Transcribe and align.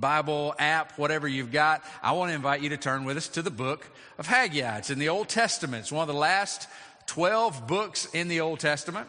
Bible 0.00 0.54
app, 0.58 0.98
whatever 0.98 1.28
you've 1.28 1.52
got, 1.52 1.84
I 2.02 2.12
want 2.12 2.30
to 2.30 2.34
invite 2.34 2.62
you 2.62 2.70
to 2.70 2.76
turn 2.76 3.04
with 3.04 3.16
us 3.16 3.28
to 3.28 3.42
the 3.42 3.50
book 3.50 3.86
of 4.18 4.26
Haggai. 4.26 4.78
It's 4.78 4.90
in 4.90 4.98
the 4.98 5.10
Old 5.10 5.28
Testament. 5.28 5.82
It's 5.82 5.92
one 5.92 6.02
of 6.02 6.08
the 6.08 6.18
last 6.18 6.68
12 7.06 7.66
books 7.66 8.06
in 8.06 8.28
the 8.28 8.40
Old 8.40 8.60
Testament. 8.60 9.08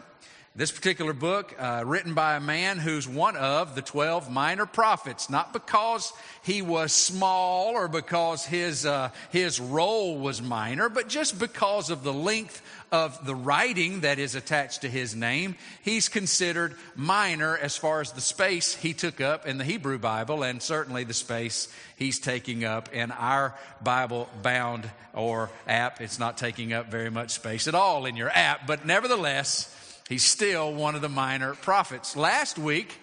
This 0.54 0.70
particular 0.70 1.14
book, 1.14 1.54
uh, 1.58 1.82
written 1.86 2.12
by 2.12 2.36
a 2.36 2.40
man 2.40 2.78
who's 2.78 3.08
one 3.08 3.36
of 3.36 3.74
the 3.74 3.80
12 3.80 4.30
minor 4.30 4.66
prophets, 4.66 5.30
not 5.30 5.54
because 5.54 6.12
he 6.42 6.60
was 6.60 6.92
small 6.92 7.68
or 7.68 7.88
because 7.88 8.44
his, 8.44 8.84
uh, 8.84 9.12
his 9.30 9.58
role 9.58 10.18
was 10.18 10.42
minor, 10.42 10.90
but 10.90 11.08
just 11.08 11.38
because 11.38 11.88
of 11.88 12.02
the 12.02 12.12
length 12.12 12.60
of 12.92 13.24
the 13.24 13.34
writing 13.34 14.00
that 14.00 14.18
is 14.18 14.34
attached 14.34 14.82
to 14.82 14.90
his 14.90 15.16
name. 15.16 15.56
He's 15.80 16.10
considered 16.10 16.76
minor 16.94 17.56
as 17.56 17.78
far 17.78 18.02
as 18.02 18.12
the 18.12 18.20
space 18.20 18.74
he 18.74 18.92
took 18.92 19.22
up 19.22 19.46
in 19.46 19.56
the 19.56 19.64
Hebrew 19.64 19.98
Bible 19.98 20.42
and 20.42 20.62
certainly 20.62 21.04
the 21.04 21.14
space 21.14 21.68
he's 21.96 22.18
taking 22.18 22.62
up 22.66 22.92
in 22.92 23.10
our 23.10 23.54
Bible 23.82 24.28
bound 24.42 24.90
or 25.14 25.48
app. 25.66 26.02
It's 26.02 26.18
not 26.18 26.36
taking 26.36 26.74
up 26.74 26.90
very 26.90 27.10
much 27.10 27.30
space 27.30 27.66
at 27.68 27.74
all 27.74 28.04
in 28.04 28.16
your 28.16 28.28
app, 28.28 28.66
but 28.66 28.84
nevertheless, 28.84 29.74
He's 30.08 30.24
still 30.24 30.72
one 30.72 30.94
of 30.94 31.00
the 31.00 31.08
minor 31.08 31.54
prophets. 31.54 32.16
Last 32.16 32.58
week, 32.58 32.98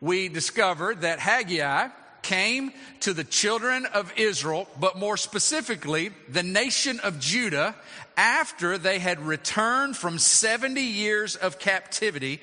we 0.00 0.28
discovered 0.28 1.02
that 1.02 1.18
Haggai 1.18 1.88
came 2.22 2.72
to 3.00 3.12
the 3.12 3.24
children 3.24 3.86
of 3.86 4.12
Israel, 4.16 4.68
but 4.78 4.96
more 4.98 5.16
specifically, 5.16 6.10
the 6.28 6.42
nation 6.42 7.00
of 7.00 7.18
Judah, 7.18 7.74
after 8.16 8.78
they 8.78 8.98
had 8.98 9.20
returned 9.20 9.96
from 9.96 10.18
70 10.18 10.80
years 10.80 11.36
of 11.36 11.58
captivity 11.58 12.40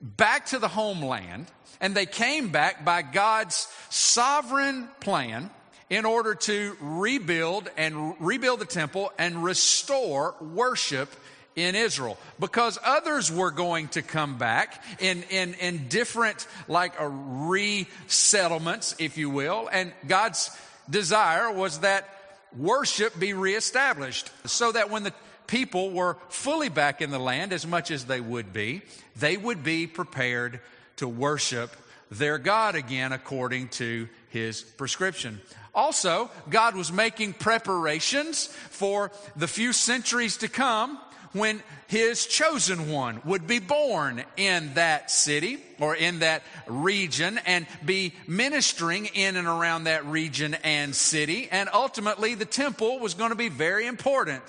back 0.00 0.46
to 0.46 0.58
the 0.58 0.68
homeland. 0.68 1.46
And 1.80 1.94
they 1.94 2.06
came 2.06 2.48
back 2.48 2.84
by 2.84 3.02
God's 3.02 3.68
sovereign 3.90 4.88
plan 5.00 5.50
in 5.90 6.06
order 6.06 6.34
to 6.34 6.76
rebuild 6.80 7.70
and 7.76 8.14
rebuild 8.20 8.60
the 8.60 8.64
temple 8.64 9.12
and 9.18 9.44
restore 9.44 10.34
worship 10.40 11.14
in 11.56 11.74
Israel 11.74 12.18
because 12.40 12.78
others 12.84 13.30
were 13.30 13.50
going 13.50 13.88
to 13.88 14.02
come 14.02 14.38
back 14.38 14.82
in, 14.98 15.22
in, 15.30 15.54
in 15.54 15.88
different, 15.88 16.46
like 16.68 16.98
a 16.98 17.04
resettlements, 17.04 18.94
if 18.98 19.16
you 19.16 19.30
will. 19.30 19.68
And 19.72 19.92
God's 20.06 20.56
desire 20.90 21.52
was 21.52 21.80
that 21.80 22.08
worship 22.56 23.18
be 23.18 23.32
reestablished 23.34 24.30
so 24.46 24.72
that 24.72 24.90
when 24.90 25.02
the 25.04 25.12
people 25.46 25.90
were 25.90 26.16
fully 26.28 26.68
back 26.68 27.00
in 27.00 27.10
the 27.10 27.18
land, 27.18 27.52
as 27.52 27.66
much 27.66 27.90
as 27.90 28.04
they 28.04 28.20
would 28.20 28.52
be, 28.52 28.82
they 29.16 29.36
would 29.36 29.62
be 29.62 29.86
prepared 29.86 30.60
to 30.96 31.08
worship 31.08 31.74
their 32.10 32.38
God 32.38 32.74
again 32.74 33.12
according 33.12 33.68
to 33.68 34.08
his 34.28 34.62
prescription. 34.62 35.40
Also, 35.74 36.30
God 36.48 36.76
was 36.76 36.92
making 36.92 37.32
preparations 37.32 38.46
for 38.46 39.10
the 39.34 39.48
few 39.48 39.72
centuries 39.72 40.36
to 40.38 40.48
come 40.48 40.98
when 41.34 41.62
his 41.88 42.26
chosen 42.26 42.90
one 42.90 43.20
would 43.24 43.46
be 43.46 43.58
born 43.58 44.24
in 44.36 44.72
that 44.74 45.10
city 45.10 45.58
or 45.78 45.94
in 45.94 46.20
that 46.20 46.42
region 46.66 47.38
and 47.44 47.66
be 47.84 48.14
ministering 48.26 49.06
in 49.06 49.36
and 49.36 49.46
around 49.46 49.84
that 49.84 50.06
region 50.06 50.54
and 50.64 50.94
city. 50.94 51.48
And 51.50 51.68
ultimately, 51.72 52.34
the 52.34 52.44
temple 52.44 53.00
was 53.00 53.14
going 53.14 53.30
to 53.30 53.36
be 53.36 53.48
very 53.48 53.86
important 53.86 54.42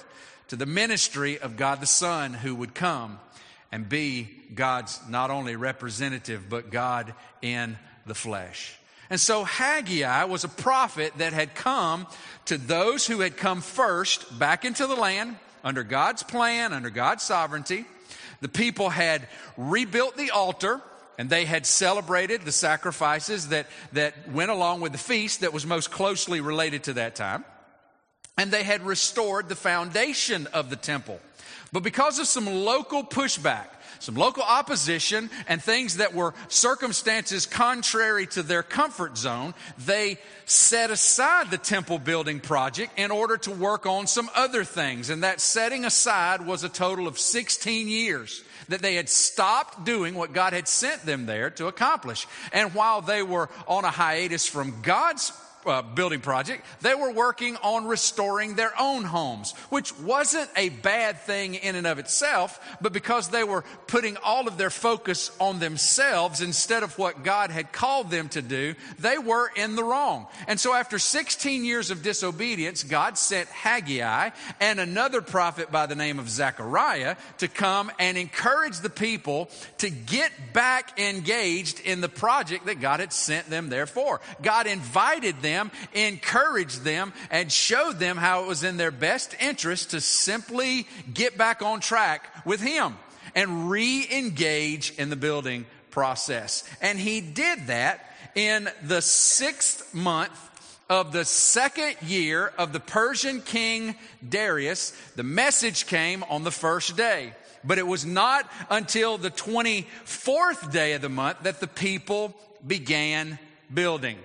to 0.47 0.55
the 0.55 0.65
ministry 0.65 1.39
of 1.39 1.57
God 1.57 1.81
the 1.81 1.87
Son 1.87 2.33
who 2.33 2.55
would 2.55 2.75
come 2.75 3.19
and 3.71 3.89
be 3.89 4.29
God's 4.53 4.99
not 5.09 5.31
only 5.31 5.55
representative, 5.55 6.47
but 6.47 6.69
God 6.69 7.13
in 7.41 7.77
the 8.05 8.15
flesh. 8.15 8.77
And 9.09 9.19
so 9.19 9.43
Haggai 9.43 10.23
was 10.25 10.43
a 10.43 10.49
prophet 10.49 11.13
that 11.17 11.33
had 11.33 11.55
come 11.55 12.07
to 12.45 12.57
those 12.57 13.05
who 13.05 13.19
had 13.19 13.37
come 13.37 13.61
first 13.61 14.37
back 14.39 14.65
into 14.65 14.87
the 14.87 14.95
land 14.95 15.35
under 15.65 15.83
God's 15.83 16.23
plan, 16.23 16.71
under 16.71 16.91
God's 16.91 17.23
sovereignty. 17.23 17.83
The 18.39 18.47
people 18.47 18.89
had 18.89 19.27
rebuilt 19.57 20.15
the 20.15 20.31
altar 20.31 20.79
and 21.17 21.29
they 21.29 21.45
had 21.45 21.65
celebrated 21.65 22.43
the 22.43 22.51
sacrifices 22.51 23.49
that, 23.49 23.67
that 23.93 24.29
went 24.31 24.51
along 24.51 24.81
with 24.81 24.91
the 24.91 24.97
feast 24.97 25.41
that 25.41 25.53
was 25.53 25.65
most 25.65 25.89
closely 25.89 26.39
related 26.39 26.83
to 26.83 26.93
that 26.93 27.15
time. 27.15 27.43
And 28.37 28.51
they 28.51 28.63
had 28.63 28.85
restored 28.85 29.49
the 29.49 29.55
foundation 29.55 30.47
of 30.47 30.69
the 30.69 30.75
temple. 30.75 31.19
But 31.71 31.83
because 31.83 32.19
of 32.19 32.27
some 32.27 32.45
local 32.45 33.03
pushback, 33.03 33.67
some 33.99 34.15
local 34.15 34.43
opposition, 34.43 35.29
and 35.47 35.61
things 35.61 35.97
that 35.97 36.13
were 36.13 36.33
circumstances 36.47 37.45
contrary 37.45 38.27
to 38.27 38.43
their 38.43 38.63
comfort 38.63 39.17
zone, 39.17 39.53
they 39.77 40.17
set 40.45 40.91
aside 40.91 41.51
the 41.51 41.57
temple 41.57 41.99
building 41.99 42.39
project 42.39 42.97
in 42.97 43.11
order 43.11 43.37
to 43.37 43.51
work 43.51 43.85
on 43.85 44.07
some 44.07 44.29
other 44.35 44.63
things. 44.63 45.09
And 45.09 45.23
that 45.23 45.41
setting 45.41 45.85
aside 45.85 46.45
was 46.45 46.63
a 46.63 46.69
total 46.69 47.07
of 47.07 47.19
16 47.19 47.87
years 47.87 48.43
that 48.67 48.81
they 48.81 48.95
had 48.95 49.09
stopped 49.09 49.85
doing 49.85 50.15
what 50.15 50.33
God 50.33 50.53
had 50.53 50.67
sent 50.67 51.05
them 51.05 51.25
there 51.25 51.49
to 51.51 51.67
accomplish. 51.67 52.27
And 52.51 52.73
while 52.73 53.01
they 53.01 53.23
were 53.23 53.49
on 53.67 53.85
a 53.85 53.91
hiatus 53.91 54.47
from 54.47 54.81
God's 54.81 55.31
uh, 55.65 55.81
building 55.81 56.21
project, 56.21 56.65
they 56.81 56.95
were 56.95 57.11
working 57.11 57.57
on 57.57 57.87
restoring 57.87 58.55
their 58.55 58.73
own 58.79 59.03
homes, 59.03 59.53
which 59.69 59.97
wasn't 59.99 60.49
a 60.55 60.69
bad 60.69 61.19
thing 61.21 61.55
in 61.55 61.75
and 61.75 61.87
of 61.87 61.99
itself, 61.99 62.59
but 62.81 62.93
because 62.93 63.29
they 63.29 63.43
were 63.43 63.63
putting 63.87 64.17
all 64.17 64.47
of 64.47 64.57
their 64.57 64.69
focus 64.69 65.31
on 65.39 65.59
themselves 65.59 66.41
instead 66.41 66.83
of 66.83 66.97
what 66.97 67.23
God 67.23 67.51
had 67.51 67.71
called 67.71 68.11
them 68.11 68.29
to 68.29 68.41
do, 68.41 68.75
they 68.99 69.17
were 69.17 69.49
in 69.55 69.75
the 69.75 69.83
wrong. 69.83 70.27
And 70.47 70.59
so 70.59 70.73
after 70.73 70.99
16 70.99 71.65
years 71.65 71.91
of 71.91 72.03
disobedience, 72.03 72.83
God 72.83 73.17
sent 73.17 73.47
Haggai 73.49 74.31
and 74.59 74.79
another 74.79 75.21
prophet 75.21 75.71
by 75.71 75.85
the 75.85 75.95
name 75.95 76.19
of 76.19 76.29
Zechariah 76.29 77.15
to 77.39 77.47
come 77.47 77.91
and 77.99 78.17
encourage 78.17 78.79
the 78.79 78.89
people 78.89 79.49
to 79.79 79.89
get 79.89 80.31
back 80.53 80.99
engaged 80.99 81.79
in 81.79 82.01
the 82.01 82.09
project 82.09 82.65
that 82.65 82.81
God 82.81 82.99
had 82.99 83.13
sent 83.13 83.49
them 83.49 83.69
there 83.69 83.87
for. 83.87 84.21
God 84.41 84.67
invited 84.67 85.41
them 85.41 85.54
them, 85.55 85.71
encouraged 85.93 86.83
them, 86.83 87.13
and 87.31 87.51
showed 87.51 87.99
them 87.99 88.17
how 88.17 88.43
it 88.43 88.47
was 88.47 88.63
in 88.63 88.77
their 88.77 88.91
best 88.91 89.35
interest 89.39 89.91
to 89.91 90.01
simply 90.01 90.87
get 91.13 91.37
back 91.37 91.61
on 91.61 91.79
track 91.79 92.45
with 92.45 92.61
Him 92.61 92.95
and 93.33 93.69
re 93.69 94.07
engage 94.11 94.91
in 94.97 95.09
the 95.09 95.15
building 95.15 95.65
process. 95.91 96.63
And 96.81 96.99
He 96.99 97.21
did 97.21 97.67
that 97.67 98.05
in 98.35 98.69
the 98.83 99.01
sixth 99.01 99.93
month 99.93 100.41
of 100.89 101.11
the 101.11 101.25
second 101.25 101.95
year 102.01 102.51
of 102.57 102.73
the 102.73 102.79
Persian 102.79 103.41
king 103.41 103.95
Darius. 104.27 104.91
The 105.15 105.23
message 105.23 105.87
came 105.87 106.23
on 106.23 106.43
the 106.43 106.51
first 106.51 106.95
day. 106.95 107.33
But 107.63 107.79
it 107.79 107.87
was 107.87 108.05
not 108.05 108.47
until 108.69 109.17
the 109.17 109.31
24th 109.31 110.71
day 110.71 110.93
of 110.93 111.01
the 111.01 111.09
month 111.09 111.43
that 111.43 111.59
the 111.59 111.67
people 111.67 112.35
began 112.65 113.39
building. 113.73 114.17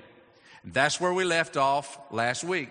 That's 0.65 1.01
where 1.01 1.13
we 1.13 1.25
left 1.25 1.57
off 1.57 1.99
last 2.11 2.45
week. 2.45 2.71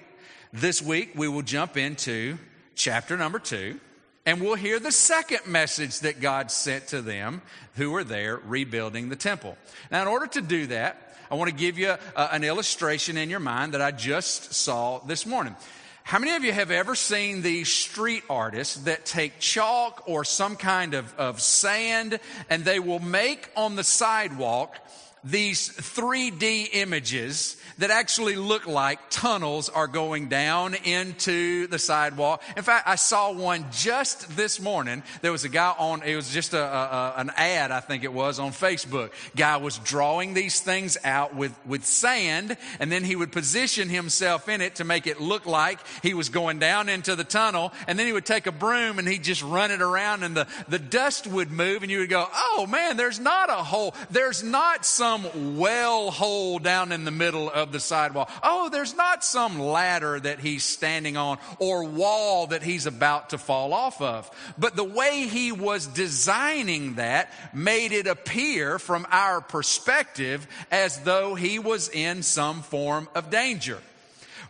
This 0.54 0.82
week, 0.82 1.12
we 1.16 1.28
will 1.28 1.42
jump 1.42 1.78
into 1.78 2.38
chapter 2.76 3.18
number 3.18 3.40
two, 3.40 3.80
and 4.26 4.42
we'll 4.42 4.56
hear 4.56 4.80
the 4.80 4.92
second 4.92 5.48
message 5.48 6.00
that 6.02 6.22
God 6.22 6.52
sent 6.52 6.88
to 6.88 7.02
them 7.02 7.42
who 7.76 7.92
were 7.92 8.04
there 8.04 8.38
rebuilding 8.38 9.10
the 9.10 9.16
temple. 9.16 9.58
Now, 9.92 10.02
in 10.04 10.08
order 10.08 10.28
to 10.28 10.42
do 10.42 10.68
that, 10.68 11.18
I 11.32 11.36
want 11.36 11.50
to 11.50 11.56
give 11.56 11.78
you 11.78 11.90
a, 11.90 12.30
an 12.32 12.44
illustration 12.44 13.18
in 13.18 13.30
your 13.30 13.40
mind 13.40 13.74
that 13.74 13.82
I 13.82 13.92
just 13.92 14.54
saw 14.54 15.00
this 15.00 15.26
morning. 15.26 15.56
How 16.04 16.18
many 16.18 16.36
of 16.36 16.44
you 16.44 16.52
have 16.52 16.72
ever 16.72 16.96
seen 16.96 17.44
these 17.44 17.72
street 17.72 18.24
artists 18.30 18.78
that 18.78 19.06
take 19.06 19.40
chalk 19.40 20.04
or 20.08 20.24
some 20.24 20.56
kind 20.56 20.96
of, 20.96 21.14
of 21.20 21.40
sand 21.40 22.20
and 22.50 22.66
they 22.66 22.80
will 22.80 23.00
make 23.00 23.50
on 23.56 23.76
the 23.76 23.84
sidewalk 23.84 24.76
these 25.24 25.70
3D 25.70 26.70
images 26.74 27.58
that 27.80 27.92
actually 27.92 28.36
look 28.36 28.68
like 28.68 29.00
tunnels 29.10 29.70
are 29.70 29.88
going 29.88 30.28
down 30.28 30.76
into 30.76 31.68
the 31.68 31.80
sidewalk. 31.80 32.44
In 32.58 32.64
fact, 32.64 32.88
I 32.88 32.96
saw 32.96 33.32
one 33.32 33.66
just 33.72 34.36
this 34.36 34.60
morning. 34.60 35.02
There 35.22 35.32
was 35.32 35.46
a 35.46 35.50
guy 35.50 35.74
on, 35.78 36.04
it 36.04 36.16
was 36.16 36.32
just 36.32 36.54
a, 36.54 36.62
a, 36.62 37.14
an 37.18 37.32
ad, 37.38 37.72
I 37.72 37.80
think 37.80 38.04
it 38.04 38.12
was, 38.12 38.38
on 38.40 38.52
Facebook. 38.52 39.12
Guy 39.36 39.58
was 39.58 39.78
drawing 39.80 40.34
these 40.34 40.60
things 40.60 40.98
out 41.04 41.36
with, 41.36 41.58
with 41.66 41.86
sand, 41.86 42.58
and 42.80 42.92
then 42.92 43.04
he 43.06 43.16
would 43.16 43.32
position 43.32 43.88
himself 43.88 44.50
in 44.50 44.60
it 44.60 44.76
to 44.76 44.84
make 44.84 45.08
it 45.08 45.22
look 45.22 45.46
like 45.46 45.80
he 46.04 46.14
was 46.14 46.30
going 46.30 46.60
down 46.60 46.90
into 46.90 47.16
the 47.16 47.24
tunnel, 47.24 47.72
and 47.88 47.98
then 47.98 48.08
he 48.08 48.14
would 48.14 48.26
take 48.26 48.46
a 48.46 48.52
broom 48.52 49.00
and 49.00 49.08
he'd 49.08 49.24
just 49.24 49.42
run 49.42 49.72
it 49.72 49.82
around, 49.82 50.24
and 50.24 50.36
the, 50.36 50.48
the 50.68 50.80
dust 50.80 51.28
would 51.28 51.50
move, 51.50 51.82
and 51.82 51.92
you 51.92 52.00
would 52.00 52.10
go, 52.10 52.28
oh 52.34 52.68
man, 52.70 52.98
there's 52.98 53.20
not 53.20 53.50
a 53.50 53.54
hole. 53.54 53.96
There's 54.12 54.44
not 54.44 54.86
some 54.86 55.09
well 55.58 56.12
hole 56.12 56.60
down 56.60 56.92
in 56.92 57.06
the 57.06 57.12
middle 57.12 57.50
of 57.50 57.72
the 57.72 57.80
sidewalk. 57.80 58.30
Oh, 58.44 58.70
there's 58.70 58.96
not 58.96 59.24
some 59.24 59.60
ladder 59.60 60.20
that 60.20 60.40
he's 60.40 60.64
standing 60.64 61.18
on 61.18 61.38
or 61.60 61.84
wall 61.84 62.48
that 62.48 62.64
he's 62.64 62.86
about 62.86 63.32
to 63.32 63.38
fall 63.38 63.74
off 63.74 64.02
of. 64.02 64.30
But 64.58 64.76
the 64.76 64.84
way 64.84 65.28
he 65.28 65.52
was 65.52 65.88
designing 65.88 66.96
that 66.96 67.32
made 67.54 67.92
it 67.92 68.08
appear 68.08 68.80
from 68.80 69.08
our 69.12 69.42
perspective 69.42 70.48
as 70.72 71.00
though 71.02 71.36
he 71.36 71.60
was 71.60 71.90
in 71.90 72.24
some 72.24 72.62
form 72.62 73.08
of 73.16 73.30
danger. 73.30 73.80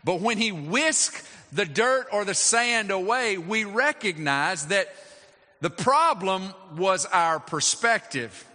But 0.03 0.21
when 0.21 0.37
he 0.37 0.51
whisked 0.51 1.27
the 1.51 1.65
dirt 1.65 2.07
or 2.11 2.25
the 2.25 2.33
sand 2.33 2.91
away, 2.91 3.37
we 3.37 3.63
recognize 3.63 4.67
that 4.67 4.93
the 5.61 5.69
problem 5.69 6.53
was 6.77 7.05
our 7.05 7.39
perspective 7.39 8.45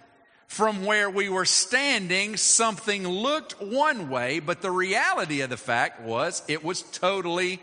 from 0.54 0.84
where 0.84 1.10
we 1.10 1.28
were 1.28 1.44
standing, 1.44 2.36
something 2.36 3.08
looked 3.08 3.60
one 3.60 4.08
way, 4.08 4.38
but 4.38 4.62
the 4.62 4.70
reality 4.70 5.40
of 5.40 5.50
the 5.50 5.56
fact 5.56 6.00
was 6.02 6.44
it 6.46 6.62
was 6.62 6.82
totally 6.82 7.60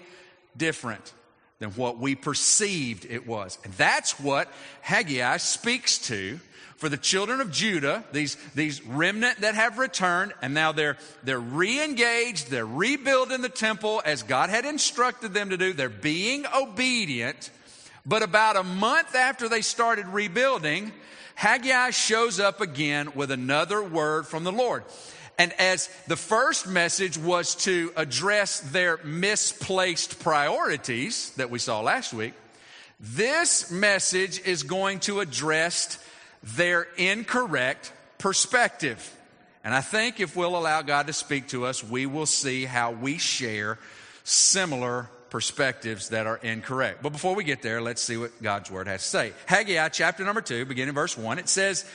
different 0.57 1.13
than 1.59 1.69
what 1.71 1.99
we 1.99 2.15
perceived 2.15 3.05
it 3.09 3.25
was. 3.25 3.57
And 3.63 3.73
that's 3.75 4.19
what 4.19 4.51
Haggai 4.81 5.37
speaks 5.37 5.99
to 6.09 6.37
for 6.75 6.89
the 6.89 6.97
children 6.97 7.39
of 7.39 7.49
Judah, 7.49 8.03
these, 8.11 8.35
these 8.55 8.85
remnant 8.85 9.39
that 9.39 9.55
have 9.55 9.77
returned, 9.77 10.33
and 10.41 10.53
now 10.53 10.73
they're, 10.73 10.97
they're 11.23 11.39
re-engaged, 11.39 12.49
they're 12.49 12.65
rebuilding 12.65 13.41
the 13.41 13.47
temple 13.47 14.01
as 14.03 14.23
God 14.23 14.49
had 14.49 14.65
instructed 14.65 15.33
them 15.33 15.51
to 15.51 15.57
do. 15.57 15.71
They're 15.71 15.87
being 15.87 16.45
obedient. 16.53 17.51
But 18.05 18.21
about 18.21 18.57
a 18.57 18.63
month 18.63 19.15
after 19.15 19.47
they 19.47 19.61
started 19.61 20.07
rebuilding, 20.07 20.91
Haggai 21.35 21.91
shows 21.91 22.39
up 22.39 22.61
again 22.61 23.13
with 23.15 23.31
another 23.31 23.83
word 23.83 24.27
from 24.27 24.43
the 24.43 24.51
Lord. 24.51 24.83
And 25.37 25.53
as 25.53 25.89
the 26.07 26.17
first 26.17 26.67
message 26.67 27.17
was 27.17 27.55
to 27.63 27.91
address 27.95 28.59
their 28.59 28.99
misplaced 29.03 30.19
priorities 30.19 31.31
that 31.31 31.49
we 31.49 31.57
saw 31.59 31.81
last 31.81 32.13
week, 32.13 32.33
this 32.99 33.71
message 33.71 34.39
is 34.45 34.61
going 34.63 34.99
to 35.01 35.19
address 35.19 35.97
their 36.43 36.87
incorrect 36.97 37.91
perspective. 38.19 39.17
And 39.63 39.73
I 39.73 39.81
think 39.81 40.19
if 40.19 40.35
we'll 40.35 40.55
allow 40.55 40.81
God 40.83 41.07
to 41.07 41.13
speak 41.13 41.47
to 41.49 41.65
us, 41.65 41.83
we 41.83 42.05
will 42.05 42.27
see 42.27 42.65
how 42.65 42.91
we 42.91 43.17
share 43.17 43.79
similar 44.23 45.09
perspectives 45.31 46.09
that 46.09 46.27
are 46.27 46.37
incorrect. 46.37 47.01
But 47.01 47.13
before 47.13 47.33
we 47.33 47.43
get 47.43 47.63
there, 47.63 47.81
let's 47.81 48.03
see 48.03 48.17
what 48.17 48.39
God's 48.43 48.69
word 48.69 48.87
has 48.87 49.01
to 49.01 49.09
say. 49.09 49.33
Haggai 49.47 49.89
chapter 49.89 50.23
number 50.23 50.41
two, 50.41 50.65
beginning 50.65 50.93
verse 50.93 51.17
one, 51.17 51.39
it 51.39 51.49
says, 51.49 51.85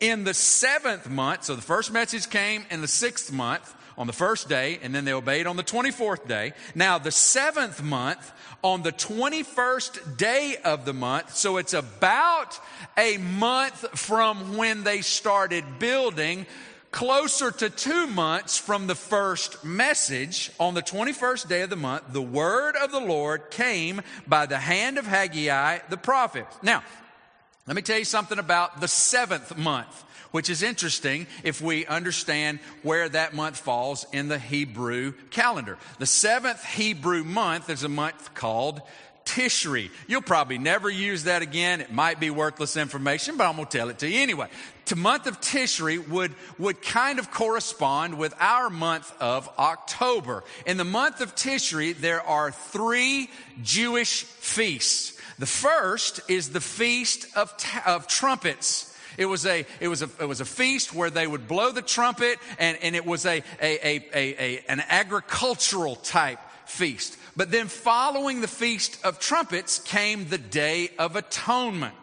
in 0.00 0.24
the 0.24 0.32
seventh 0.32 1.08
month, 1.10 1.44
so 1.44 1.56
the 1.56 1.62
first 1.62 1.92
message 1.92 2.30
came 2.30 2.64
in 2.70 2.80
the 2.80 2.88
sixth 2.88 3.30
month 3.30 3.74
on 3.98 4.06
the 4.06 4.12
first 4.12 4.48
day, 4.48 4.78
and 4.82 4.94
then 4.94 5.04
they 5.04 5.12
obeyed 5.12 5.46
on 5.46 5.56
the 5.56 5.62
24th 5.62 6.26
day. 6.26 6.52
Now, 6.74 6.98
the 6.98 7.12
seventh 7.12 7.82
month, 7.82 8.32
on 8.62 8.82
the 8.82 8.92
21st 8.92 10.16
day 10.16 10.56
of 10.64 10.84
the 10.84 10.94
month, 10.94 11.36
so 11.36 11.58
it's 11.58 11.74
about 11.74 12.58
a 12.96 13.18
month 13.18 13.98
from 13.98 14.56
when 14.56 14.84
they 14.84 15.00
started 15.00 15.64
building, 15.78 16.46
closer 16.94 17.50
to 17.50 17.68
two 17.68 18.06
months 18.06 18.56
from 18.56 18.86
the 18.86 18.94
first 18.94 19.64
message, 19.64 20.52
on 20.60 20.74
the 20.74 20.80
21st 20.80 21.48
day 21.48 21.62
of 21.62 21.70
the 21.70 21.74
month, 21.74 22.04
the 22.12 22.22
word 22.22 22.76
of 22.76 22.92
the 22.92 23.00
Lord 23.00 23.50
came 23.50 24.00
by 24.28 24.46
the 24.46 24.58
hand 24.58 24.96
of 24.96 25.04
Haggai 25.04 25.80
the 25.90 25.96
prophet. 25.96 26.46
Now, 26.62 26.84
let 27.66 27.74
me 27.74 27.82
tell 27.82 27.98
you 27.98 28.04
something 28.04 28.38
about 28.38 28.80
the 28.80 28.86
seventh 28.86 29.56
month, 29.58 30.04
which 30.30 30.48
is 30.48 30.62
interesting 30.62 31.26
if 31.42 31.60
we 31.60 31.84
understand 31.86 32.60
where 32.84 33.08
that 33.08 33.34
month 33.34 33.58
falls 33.58 34.06
in 34.12 34.28
the 34.28 34.38
Hebrew 34.38 35.14
calendar. 35.30 35.78
The 35.98 36.06
seventh 36.06 36.64
Hebrew 36.64 37.24
month 37.24 37.70
is 37.70 37.82
a 37.82 37.88
month 37.88 38.34
called 38.34 38.80
Tishri. 39.24 39.90
You'll 40.06 40.22
probably 40.22 40.58
never 40.58 40.90
use 40.90 41.24
that 41.24 41.42
again. 41.42 41.80
It 41.80 41.92
might 41.92 42.20
be 42.20 42.30
worthless 42.30 42.76
information, 42.76 43.36
but 43.36 43.48
I'm 43.48 43.56
going 43.56 43.66
to 43.66 43.78
tell 43.78 43.88
it 43.88 43.98
to 44.00 44.08
you 44.08 44.20
anyway. 44.20 44.48
The 44.86 44.96
month 44.96 45.26
of 45.26 45.40
Tishri 45.40 46.06
would, 46.08 46.34
would 46.58 46.82
kind 46.82 47.18
of 47.18 47.30
correspond 47.30 48.18
with 48.18 48.34
our 48.38 48.68
month 48.68 49.12
of 49.20 49.48
October. 49.58 50.44
In 50.66 50.76
the 50.76 50.84
month 50.84 51.20
of 51.20 51.34
Tishri, 51.34 51.96
there 51.96 52.22
are 52.22 52.50
three 52.50 53.30
Jewish 53.62 54.24
feasts. 54.24 55.18
The 55.38 55.46
first 55.46 56.20
is 56.28 56.50
the 56.50 56.60
Feast 56.60 57.26
of, 57.36 57.52
of 57.86 58.06
Trumpets. 58.06 58.94
It 59.16 59.26
was 59.26 59.46
a, 59.46 59.64
it 59.80 59.88
was 59.88 60.02
a, 60.02 60.10
it 60.20 60.26
was 60.26 60.40
a 60.40 60.44
feast 60.44 60.92
where 60.92 61.10
they 61.10 61.26
would 61.26 61.46
blow 61.48 61.70
the 61.70 61.82
trumpet 61.82 62.38
and, 62.58 62.76
and 62.82 62.96
it 62.96 63.06
was 63.06 63.26
a, 63.26 63.42
a, 63.60 63.78
a, 63.86 64.08
a, 64.14 64.64
an 64.68 64.82
agricultural 64.88 65.96
type 65.96 66.40
feast. 66.66 67.16
But 67.36 67.50
then 67.50 67.66
following 67.66 68.40
the 68.40 68.48
Feast 68.48 69.04
of 69.04 69.18
Trumpets 69.18 69.80
came 69.80 70.28
the 70.28 70.38
Day 70.38 70.90
of 70.98 71.16
Atonement. 71.16 71.94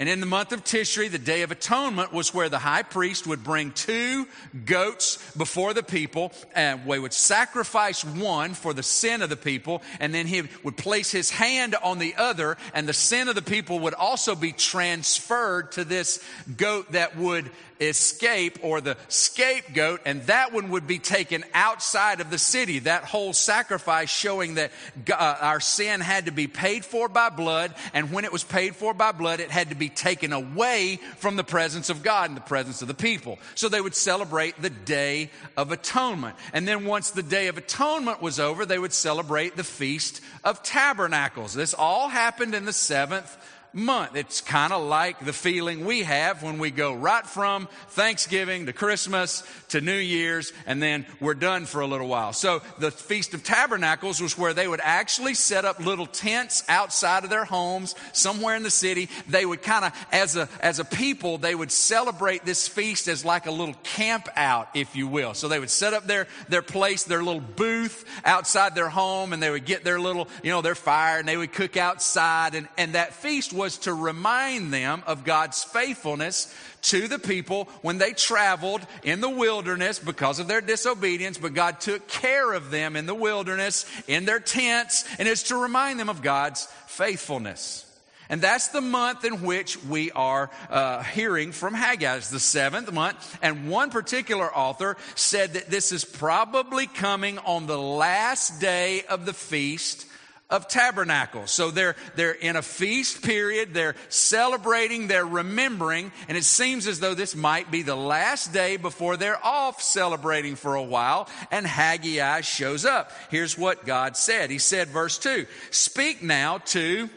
And 0.00 0.08
in 0.08 0.20
the 0.20 0.26
month 0.26 0.52
of 0.52 0.64
Tishri, 0.64 1.10
the 1.10 1.18
Day 1.18 1.42
of 1.42 1.50
Atonement 1.50 2.10
was 2.10 2.32
where 2.32 2.48
the 2.48 2.58
high 2.58 2.82
priest 2.82 3.26
would 3.26 3.44
bring 3.44 3.70
two 3.70 4.26
goats 4.64 5.18
before 5.36 5.74
the 5.74 5.82
people, 5.82 6.32
and 6.54 6.86
we 6.86 6.98
would 6.98 7.12
sacrifice 7.12 8.02
one 8.02 8.54
for 8.54 8.72
the 8.72 8.82
sin 8.82 9.20
of 9.20 9.28
the 9.28 9.36
people, 9.36 9.82
and 10.00 10.14
then 10.14 10.26
he 10.26 10.44
would 10.62 10.78
place 10.78 11.12
his 11.12 11.28
hand 11.28 11.76
on 11.82 11.98
the 11.98 12.14
other, 12.16 12.56
and 12.72 12.88
the 12.88 12.94
sin 12.94 13.28
of 13.28 13.34
the 13.34 13.42
people 13.42 13.80
would 13.80 13.92
also 13.92 14.34
be 14.34 14.52
transferred 14.52 15.72
to 15.72 15.84
this 15.84 16.24
goat 16.56 16.92
that 16.92 17.14
would 17.18 17.50
escape 17.80 18.58
or 18.62 18.80
the 18.80 18.96
scapegoat, 19.08 20.00
and 20.04 20.22
that 20.22 20.52
one 20.52 20.70
would 20.70 20.86
be 20.86 20.98
taken 20.98 21.44
outside 21.54 22.20
of 22.20 22.30
the 22.30 22.38
city. 22.38 22.80
That 22.80 23.04
whole 23.04 23.32
sacrifice 23.32 24.10
showing 24.10 24.54
that 24.54 24.70
uh, 25.10 25.36
our 25.40 25.60
sin 25.60 26.00
had 26.00 26.26
to 26.26 26.32
be 26.32 26.46
paid 26.46 26.84
for 26.84 27.08
by 27.08 27.30
blood, 27.30 27.74
and 27.92 28.12
when 28.12 28.24
it 28.24 28.32
was 28.32 28.44
paid 28.44 28.76
for 28.76 28.94
by 28.94 29.12
blood, 29.12 29.40
it 29.40 29.50
had 29.50 29.70
to 29.70 29.74
be 29.74 29.89
taken 29.94 30.32
away 30.32 30.98
from 31.16 31.36
the 31.36 31.44
presence 31.44 31.90
of 31.90 32.02
God 32.02 32.30
and 32.30 32.36
the 32.36 32.42
presence 32.42 32.82
of 32.82 32.88
the 32.88 32.94
people. 32.94 33.38
So 33.54 33.68
they 33.68 33.80
would 33.80 33.94
celebrate 33.94 34.60
the 34.60 34.70
Day 34.70 35.30
of 35.56 35.72
Atonement. 35.72 36.36
And 36.52 36.66
then 36.66 36.84
once 36.84 37.10
the 37.10 37.22
Day 37.22 37.48
of 37.48 37.58
Atonement 37.58 38.22
was 38.22 38.40
over, 38.40 38.66
they 38.66 38.78
would 38.78 38.92
celebrate 38.92 39.56
the 39.56 39.64
Feast 39.64 40.20
of 40.44 40.62
Tabernacles. 40.62 41.54
This 41.54 41.74
all 41.74 42.08
happened 42.08 42.54
in 42.54 42.64
the 42.64 42.72
seventh 42.72 43.36
month. 43.72 44.16
It's 44.16 44.40
kind 44.40 44.72
of 44.72 44.82
like 44.82 45.24
the 45.24 45.32
feeling 45.32 45.84
we 45.84 46.02
have 46.02 46.42
when 46.42 46.58
we 46.58 46.70
go 46.70 46.92
right 46.92 47.26
from 47.26 47.68
Thanksgiving 47.90 48.66
to 48.66 48.72
Christmas 48.72 49.42
to 49.68 49.80
New 49.80 49.96
Year's 49.96 50.52
and 50.66 50.82
then 50.82 51.06
we're 51.20 51.34
done 51.34 51.66
for 51.66 51.80
a 51.80 51.86
little 51.86 52.08
while. 52.08 52.32
So 52.32 52.62
the 52.78 52.90
Feast 52.90 53.34
of 53.34 53.44
Tabernacles 53.44 54.20
was 54.20 54.36
where 54.36 54.54
they 54.54 54.66
would 54.66 54.80
actually 54.82 55.34
set 55.34 55.64
up 55.64 55.78
little 55.78 56.06
tents 56.06 56.64
outside 56.68 57.24
of 57.24 57.30
their 57.30 57.44
homes 57.44 57.94
somewhere 58.12 58.56
in 58.56 58.62
the 58.62 58.70
city. 58.70 59.08
They 59.28 59.46
would 59.46 59.62
kind 59.62 59.84
of, 59.84 60.06
as 60.12 60.36
a, 60.36 60.48
as 60.60 60.78
a 60.78 60.84
people, 60.84 61.38
they 61.38 61.54
would 61.54 61.72
celebrate 61.72 62.44
this 62.44 62.66
feast 62.66 63.08
as 63.08 63.24
like 63.24 63.46
a 63.46 63.52
little 63.52 63.74
camp 63.82 64.28
out, 64.36 64.68
if 64.74 64.96
you 64.96 65.06
will. 65.06 65.34
So 65.34 65.48
they 65.48 65.60
would 65.60 65.70
set 65.70 65.94
up 65.94 66.06
their, 66.06 66.26
their 66.48 66.62
place, 66.62 67.04
their 67.04 67.22
little 67.22 67.40
booth 67.40 68.04
outside 68.24 68.74
their 68.74 68.88
home 68.88 69.32
and 69.32 69.42
they 69.42 69.50
would 69.50 69.64
get 69.64 69.84
their 69.84 70.00
little, 70.00 70.28
you 70.42 70.50
know, 70.50 70.62
their 70.62 70.74
fire 70.74 71.18
and 71.18 71.28
they 71.28 71.36
would 71.36 71.52
cook 71.52 71.76
outside 71.76 72.54
and, 72.54 72.68
and 72.76 72.94
that 72.94 73.14
feast 73.14 73.52
was 73.60 73.76
to 73.76 73.92
remind 73.92 74.72
them 74.72 75.02
of 75.06 75.22
God's 75.22 75.62
faithfulness 75.62 76.54
to 76.80 77.08
the 77.08 77.18
people 77.18 77.64
when 77.82 77.98
they 77.98 78.14
traveled 78.14 78.80
in 79.02 79.20
the 79.20 79.28
wilderness 79.28 79.98
because 79.98 80.38
of 80.38 80.48
their 80.48 80.62
disobedience, 80.62 81.36
but 81.36 81.52
God 81.52 81.78
took 81.78 82.08
care 82.08 82.54
of 82.54 82.70
them 82.70 82.96
in 82.96 83.04
the 83.04 83.14
wilderness, 83.14 83.84
in 84.08 84.24
their 84.24 84.40
tents, 84.40 85.04
and 85.18 85.28
it's 85.28 85.42
to 85.44 85.56
remind 85.56 86.00
them 86.00 86.08
of 86.08 86.22
God's 86.22 86.68
faithfulness. 86.86 87.84
And 88.30 88.40
that's 88.40 88.68
the 88.68 88.80
month 88.80 89.26
in 89.26 89.42
which 89.42 89.76
we 89.84 90.10
are 90.12 90.50
uh, 90.70 91.02
hearing 91.02 91.52
from 91.52 91.74
Haggai. 91.74 92.16
It's 92.16 92.30
the 92.30 92.40
seventh 92.40 92.90
month. 92.90 93.38
And 93.42 93.68
one 93.68 93.90
particular 93.90 94.50
author 94.56 94.96
said 95.16 95.52
that 95.52 95.68
this 95.68 95.92
is 95.92 96.06
probably 96.06 96.86
coming 96.86 97.36
on 97.40 97.66
the 97.66 97.78
last 97.78 98.58
day 98.58 99.02
of 99.02 99.26
the 99.26 99.34
feast 99.34 100.06
of 100.50 100.68
tabernacles. 100.68 101.50
So 101.50 101.70
they're, 101.70 101.96
they're 102.16 102.32
in 102.32 102.56
a 102.56 102.62
feast 102.62 103.22
period, 103.22 103.72
they're 103.72 103.94
celebrating, 104.08 105.06
they're 105.06 105.26
remembering, 105.26 106.12
and 106.28 106.36
it 106.36 106.44
seems 106.44 106.86
as 106.86 107.00
though 107.00 107.14
this 107.14 107.34
might 107.34 107.70
be 107.70 107.82
the 107.82 107.96
last 107.96 108.52
day 108.52 108.76
before 108.76 109.16
they're 109.16 109.44
off 109.44 109.80
celebrating 109.80 110.56
for 110.56 110.74
a 110.74 110.82
while, 110.82 111.28
and 111.50 111.66
Haggai 111.66 112.40
shows 112.42 112.84
up. 112.84 113.12
Here's 113.30 113.56
what 113.56 113.86
God 113.86 114.16
said. 114.16 114.50
He 114.50 114.58
said, 114.58 114.88
verse 114.88 115.18
2, 115.18 115.46
Speak 115.70 116.22
now 116.22 116.58
to 116.58 117.08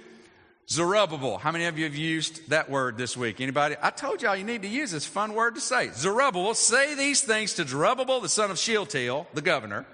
Zerubbabel. 0.70 1.38
How 1.38 1.52
many 1.52 1.66
of 1.66 1.78
you 1.78 1.86
have 1.86 1.96
used 1.96 2.50
that 2.50 2.70
word 2.70 2.98
this 2.98 3.18
week? 3.18 3.42
Anybody? 3.42 3.76
I 3.82 3.90
told 3.90 4.22
y'all 4.22 4.36
you 4.36 4.44
need 4.44 4.62
to 4.62 4.68
use 4.68 4.92
this 4.92 5.06
fun 5.06 5.34
word 5.34 5.56
to 5.56 5.62
say. 5.62 5.90
Zerubbabel, 5.94 6.54
say 6.54 6.96
these 6.96 7.22
things 7.22 7.54
to 7.56 7.68
Zerubbabel, 7.68 8.22
the 8.22 8.30
son 8.30 8.50
of 8.50 8.58
Shealtiel, 8.58 9.28
the 9.34 9.42
governor, 9.42 9.86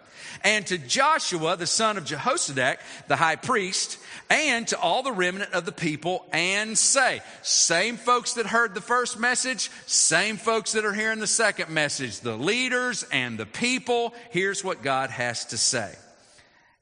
and 0.44 0.66
to 0.68 0.78
Joshua, 0.78 1.56
the 1.58 1.68
son 1.68 1.98
of 1.98 2.06
Jehozadak, 2.06 2.78
the 3.08 3.16
high 3.16 3.36
priest, 3.36 3.98
and 4.30 4.68
to 4.68 4.80
all 4.80 5.04
the 5.04 5.12
remnant 5.12 5.54
of 5.54 5.66
the 5.66 5.72
people, 5.72 6.26
and 6.32 6.78
say, 6.78 7.22
same 7.42 7.98
folks 7.98 8.34
that 8.34 8.46
heard 8.46 8.74
the 8.76 8.82
first 8.82 9.20
message, 9.20 9.72
same 9.86 10.38
folks 10.38 10.74
that 10.74 10.86
are 10.86 10.94
hearing 10.94 11.20
the 11.20 11.28
second 11.28 11.70
message, 11.70 12.20
the 12.20 12.38
leaders 12.38 13.04
and 13.12 13.38
the 13.38 13.46
people, 13.46 14.14
here's 14.30 14.64
what 14.64 14.84
God 14.84 15.10
has 15.10 15.46
to 15.46 15.58
say. 15.58 15.94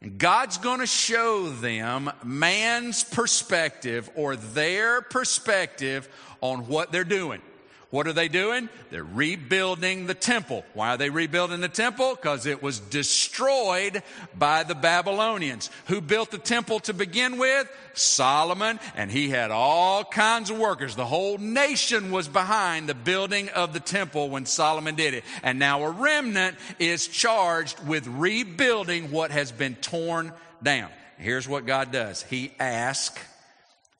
And 0.02 0.18
God's 0.18 0.58
going 0.58 0.80
to 0.80 0.88
show 0.88 1.50
them 1.50 2.12
man's 2.24 3.04
perspective 3.04 4.10
or 4.16 4.36
their 4.36 5.02
perspective 5.02 6.08
on 6.42 6.68
what 6.68 6.92
they're 6.92 7.04
doing. 7.04 7.42
What 7.90 8.06
are 8.06 8.14
they 8.14 8.28
doing? 8.28 8.68
They're 8.92 9.04
rebuilding 9.04 10.08
the 10.08 10.14
temple. 10.14 10.66
Why 10.74 10.90
are 10.90 10.98
they 10.98 11.10
rebuilding 11.10 11.62
the 11.62 11.70
temple? 11.70 12.16
Because 12.16 12.46
it 12.46 12.62
was 12.62 12.80
destroyed 12.80 14.04
by 14.38 14.64
the 14.64 14.76
Babylonians. 14.76 15.70
Who 15.86 16.02
built 16.02 16.32
the 16.32 16.38
temple 16.38 16.82
to 16.82 16.94
begin 16.94 17.38
with? 17.38 17.72
Solomon, 17.94 18.80
and 18.96 19.10
he 19.10 19.30
had 19.30 19.52
all 19.52 20.04
kinds 20.04 20.50
of 20.50 20.58
workers. 20.58 20.96
The 20.96 21.06
whole 21.06 21.38
nation 21.38 22.12
was 22.12 22.28
behind 22.28 22.90
the 22.90 22.94
building 22.94 23.48
of 23.50 23.72
the 23.72 23.80
temple 23.80 24.30
when 24.30 24.46
Solomon 24.46 24.96
did 24.96 25.14
it. 25.14 25.24
And 25.42 25.58
now 25.58 25.84
a 25.84 25.90
remnant 25.90 26.58
is 26.80 27.08
charged 27.08 27.80
with 27.88 28.06
rebuilding 28.06 29.12
what 29.12 29.32
has 29.32 29.54
been 29.54 29.76
torn 29.76 30.34
down. 30.62 30.90
Here's 31.18 31.48
what 31.48 31.66
God 31.66 31.92
does 31.94 32.22
He 32.24 32.52
asks 32.60 33.22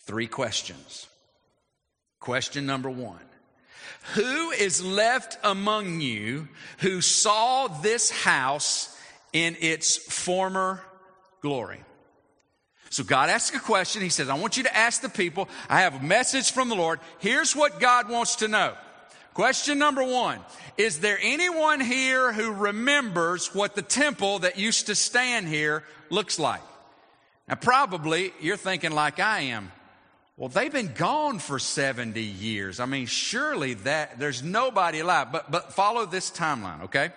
three 0.02 0.28
questions. 0.28 1.08
Question 2.20 2.66
number 2.66 2.90
one 2.90 3.27
who 4.14 4.52
is 4.52 4.84
left 4.84 5.38
among 5.44 6.02
you 6.02 6.48
who 6.80 7.02
saw 7.02 7.68
this 7.68 8.10
house 8.10 8.96
in 9.34 9.58
its 9.60 9.98
former 9.98 10.82
glory? 11.42 11.80
So 12.90 13.04
God 13.04 13.30
asks 13.30 13.56
a 13.56 13.60
question. 13.60 14.02
He 14.02 14.10
says, 14.10 14.30
I 14.30 14.36
want 14.36 14.58
you 14.58 14.64
to 14.64 14.76
ask 14.76 15.02
the 15.02 15.10
people. 15.10 15.50
I 15.70 15.82
have 15.82 15.96
a 15.96 16.04
message 16.04 16.52
from 16.52 16.70
the 16.70 16.76
Lord. 16.76 17.00
Here's 17.20 17.56
what 17.56 17.80
God 17.80 18.10
wants 18.10 18.38
to 18.38 18.48
know. 18.48 18.76
Question 19.34 19.78
number 19.78 20.04
one 20.04 20.40
Is 20.78 21.00
there 21.00 21.20
anyone 21.22 21.80
here 21.80 22.32
who 22.32 22.52
remembers 22.52 23.54
what 23.54 23.76
the 23.76 23.82
temple 23.82 24.40
that 24.40 24.58
used 24.58 24.88
to 24.88 24.96
stand 24.96 25.48
here 25.48 25.84
looks 26.10 26.40
like? 26.40 26.62
Now, 27.48 27.56
probably 27.56 28.34
you're 28.42 28.58
thinking 28.58 28.92
like 28.92 29.20
I 29.20 29.42
am. 29.42 29.72
Well, 30.38 30.50
they've 30.50 30.72
been 30.72 30.94
gone 30.94 31.40
for 31.40 31.58
70 31.58 32.22
years. 32.22 32.80
I 32.80 32.86
mean, 32.86 33.08
surely 33.08 33.74
that 33.74 34.20
there's 34.20 34.44
nobody 34.44 35.00
alive. 35.00 35.32
But 35.32 35.50
but 35.50 35.74
follow 35.74 36.06
this 36.06 36.30
timeline, 36.30 36.84
okay? 36.84 37.10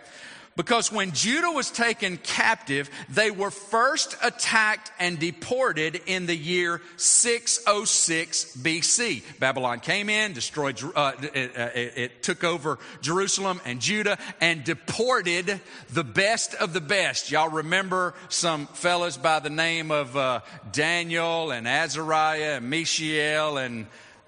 Because 0.56 0.90
when 0.90 1.12
Judah 1.12 1.50
was 1.52 1.70
taken 1.70 2.16
captive, 2.16 2.90
they 3.08 3.30
were 3.30 3.52
first 3.52 4.16
attacked 4.22 4.90
and 4.98 5.18
deported 5.18 6.02
in 6.06 6.26
the 6.26 6.36
year 6.36 6.82
606 6.96 8.56
BC. 8.56 9.22
Babylon 9.38 9.78
came 9.80 10.10
in, 10.10 10.32
destroyed, 10.32 10.82
uh, 10.94 11.12
it, 11.22 11.56
uh, 11.56 11.68
it, 11.74 11.92
it 11.96 12.22
took 12.22 12.42
over 12.42 12.78
Jerusalem 13.00 13.60
and 13.64 13.80
Judah, 13.80 14.18
and 14.40 14.64
deported 14.64 15.60
the 15.92 16.04
best 16.04 16.54
of 16.54 16.72
the 16.72 16.80
best. 16.80 17.30
Y'all 17.30 17.48
remember 17.48 18.14
some 18.28 18.66
fellas 18.66 19.16
by 19.16 19.38
the 19.38 19.50
name 19.50 19.92
of 19.92 20.16
uh, 20.16 20.40
Daniel 20.72 21.52
and 21.52 21.68
Azariah 21.68 22.56
and 22.56 22.68
Mishael 22.68 23.56
and 23.56 23.86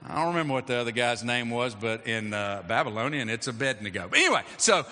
I 0.08 0.16
don't 0.16 0.28
remember 0.28 0.54
what 0.54 0.66
the 0.66 0.76
other 0.76 0.90
guy's 0.90 1.22
name 1.22 1.50
was, 1.50 1.74
but 1.76 2.06
in 2.06 2.34
uh, 2.34 2.64
Babylonian, 2.66 3.28
it's 3.28 3.46
Abednego. 3.46 4.08
But 4.08 4.18
anyway, 4.18 4.42
so 4.56 4.84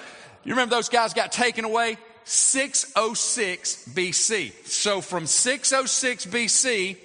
you 0.44 0.52
remember 0.52 0.74
those 0.74 0.88
guys 0.88 1.14
got 1.14 1.32
taken 1.32 1.64
away? 1.64 1.98
606 2.24 3.88
BC. 3.88 4.52
So 4.66 5.00
from 5.00 5.26
606 5.26 6.26
BC, 6.26 6.96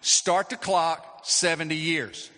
start 0.00 0.50
the 0.50 0.56
clock 0.56 1.20
70 1.22 1.74
years. 1.74 2.30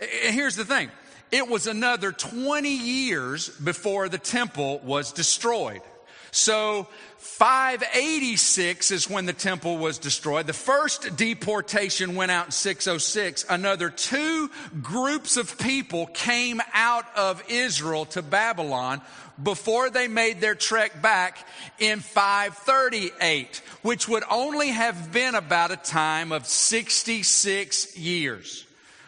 Here's 0.00 0.56
the 0.56 0.64
thing. 0.64 0.90
It 1.30 1.48
was 1.48 1.66
another 1.66 2.12
20 2.12 2.68
years 2.68 3.48
before 3.48 4.08
the 4.08 4.18
temple 4.18 4.80
was 4.80 5.12
destroyed. 5.12 5.82
So 6.30 6.88
586 7.18 8.90
is 8.90 9.08
when 9.08 9.26
the 9.26 9.32
temple 9.32 9.78
was 9.78 9.98
destroyed. 9.98 10.46
The 10.46 10.52
first 10.52 11.16
deportation 11.16 12.14
went 12.14 12.30
out 12.30 12.46
in 12.46 12.52
606. 12.52 13.46
Another 13.48 13.90
two 13.90 14.50
groups 14.82 15.36
of 15.36 15.58
people 15.58 16.06
came 16.06 16.60
out 16.72 17.04
of 17.16 17.42
Israel 17.48 18.04
to 18.06 18.22
Babylon 18.22 19.00
before 19.42 19.90
they 19.90 20.08
made 20.08 20.40
their 20.40 20.54
trek 20.54 21.00
back 21.00 21.46
in 21.78 22.00
538, 22.00 23.62
which 23.82 24.08
would 24.08 24.24
only 24.30 24.68
have 24.68 25.12
been 25.12 25.34
about 25.34 25.70
a 25.70 25.76
time 25.76 26.32
of 26.32 26.46
66 26.46 27.96
years. 27.96 28.66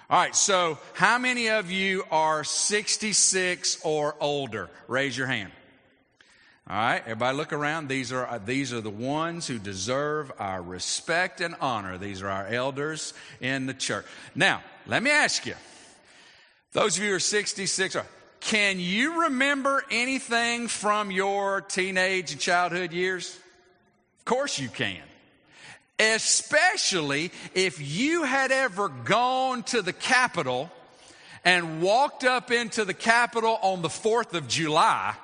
All 0.09 0.19
right, 0.19 0.35
so 0.35 0.79
how 0.95 1.19
many 1.19 1.49
of 1.49 1.71
you 1.71 2.05
are 2.11 2.43
66 2.43 3.79
or 3.85 4.17
older? 4.21 4.69
Raise 4.89 5.17
your 5.17 5.29
hand. 5.29 5.53
All 6.69 6.77
right, 6.77 7.03
everybody 7.03 7.37
look 7.37 7.53
around. 7.53 7.89
These 7.89 8.13
are, 8.13 8.41
these 8.45 8.73
are 8.73 8.81
the 8.81 8.91
ones 8.91 9.47
who 9.47 9.59
deserve 9.59 10.31
our 10.39 10.63
respect 10.63 11.41
and 11.41 11.57
honor. 11.61 11.99
These 11.99 12.23
are 12.23 12.29
our 12.29 12.47
elders 12.47 13.13
in 13.41 13.67
the 13.67 13.75
church. 13.75 14.05
Now, 14.35 14.63
let 14.87 15.03
me 15.03 15.11
ask 15.11 15.47
you, 15.47 15.55
those 16.73 16.97
of 16.97 17.03
you 17.03 17.11
who 17.11 17.17
are 17.17 17.21
66, 17.21 17.97
can 18.41 18.81
you 18.81 19.23
remember 19.23 19.85
anything 19.91 20.69
from 20.69 21.11
your 21.11 21.61
teenage 21.61 22.33
and 22.33 22.41
childhood 22.41 22.93
years? 22.93 23.39
Of 24.19 24.25
course 24.25 24.59
you 24.59 24.69
can. 24.69 25.03
Especially 25.99 27.31
if 27.55 27.81
you 27.81 28.23
had 28.23 28.51
ever 28.51 28.89
gone 28.89 29.63
to 29.65 29.83
the 29.83 29.93
Capitol 29.93 30.71
and 31.45 31.83
walked 31.83 32.25
up 32.25 32.51
into 32.51 32.85
the 32.85 32.95
Capitol 32.95 33.59
on 33.63 33.83
the 33.83 33.89
4th 33.89 34.35
of 34.35 34.49
July 34.49 35.15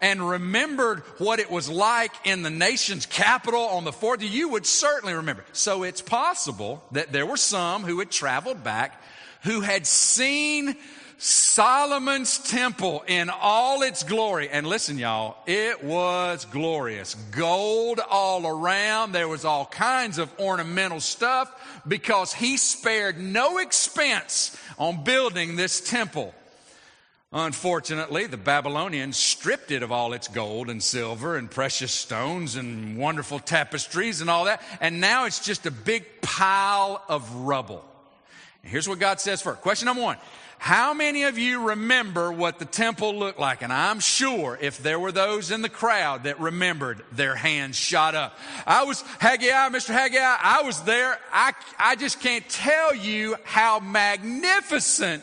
and 0.00 0.26
remembered 0.26 1.00
what 1.18 1.40
it 1.40 1.50
was 1.50 1.68
like 1.68 2.12
in 2.24 2.42
the 2.42 2.50
nation's 2.50 3.06
capital 3.06 3.60
on 3.60 3.84
the 3.84 3.92
4th, 3.92 4.18
you 4.28 4.48
would 4.48 4.66
certainly 4.66 5.14
remember. 5.14 5.44
So 5.52 5.82
it's 5.82 6.00
possible 6.00 6.82
that 6.92 7.12
there 7.12 7.26
were 7.26 7.36
some 7.36 7.82
who 7.82 7.98
had 7.98 8.10
traveled 8.10 8.64
back 8.64 9.00
who 9.42 9.60
had 9.60 9.86
seen 9.86 10.76
Solomon's 11.22 12.38
temple 12.38 13.04
in 13.06 13.28
all 13.28 13.82
its 13.82 14.04
glory. 14.04 14.48
And 14.48 14.66
listen, 14.66 14.96
y'all, 14.96 15.36
it 15.46 15.84
was 15.84 16.46
glorious. 16.46 17.14
Gold 17.30 18.00
all 18.08 18.46
around. 18.46 19.12
There 19.12 19.28
was 19.28 19.44
all 19.44 19.66
kinds 19.66 20.16
of 20.16 20.32
ornamental 20.40 20.98
stuff 20.98 21.82
because 21.86 22.32
he 22.32 22.56
spared 22.56 23.20
no 23.20 23.58
expense 23.58 24.56
on 24.78 25.04
building 25.04 25.56
this 25.56 25.82
temple. 25.82 26.34
Unfortunately, 27.32 28.26
the 28.26 28.38
Babylonians 28.38 29.18
stripped 29.18 29.70
it 29.70 29.82
of 29.82 29.92
all 29.92 30.14
its 30.14 30.26
gold 30.26 30.70
and 30.70 30.82
silver 30.82 31.36
and 31.36 31.50
precious 31.50 31.92
stones 31.92 32.56
and 32.56 32.96
wonderful 32.96 33.40
tapestries 33.40 34.22
and 34.22 34.30
all 34.30 34.46
that. 34.46 34.62
And 34.80 35.02
now 35.02 35.26
it's 35.26 35.44
just 35.44 35.66
a 35.66 35.70
big 35.70 36.22
pile 36.22 37.04
of 37.10 37.30
rubble. 37.34 37.84
And 38.62 38.72
here's 38.72 38.88
what 38.88 38.98
God 38.98 39.20
says 39.20 39.42
first. 39.42 39.60
Question 39.60 39.84
number 39.84 40.02
one. 40.02 40.16
How 40.62 40.92
many 40.92 41.22
of 41.22 41.38
you 41.38 41.70
remember 41.70 42.30
what 42.30 42.58
the 42.58 42.66
temple 42.66 43.18
looked 43.18 43.38
like? 43.40 43.62
And 43.62 43.72
I'm 43.72 43.98
sure 43.98 44.58
if 44.60 44.76
there 44.76 45.00
were 45.00 45.10
those 45.10 45.50
in 45.50 45.62
the 45.62 45.70
crowd 45.70 46.24
that 46.24 46.38
remembered, 46.38 47.02
their 47.12 47.34
hands 47.34 47.76
shot 47.76 48.14
up. 48.14 48.38
I 48.66 48.84
was, 48.84 49.00
Haggai, 49.20 49.70
Mr. 49.70 49.94
Haggai, 49.94 50.18
I 50.20 50.60
was 50.62 50.82
there. 50.82 51.18
I, 51.32 51.54
I 51.78 51.96
just 51.96 52.20
can't 52.20 52.46
tell 52.46 52.94
you 52.94 53.36
how 53.42 53.80
magnificent 53.80 55.22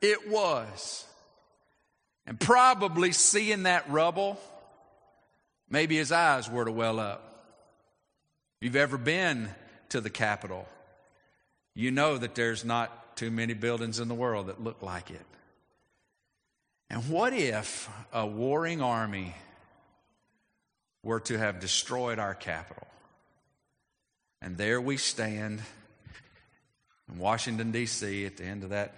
it 0.00 0.30
was. 0.30 1.06
And 2.24 2.38
probably 2.38 3.10
seeing 3.10 3.64
that 3.64 3.90
rubble, 3.90 4.38
maybe 5.68 5.96
his 5.96 6.12
eyes 6.12 6.48
were 6.48 6.64
to 6.64 6.72
well 6.72 7.00
up. 7.00 7.48
If 8.60 8.66
you've 8.66 8.76
ever 8.76 8.96
been 8.96 9.50
to 9.88 10.00
the 10.00 10.08
Capitol, 10.08 10.68
you 11.74 11.90
know 11.90 12.16
that 12.16 12.36
there's 12.36 12.64
not 12.64 13.01
too 13.16 13.30
many 13.30 13.54
buildings 13.54 14.00
in 14.00 14.08
the 14.08 14.14
world 14.14 14.46
that 14.46 14.62
look 14.62 14.82
like 14.82 15.10
it. 15.10 15.26
And 16.90 17.08
what 17.08 17.32
if 17.32 17.88
a 18.12 18.26
warring 18.26 18.82
army 18.82 19.34
were 21.02 21.20
to 21.20 21.38
have 21.38 21.60
destroyed 21.60 22.18
our 22.18 22.34
capital? 22.34 22.86
And 24.42 24.56
there 24.56 24.80
we 24.80 24.96
stand 24.96 25.62
in 27.10 27.18
Washington, 27.18 27.70
D.C., 27.70 28.26
at 28.26 28.36
the 28.36 28.44
end 28.44 28.64
of 28.64 28.70
that 28.70 28.94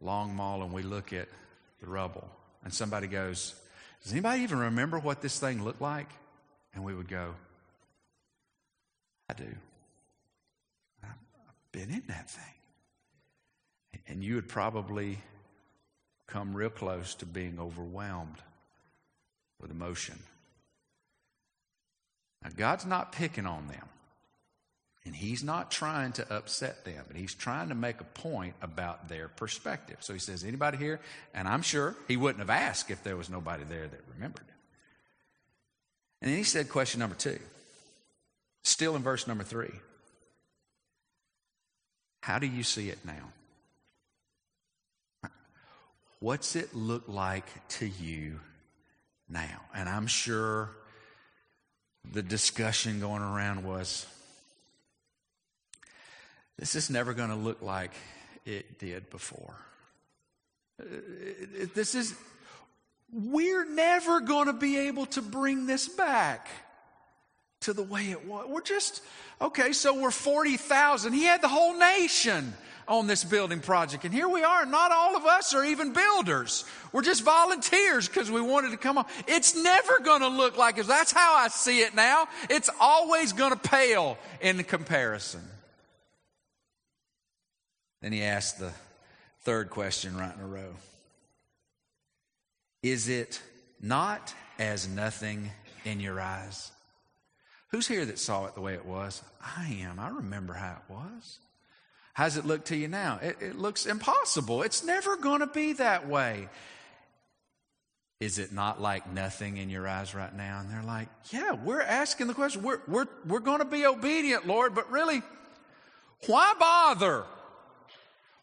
long 0.00 0.34
mall, 0.34 0.62
and 0.62 0.72
we 0.72 0.82
look 0.82 1.12
at 1.12 1.28
the 1.80 1.86
rubble. 1.86 2.28
And 2.62 2.72
somebody 2.72 3.06
goes, 3.06 3.54
Does 4.02 4.12
anybody 4.12 4.42
even 4.42 4.58
remember 4.58 4.98
what 4.98 5.20
this 5.20 5.38
thing 5.38 5.62
looked 5.62 5.82
like? 5.82 6.08
And 6.74 6.84
we 6.84 6.94
would 6.94 7.08
go, 7.08 7.34
I 9.28 9.34
do. 9.34 9.54
I've 11.02 11.10
been 11.72 11.90
in 11.90 12.02
that 12.08 12.30
thing. 12.30 12.53
And 14.06 14.22
you 14.22 14.34
would 14.34 14.48
probably 14.48 15.18
come 16.26 16.54
real 16.54 16.70
close 16.70 17.14
to 17.16 17.26
being 17.26 17.58
overwhelmed 17.58 18.36
with 19.60 19.70
emotion. 19.70 20.18
Now, 22.42 22.50
God's 22.56 22.84
not 22.84 23.12
picking 23.12 23.46
on 23.46 23.68
them. 23.68 23.88
And 25.06 25.14
he's 25.14 25.44
not 25.44 25.70
trying 25.70 26.12
to 26.12 26.34
upset 26.34 26.84
them, 26.86 27.04
but 27.06 27.16
he's 27.16 27.34
trying 27.34 27.68
to 27.68 27.74
make 27.74 28.00
a 28.00 28.04
point 28.04 28.54
about 28.62 29.08
their 29.08 29.28
perspective. 29.28 29.98
So 30.00 30.14
he 30.14 30.18
says, 30.18 30.44
Anybody 30.44 30.78
here? 30.78 30.98
And 31.34 31.46
I'm 31.46 31.60
sure 31.60 31.94
he 32.08 32.16
wouldn't 32.16 32.38
have 32.38 32.48
asked 32.48 32.90
if 32.90 33.02
there 33.02 33.16
was 33.16 33.28
nobody 33.28 33.64
there 33.64 33.86
that 33.86 34.00
remembered. 34.14 34.46
And 36.22 36.30
then 36.30 36.38
he 36.38 36.44
said, 36.44 36.70
Question 36.70 37.00
number 37.00 37.16
two, 37.16 37.38
still 38.62 38.96
in 38.96 39.02
verse 39.02 39.26
number 39.26 39.44
three 39.44 39.74
How 42.22 42.38
do 42.38 42.46
you 42.46 42.62
see 42.62 42.88
it 42.88 42.98
now? 43.04 43.30
What's 46.24 46.56
it 46.56 46.74
look 46.74 47.02
like 47.06 47.44
to 47.68 47.86
you 47.86 48.40
now? 49.28 49.60
And 49.74 49.90
I'm 49.90 50.06
sure 50.06 50.70
the 52.10 52.22
discussion 52.22 52.98
going 52.98 53.20
around 53.20 53.62
was 53.62 54.06
this 56.58 56.76
is 56.76 56.88
never 56.88 57.12
going 57.12 57.28
to 57.28 57.36
look 57.36 57.60
like 57.60 57.90
it 58.46 58.78
did 58.78 59.10
before. 59.10 59.54
Uh, 60.80 60.86
this 61.74 61.94
is, 61.94 62.14
we're 63.12 63.66
never 63.66 64.20
going 64.20 64.46
to 64.46 64.54
be 64.54 64.78
able 64.78 65.04
to 65.04 65.20
bring 65.20 65.66
this 65.66 65.90
back 65.90 66.48
to 67.60 67.74
the 67.74 67.82
way 67.82 68.10
it 68.10 68.26
was. 68.26 68.46
We're 68.48 68.62
just, 68.62 69.02
okay, 69.42 69.74
so 69.74 70.00
we're 70.00 70.10
40,000. 70.10 71.12
He 71.12 71.24
had 71.24 71.42
the 71.42 71.48
whole 71.48 71.76
nation 71.78 72.54
on 72.86 73.06
this 73.06 73.24
building 73.24 73.60
project. 73.60 74.04
And 74.04 74.12
here 74.12 74.28
we 74.28 74.42
are. 74.42 74.66
Not 74.66 74.92
all 74.92 75.16
of 75.16 75.24
us 75.24 75.54
are 75.54 75.64
even 75.64 75.92
builders. 75.92 76.64
We're 76.92 77.02
just 77.02 77.22
volunteers 77.22 78.08
because 78.08 78.30
we 78.30 78.40
wanted 78.40 78.70
to 78.70 78.76
come 78.76 78.98
on. 78.98 79.06
It's 79.26 79.56
never 79.56 80.00
going 80.00 80.20
to 80.20 80.28
look 80.28 80.56
like 80.56 80.78
it. 80.78 80.86
That's 80.86 81.12
how 81.12 81.34
I 81.34 81.48
see 81.48 81.80
it 81.80 81.94
now. 81.94 82.28
It's 82.50 82.70
always 82.80 83.32
going 83.32 83.52
to 83.52 83.58
pale 83.58 84.18
in 84.40 84.62
comparison. 84.64 85.42
Then 88.02 88.12
he 88.12 88.22
asked 88.22 88.58
the 88.58 88.72
third 89.42 89.70
question 89.70 90.16
right 90.16 90.34
in 90.34 90.40
a 90.40 90.46
row 90.46 90.74
Is 92.82 93.08
it 93.08 93.40
not 93.80 94.34
as 94.58 94.88
nothing 94.88 95.50
in 95.84 96.00
your 96.00 96.20
eyes? 96.20 96.70
Who's 97.68 97.88
here 97.88 98.04
that 98.04 98.18
saw 98.18 98.46
it 98.46 98.54
the 98.54 98.60
way 98.60 98.74
it 98.74 98.86
was? 98.86 99.22
I 99.42 99.66
am. 99.80 99.98
I 99.98 100.08
remember 100.08 100.52
how 100.52 100.76
it 100.76 100.92
was. 100.92 101.40
How's 102.14 102.36
it 102.36 102.46
look 102.46 102.66
to 102.66 102.76
you 102.76 102.88
now? 102.88 103.18
It, 103.20 103.36
it 103.40 103.58
looks 103.58 103.86
impossible. 103.86 104.62
It's 104.62 104.84
never 104.84 105.16
going 105.16 105.40
to 105.40 105.48
be 105.48 105.74
that 105.74 106.08
way. 106.08 106.48
Is 108.20 108.38
it 108.38 108.52
not 108.52 108.80
like 108.80 109.12
nothing 109.12 109.56
in 109.56 109.68
your 109.68 109.86
eyes 109.86 110.14
right 110.14 110.34
now? 110.34 110.60
And 110.60 110.70
they're 110.70 110.82
like, 110.82 111.08
Yeah, 111.30 111.52
we're 111.52 111.82
asking 111.82 112.28
the 112.28 112.34
question. 112.34 112.62
We're, 112.62 112.80
we're, 112.86 113.06
we're 113.26 113.40
going 113.40 113.58
to 113.58 113.64
be 113.64 113.84
obedient, 113.84 114.46
Lord, 114.46 114.74
but 114.76 114.90
really, 114.90 115.22
why 116.26 116.54
bother? 116.58 117.24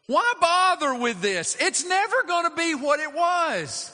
Why 0.06 0.32
bother 0.38 0.94
with 0.94 1.22
this? 1.22 1.56
It's 1.58 1.86
never 1.86 2.22
going 2.24 2.50
to 2.50 2.54
be 2.54 2.74
what 2.74 3.00
it 3.00 3.14
was. 3.14 3.90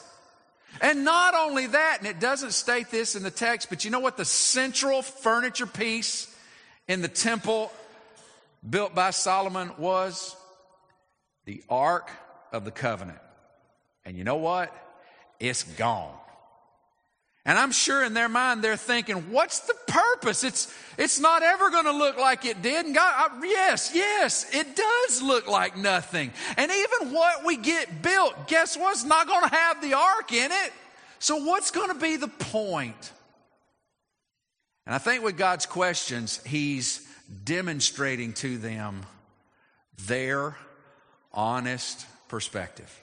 And 0.80 1.04
not 1.04 1.35
only 1.35 1.68
that, 1.68 1.99
and 2.00 2.08
it 2.08 2.18
doesn't 2.18 2.52
state 2.52 2.90
this 2.90 3.14
in 3.14 3.23
the 3.23 3.30
text, 3.30 3.68
but 3.70 3.85
you 3.85 3.90
know 3.92 4.00
what 4.00 4.16
the 4.16 4.25
central 4.25 5.02
furniture 5.02 5.66
piece 5.66 6.35
in 6.88 7.00
the 7.00 7.08
temple 7.08 7.73
built 8.68 8.94
by 8.94 9.10
Solomon 9.10 9.72
was? 9.78 10.36
The 11.44 11.62
Ark 11.68 12.10
of 12.52 12.64
the 12.64 12.70
Covenant. 12.70 13.18
And 14.04 14.16
you 14.16 14.24
know 14.24 14.36
what? 14.36 14.74
It's 15.40 15.62
gone. 15.62 16.14
And 17.48 17.58
I'm 17.58 17.72
sure 17.72 18.04
in 18.04 18.12
their 18.12 18.28
mind 18.28 18.62
they're 18.62 18.76
thinking, 18.76 19.32
what's 19.32 19.60
the 19.60 19.74
purpose? 19.86 20.44
It's, 20.44 20.70
it's 20.98 21.18
not 21.18 21.42
ever 21.42 21.70
going 21.70 21.87
to 21.87 21.92
look 21.92 22.18
like 22.18 22.44
it 22.44 22.61
did. 22.61 22.85
And 22.85 22.94
God, 22.94 23.14
I, 23.16 23.46
yes, 23.46 23.92
yes, 23.94 24.54
it 24.54 24.76
does 24.76 25.22
look 25.22 25.48
like 25.48 25.74
nothing. 25.74 26.33
And 26.59 26.70
even 26.70 27.14
what 27.14 27.46
we 27.46 27.56
get 27.56 28.02
built, 28.02 28.48
guess 28.48 28.76
what's 28.76 29.04
not 29.04 29.26
going 29.26 29.48
to 29.48 29.54
have 29.54 29.80
the 29.80 29.94
ark 29.94 30.30
in 30.30 30.52
it? 30.52 30.72
So 31.20 31.37
what's 31.37 31.70
going 31.70 31.88
to 31.88 31.98
be 31.98 32.16
the 32.16 32.28
point? 32.28 33.12
And 34.85 34.94
I 34.94 34.98
think 34.98 35.24
with 35.24 35.38
God's 35.38 35.64
questions, 35.64 36.42
He's 36.44 37.06
demonstrating 37.44 38.32
to 38.34 38.58
them 38.58 39.02
their 40.06 40.56
honest 41.32 42.06
perspective. 42.28 43.02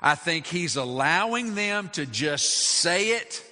I 0.00 0.16
think 0.16 0.46
he's 0.46 0.76
allowing 0.76 1.54
them 1.54 1.88
to 1.90 2.06
just 2.06 2.50
say 2.50 3.10
it. 3.10 3.42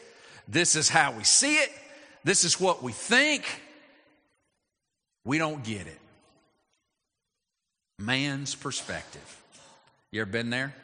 This 0.48 0.74
is 0.74 0.88
how 0.88 1.12
we 1.12 1.22
see 1.22 1.56
it. 1.56 1.70
This 2.24 2.44
is 2.44 2.61
what 2.61 2.83
we 2.83 2.92
think. 2.92 3.44
We 5.24 5.38
don't 5.38 5.62
get 5.62 5.87
it. 5.87 6.00
Man's 7.98 8.54
perspective. 8.54 9.37
You 10.11 10.22
ever 10.22 10.30
been 10.30 10.50
there? 10.50 10.74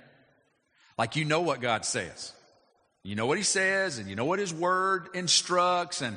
Like 0.98 1.16
you 1.16 1.24
know 1.24 1.40
what 1.40 1.60
God 1.60 1.84
says. 1.84 2.32
You 3.02 3.16
know 3.16 3.26
what 3.26 3.38
he 3.38 3.44
says 3.44 3.98
and 3.98 4.08
you 4.08 4.16
know 4.16 4.24
what 4.24 4.38
his 4.38 4.52
word 4.52 5.08
instructs 5.14 6.00
and 6.00 6.16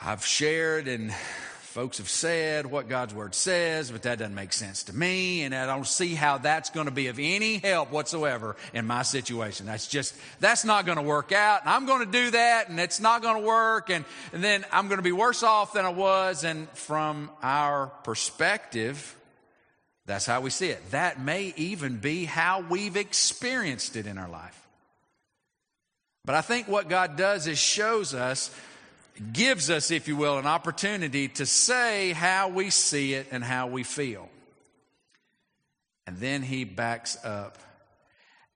I've 0.00 0.24
shared 0.24 0.86
and 0.86 1.12
folks 1.60 1.98
have 1.98 2.08
said 2.08 2.66
what 2.66 2.88
God's 2.88 3.12
word 3.12 3.34
says, 3.34 3.90
but 3.90 4.02
that 4.02 4.20
doesn't 4.20 4.34
make 4.34 4.52
sense 4.52 4.84
to 4.84 4.96
me, 4.96 5.42
and 5.42 5.52
I 5.52 5.66
don't 5.66 5.86
see 5.86 6.14
how 6.14 6.38
that's 6.38 6.70
going 6.70 6.86
to 6.86 6.92
be 6.92 7.08
of 7.08 7.18
any 7.18 7.58
help 7.58 7.90
whatsoever 7.90 8.54
in 8.72 8.86
my 8.86 9.02
situation. 9.02 9.66
That's 9.66 9.88
just, 9.88 10.14
that's 10.38 10.64
not 10.64 10.86
going 10.86 10.98
to 10.98 11.02
work 11.02 11.32
out, 11.32 11.62
and 11.62 11.70
I'm 11.70 11.86
going 11.86 12.06
to 12.06 12.12
do 12.12 12.30
that, 12.30 12.68
and 12.68 12.78
it's 12.78 13.00
not 13.00 13.22
going 13.22 13.42
to 13.42 13.46
work, 13.46 13.90
and, 13.90 14.04
and 14.32 14.42
then 14.42 14.64
I'm 14.70 14.86
going 14.86 14.98
to 14.98 15.02
be 15.02 15.12
worse 15.12 15.42
off 15.42 15.72
than 15.72 15.84
I 15.84 15.90
was, 15.90 16.44
and 16.44 16.68
from 16.70 17.30
our 17.42 17.88
perspective, 18.04 19.16
that's 20.06 20.26
how 20.26 20.40
we 20.40 20.50
see 20.50 20.68
it. 20.68 20.92
That 20.92 21.20
may 21.20 21.52
even 21.56 21.98
be 21.98 22.24
how 22.24 22.64
we've 22.68 22.96
experienced 22.96 23.96
it 23.96 24.06
in 24.06 24.16
our 24.16 24.28
life. 24.28 24.66
But 26.24 26.36
I 26.36 26.40
think 26.40 26.68
what 26.68 26.88
God 26.88 27.16
does 27.16 27.48
is 27.48 27.58
shows 27.58 28.14
us 28.14 28.50
gives 29.32 29.70
us, 29.70 29.90
if 29.90 30.08
you 30.08 30.16
will, 30.16 30.38
an 30.38 30.46
opportunity 30.46 31.28
to 31.28 31.46
say 31.46 32.12
how 32.12 32.48
we 32.48 32.70
see 32.70 33.14
it 33.14 33.28
and 33.30 33.42
how 33.42 33.66
we 33.66 33.82
feel. 33.82 34.28
And 36.06 36.18
then 36.18 36.42
he 36.42 36.64
backs 36.64 37.16
up 37.24 37.58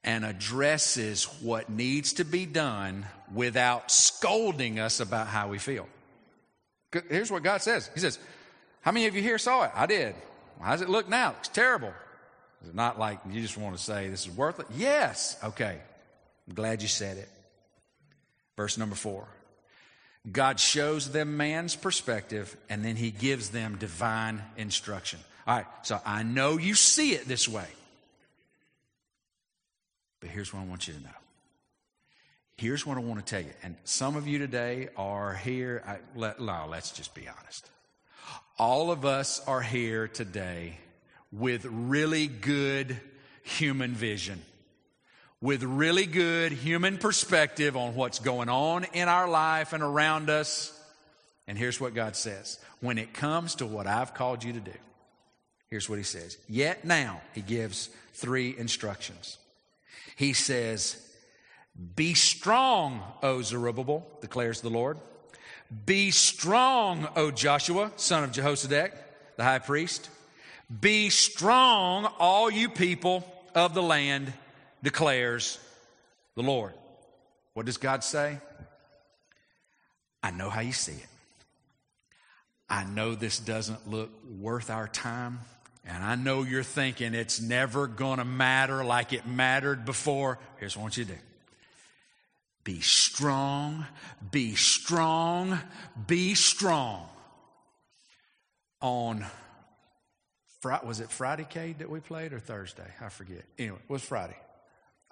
and 0.04 0.24
addresses 0.24 1.24
what 1.42 1.70
needs 1.70 2.14
to 2.14 2.24
be 2.24 2.46
done 2.46 3.06
without 3.32 3.90
scolding 3.90 4.78
us 4.78 5.00
about 5.00 5.26
how 5.26 5.48
we 5.48 5.58
feel. 5.58 5.86
Here's 7.08 7.30
what 7.30 7.42
God 7.42 7.62
says 7.62 7.90
He 7.94 8.00
says, 8.00 8.18
How 8.80 8.92
many 8.92 9.06
of 9.06 9.14
you 9.14 9.22
here 9.22 9.38
saw 9.38 9.64
it? 9.64 9.70
I 9.74 9.86
did. 9.86 10.14
How 10.60 10.72
does 10.72 10.82
it 10.82 10.88
look 10.88 11.08
now? 11.08 11.30
It 11.30 11.34
looks 11.34 11.48
terrible. 11.48 11.92
Is 12.62 12.68
it 12.68 12.74
not 12.74 12.98
like 12.98 13.18
you 13.30 13.40
just 13.40 13.56
want 13.56 13.76
to 13.76 13.82
say 13.82 14.08
this 14.08 14.26
is 14.26 14.30
worth 14.30 14.60
it? 14.60 14.66
Yes. 14.76 15.36
Okay. 15.42 15.78
I'm 16.46 16.54
glad 16.54 16.82
you 16.82 16.88
said 16.88 17.16
it. 17.16 17.28
Verse 18.56 18.78
number 18.78 18.94
four. 18.94 19.26
God 20.30 20.60
shows 20.60 21.10
them 21.10 21.36
man's 21.36 21.74
perspective 21.74 22.56
and 22.68 22.84
then 22.84 22.94
he 22.94 23.10
gives 23.10 23.50
them 23.50 23.76
divine 23.76 24.42
instruction. 24.56 25.18
All 25.46 25.56
right, 25.56 25.66
so 25.82 26.00
I 26.06 26.22
know 26.22 26.58
you 26.58 26.74
see 26.74 27.12
it 27.12 27.26
this 27.26 27.48
way. 27.48 27.66
But 30.20 30.30
here's 30.30 30.54
what 30.54 30.60
I 30.60 30.64
want 30.66 30.86
you 30.86 30.94
to 30.94 31.00
know. 31.00 31.08
Here's 32.56 32.86
what 32.86 32.96
I 32.96 33.00
want 33.00 33.18
to 33.18 33.28
tell 33.28 33.40
you. 33.40 33.52
And 33.64 33.74
some 33.82 34.14
of 34.14 34.28
you 34.28 34.38
today 34.38 34.88
are 34.96 35.34
here. 35.34 35.82
I, 35.84 35.96
let, 36.14 36.40
no, 36.40 36.66
let's 36.70 36.92
just 36.92 37.12
be 37.12 37.26
honest. 37.26 37.68
All 38.56 38.92
of 38.92 39.04
us 39.04 39.44
are 39.48 39.62
here 39.62 40.06
today 40.06 40.78
with 41.32 41.64
really 41.64 42.28
good 42.28 43.00
human 43.42 43.94
vision 43.94 44.40
with 45.42 45.64
really 45.64 46.06
good 46.06 46.52
human 46.52 46.96
perspective 46.96 47.76
on 47.76 47.96
what's 47.96 48.20
going 48.20 48.48
on 48.48 48.84
in 48.94 49.08
our 49.08 49.28
life 49.28 49.72
and 49.72 49.82
around 49.82 50.30
us. 50.30 50.72
And 51.48 51.58
here's 51.58 51.80
what 51.80 51.94
God 51.94 52.16
says 52.16 52.58
when 52.80 52.96
it 52.96 53.12
comes 53.12 53.56
to 53.56 53.66
what 53.66 53.86
I've 53.86 54.14
called 54.14 54.44
you 54.44 54.54
to 54.54 54.60
do, 54.60 54.72
here's 55.68 55.90
what 55.90 55.98
He 55.98 56.04
says. 56.04 56.38
Yet 56.48 56.84
now, 56.84 57.20
He 57.34 57.42
gives 57.42 57.90
three 58.14 58.56
instructions. 58.56 59.36
He 60.14 60.32
says, 60.32 60.96
Be 61.96 62.14
strong, 62.14 63.02
O 63.22 63.42
Zerubbabel, 63.42 64.06
declares 64.20 64.60
the 64.60 64.70
Lord. 64.70 64.98
Be 65.86 66.12
strong, 66.12 67.08
O 67.16 67.30
Joshua, 67.30 67.90
son 67.96 68.24
of 68.24 68.30
Jehozadak, 68.30 68.92
the 69.36 69.44
high 69.44 69.58
priest. 69.58 70.08
Be 70.80 71.10
strong, 71.10 72.06
all 72.18 72.50
you 72.50 72.68
people 72.68 73.26
of 73.54 73.74
the 73.74 73.82
land, 73.82 74.32
declares 74.82 75.58
the 76.36 76.42
Lord. 76.42 76.74
What 77.54 77.66
does 77.66 77.76
God 77.76 78.02
say? 78.02 78.38
I 80.22 80.30
know 80.30 80.50
how 80.50 80.60
you 80.60 80.72
see 80.72 80.92
it. 80.92 81.06
I 82.68 82.84
know 82.84 83.14
this 83.14 83.38
doesn't 83.38 83.90
look 83.90 84.10
worth 84.38 84.70
our 84.70 84.88
time. 84.88 85.40
And 85.84 86.02
I 86.02 86.14
know 86.14 86.42
you're 86.42 86.62
thinking 86.62 87.12
it's 87.12 87.40
never 87.40 87.86
going 87.86 88.18
to 88.18 88.24
matter 88.24 88.84
like 88.84 89.12
it 89.12 89.26
mattered 89.26 89.84
before. 89.84 90.38
Here's 90.58 90.76
what 90.76 90.96
you 90.96 91.04
do 91.04 91.18
be 92.64 92.80
strong, 92.80 93.84
be 94.30 94.54
strong, 94.54 95.58
be 96.06 96.34
strong. 96.34 97.08
On 98.80 99.24
Friday, 100.60 100.86
was 100.86 101.00
it 101.00 101.10
Friday, 101.10 101.46
Cade, 101.48 101.80
that 101.80 101.90
we 101.90 102.00
played 102.00 102.32
or 102.32 102.40
Thursday? 102.40 102.88
I 103.00 103.08
forget. 103.10 103.44
Anyway, 103.58 103.78
it 103.78 103.90
was 103.90 104.02
Friday. 104.02 104.36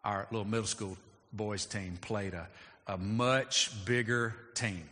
Our 0.04 0.26
little 0.30 0.46
middle 0.46 0.66
school 0.66 0.96
boys 1.32 1.66
team 1.66 1.98
played 2.00 2.34
a, 2.34 2.48
a 2.86 2.96
much 2.96 3.84
bigger 3.84 4.34
team. 4.54 4.82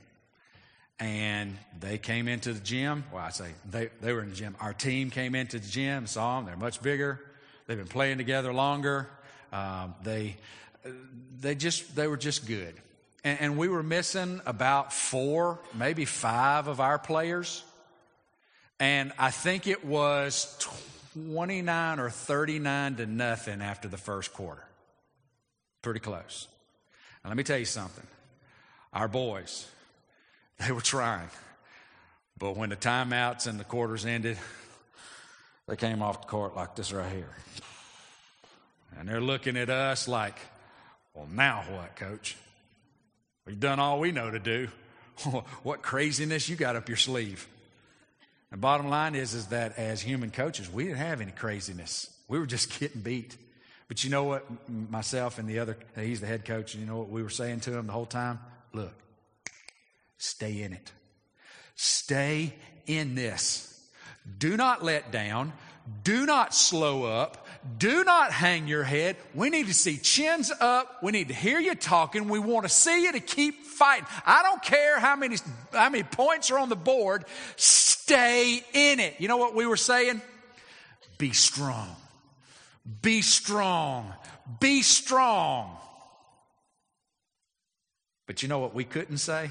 And 1.01 1.57
they 1.79 1.97
came 1.97 2.27
into 2.27 2.53
the 2.53 2.61
gym. 2.61 3.05
Well, 3.12 3.23
I 3.23 3.31
say 3.31 3.53
they, 3.71 3.90
they 4.01 4.12
were 4.12 4.23
in 4.23 4.31
the 4.31 4.35
gym. 4.35 4.57
Our 4.61 4.73
team 4.73 5.11
came 5.11 5.35
into 5.35 5.59
the 5.59 5.68
gym, 5.68 6.07
saw 6.07 6.37
them. 6.37 6.47
They're 6.47 6.57
much 6.57 6.83
bigger. 6.83 7.21
They've 7.66 7.77
been 7.77 7.87
playing 7.87 8.18
together 8.18 8.53
longer. 8.53 9.09
Um, 9.53 9.94
they, 10.03 10.37
they 11.40 11.55
just, 11.55 11.94
they 11.94 12.09
were 12.09 12.16
just 12.16 12.47
good. 12.47 12.75
And, 13.25 13.40
and 13.40 13.59
we 13.59 13.68
were 13.68 13.83
missing 13.83 14.40
about 14.44 14.92
four, 14.92 15.61
maybe 15.75 16.05
five 16.05 16.66
of 16.66 16.81
our 16.81 16.99
players. 16.99 17.62
And 18.81 19.12
I 19.18 19.31
think 19.31 19.66
it 19.66 19.85
was 19.85 20.57
29 21.14 22.01
or 22.01 22.11
39 22.11 22.97
to 22.97 23.07
nothing 23.07 23.61
after 23.61 23.88
the 23.88 23.97
first 23.97 24.33
quarter. 24.33 24.67
Pretty 25.83 26.01
close. 26.01 26.49
Now, 27.23 27.31
let 27.31 27.37
me 27.37 27.45
tell 27.45 27.59
you 27.59 27.64
something. 27.64 28.07
Our 28.93 29.09
boys, 29.09 29.67
they 30.59 30.73
were 30.73 30.81
trying. 30.81 31.29
But 32.38 32.57
when 32.57 32.71
the 32.71 32.77
timeouts 32.77 33.47
and 33.47 33.59
the 33.59 33.64
quarters 33.64 34.07
ended, 34.07 34.38
they 35.67 35.77
came 35.77 36.03
off 36.03 36.23
the 36.23 36.29
court 36.29 36.55
like 36.55 36.77
this 36.77 36.93
right 36.93 37.12
here. 37.12 37.31
And 38.99 39.09
they're 39.09 39.21
looking 39.21 39.57
at 39.57 39.71
us 39.71 40.09
like, 40.09 40.37
well, 41.14 41.29
now 41.33 41.64
what, 41.71 41.97
coach? 41.97 42.37
We've 43.47 43.59
done 43.59 43.81
all 43.81 44.01
we 44.01 44.12
know 44.12 44.31
to 44.31 44.38
do. 44.38 44.69
what 45.62 45.83
craziness 45.83 46.49
you 46.49 46.57
got 46.57 46.77
up 46.77 46.88
your 46.88 46.97
sleeve. 46.97 47.49
The 48.51 48.57
bottom 48.57 48.88
line 48.88 49.14
is, 49.14 49.35
is 49.35 49.47
that 49.49 49.79
as 49.79 50.01
human 50.01 50.31
coaches, 50.31 50.71
we 50.71 50.85
didn't 50.85 50.99
have 50.99 51.21
any 51.21 51.33
craziness. 51.33 52.11
We 52.29 52.38
were 52.38 52.47
just 52.47 52.79
getting 52.81 53.03
beat. 53.03 53.37
But 53.88 54.05
you 54.05 54.11
know 54.11 54.24
what? 54.24 54.46
Myself 54.68 55.38
and 55.38 55.48
the 55.48 55.59
other, 55.59 55.77
he's 55.96 56.20
the 56.20 56.27
head 56.27 56.44
coach, 56.44 56.74
and 56.74 56.83
you 56.83 56.88
know 56.88 56.98
what 56.98 57.09
we 57.09 57.22
were 57.22 57.31
saying 57.31 57.61
to 57.61 57.77
him 57.77 57.87
the 57.87 57.92
whole 57.92 58.07
time? 58.07 58.38
Look, 58.72 58.92
Stay 60.18 60.62
in 60.62 60.72
it. 60.72 60.92
Stay 61.77 62.53
in 62.87 63.14
this. 63.14 63.88
Do 64.38 64.57
not 64.57 64.85
let 64.85 65.12
down. 65.12 65.53
Do 66.03 66.27
not 66.27 66.55
slow 66.55 67.05
up. 67.05 67.46
Do 67.79 68.05
not 68.05 68.33
hang 68.33 68.66
your 68.66 68.83
head. 68.83 69.16
We 69.35 69.48
need 69.48 69.66
to 69.68 69.74
see 69.74 69.96
chins 69.96 70.53
up. 70.61 71.03
We 71.03 71.12
need 71.12 71.29
to 71.29 71.35
hear 71.35 71.59
you 71.59 71.74
talking. 71.74 72.29
We 72.29 72.38
want 72.38 72.64
to 72.64 72.68
see 72.68 73.05
you 73.05 73.12
to 73.12 73.20
keep 73.20 73.64
fighting. 73.64 74.07
I 74.27 74.42
don't 74.42 74.62
care 74.62 74.98
how 74.98 75.16
many, 75.16 75.37
how 75.72 75.88
many 75.88 76.03
points 76.03 76.51
are 76.51 76.59
on 76.59 76.68
the 76.68 76.77
board. 76.77 77.24
Stay 77.57 78.62
in 78.74 79.01
it. 79.01 79.14
You 79.18 79.29
know 79.29 79.38
what 79.38 79.55
we 79.55 79.66
were 79.66 79.77
saying? 79.77 80.20
Be 81.16 81.33
strong. 81.33 81.94
Be 83.03 83.22
strong. 83.22 84.12
Be 84.61 84.83
strong. 84.83 85.77
But 88.27 88.42
you 88.42 88.48
know 88.48 88.59
what 88.59 88.74
we 88.74 88.85
couldn't 88.85 89.18
say? 89.18 89.51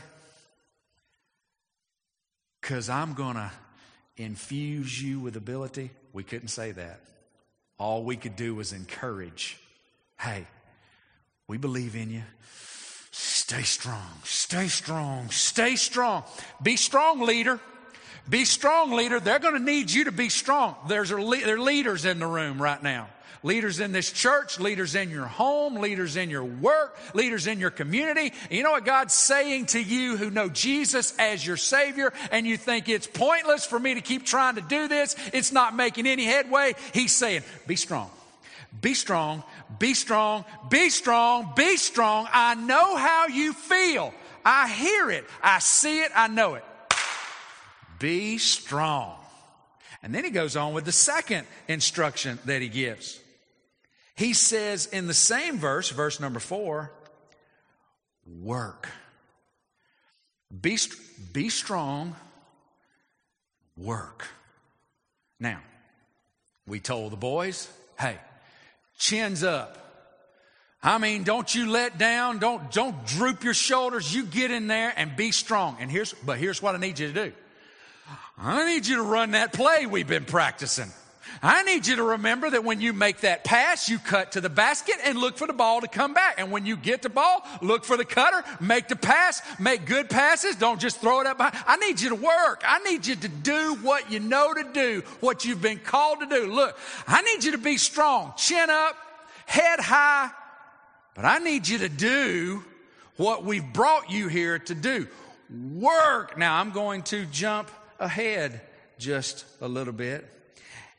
because 2.67 2.89
I'm 2.89 3.13
going 3.13 3.35
to 3.35 3.49
infuse 4.17 5.01
you 5.01 5.21
with 5.21 5.37
ability. 5.37 5.89
We 6.11 6.23
couldn't 6.23 6.49
say 6.49 6.73
that. 6.73 6.99
All 7.79 8.03
we 8.03 8.17
could 8.17 8.35
do 8.35 8.55
was 8.55 8.73
encourage. 8.73 9.57
Hey, 10.19 10.45
we 11.47 11.57
believe 11.57 11.95
in 11.95 12.09
you. 12.09 12.23
Stay 13.11 13.61
strong, 13.61 14.19
stay 14.25 14.67
strong, 14.67 15.29
stay 15.29 15.77
strong. 15.77 16.25
Be 16.61 16.75
strong, 16.75 17.21
leader. 17.21 17.61
Be 18.27 18.43
strong, 18.43 18.91
leader. 18.91 19.21
They're 19.21 19.39
going 19.39 19.53
to 19.53 19.63
need 19.63 19.89
you 19.89 20.03
to 20.03 20.11
be 20.11 20.27
strong. 20.27 20.75
There's 20.89 21.11
a, 21.11 21.15
there 21.15 21.55
are 21.55 21.59
leaders 21.61 22.03
in 22.03 22.19
the 22.19 22.27
room 22.27 22.61
right 22.61 22.83
now 22.83 23.07
leaders 23.43 23.79
in 23.79 23.91
this 23.91 24.11
church, 24.11 24.59
leaders 24.59 24.95
in 24.95 25.09
your 25.09 25.25
home, 25.25 25.75
leaders 25.75 26.15
in 26.15 26.29
your 26.29 26.43
work, 26.43 26.97
leaders 27.13 27.47
in 27.47 27.59
your 27.59 27.69
community. 27.69 28.33
You 28.49 28.63
know 28.63 28.71
what 28.71 28.85
God's 28.85 29.13
saying 29.13 29.67
to 29.67 29.81
you 29.81 30.17
who 30.17 30.29
know 30.29 30.49
Jesus 30.49 31.13
as 31.17 31.45
your 31.45 31.57
Savior 31.57 32.13
and 32.31 32.45
you 32.45 32.57
think 32.57 32.89
it's 32.89 33.07
pointless 33.07 33.65
for 33.65 33.79
me 33.79 33.93
to 33.93 34.01
keep 34.01 34.25
trying 34.25 34.55
to 34.55 34.61
do 34.61 34.87
this, 34.87 35.15
it's 35.33 35.51
not 35.51 35.75
making 35.75 36.07
any 36.07 36.25
headway. 36.25 36.73
He's 36.93 37.15
saying, 37.15 37.43
be 37.65 37.75
strong. 37.75 38.09
Be 38.81 38.93
strong, 38.93 39.43
be 39.79 39.93
strong, 39.93 40.45
be 40.69 40.89
strong, 40.89 41.53
be 41.55 41.77
strong. 41.77 42.27
I 42.31 42.53
know 42.55 42.95
how 42.95 43.27
you 43.27 43.53
feel. 43.53 44.13
I 44.45 44.69
hear 44.69 45.09
it, 45.09 45.25
I 45.41 45.59
see 45.59 46.01
it, 46.01 46.11
I 46.15 46.27
know 46.27 46.55
it. 46.55 46.63
Be 47.99 48.37
strong. 48.37 49.15
And 50.03 50.13
then 50.13 50.23
he 50.23 50.29
goes 50.29 50.55
on 50.55 50.73
with 50.73 50.85
the 50.85 50.91
second 50.91 51.47
instruction 51.67 52.39
that 52.45 52.61
he 52.61 52.69
gives. 52.69 53.19
He 54.17 54.33
says 54.33 54.87
in 54.87 55.05
the 55.05 55.13
same 55.13 55.59
verse, 55.59 55.89
verse 55.91 56.19
number 56.19 56.39
four, 56.39 56.91
work. 58.41 58.89
Be, 60.61 60.79
be 61.33 61.49
strong, 61.49 62.15
work. 63.77 64.27
Now, 65.39 65.61
we 66.65 66.79
told 66.79 67.11
the 67.11 67.17
boys, 67.17 67.69
hey, 67.99 68.17
chins 68.97 69.43
up. 69.43 69.77
I 70.81 70.97
mean, 70.97 71.23
don't 71.23 71.53
you 71.53 71.69
let 71.69 71.99
down. 71.99 72.39
Don't, 72.39 72.71
don't 72.71 73.05
droop 73.05 73.43
your 73.43 73.53
shoulders. 73.53 74.13
You 74.13 74.23
get 74.23 74.49
in 74.49 74.65
there 74.65 74.91
and 74.97 75.15
be 75.15 75.31
strong. 75.31 75.77
And 75.79 75.91
here's, 75.91 76.13
but 76.13 76.39
here's 76.39 76.59
what 76.59 76.73
I 76.73 76.79
need 76.79 76.97
you 76.97 77.07
to 77.07 77.25
do. 77.25 77.33
I 78.35 78.65
need 78.65 78.87
you 78.87 78.95
to 78.95 79.03
run 79.03 79.31
that 79.31 79.53
play 79.53 79.85
we've 79.85 80.07
been 80.07 80.25
practicing. 80.25 80.91
I 81.41 81.63
need 81.63 81.85
you 81.85 81.97
to 81.97 82.03
remember 82.03 82.49
that 82.49 82.63
when 82.63 82.81
you 82.81 82.93
make 82.93 83.21
that 83.21 83.43
pass, 83.43 83.89
you 83.89 83.99
cut 83.99 84.33
to 84.33 84.41
the 84.41 84.49
basket 84.49 84.95
and 85.03 85.17
look 85.17 85.37
for 85.37 85.47
the 85.47 85.53
ball 85.53 85.81
to 85.81 85.87
come 85.87 86.13
back. 86.13 86.35
And 86.39 86.51
when 86.51 86.65
you 86.65 86.75
get 86.75 87.01
the 87.01 87.09
ball, 87.09 87.45
look 87.61 87.85
for 87.85 87.97
the 87.97 88.05
cutter, 88.05 88.43
make 88.59 88.87
the 88.87 88.95
pass, 88.95 89.41
make 89.59 89.85
good 89.85 90.09
passes. 90.09 90.55
Don't 90.55 90.79
just 90.79 90.99
throw 90.99 91.21
it 91.21 91.27
up 91.27 91.37
behind. 91.37 91.55
I 91.67 91.77
need 91.77 92.01
you 92.01 92.09
to 92.09 92.15
work. 92.15 92.63
I 92.65 92.79
need 92.79 93.05
you 93.05 93.15
to 93.15 93.27
do 93.27 93.75
what 93.81 94.11
you 94.11 94.19
know 94.19 94.53
to 94.53 94.63
do, 94.63 95.03
what 95.19 95.45
you've 95.45 95.61
been 95.61 95.79
called 95.79 96.21
to 96.21 96.25
do. 96.25 96.51
Look, 96.51 96.77
I 97.07 97.21
need 97.21 97.43
you 97.43 97.51
to 97.51 97.57
be 97.57 97.77
strong, 97.77 98.33
chin 98.37 98.69
up, 98.69 98.95
head 99.45 99.79
high, 99.79 100.31
but 101.13 101.25
I 101.25 101.39
need 101.39 101.67
you 101.67 101.79
to 101.79 101.89
do 101.89 102.63
what 103.17 103.43
we've 103.43 103.73
brought 103.73 104.09
you 104.09 104.27
here 104.27 104.59
to 104.59 104.75
do. 104.75 105.07
Work. 105.49 106.37
Now 106.37 106.59
I'm 106.59 106.71
going 106.71 107.03
to 107.03 107.25
jump 107.25 107.71
ahead 107.99 108.61
just 108.97 109.45
a 109.61 109.67
little 109.67 109.93
bit 109.93 110.27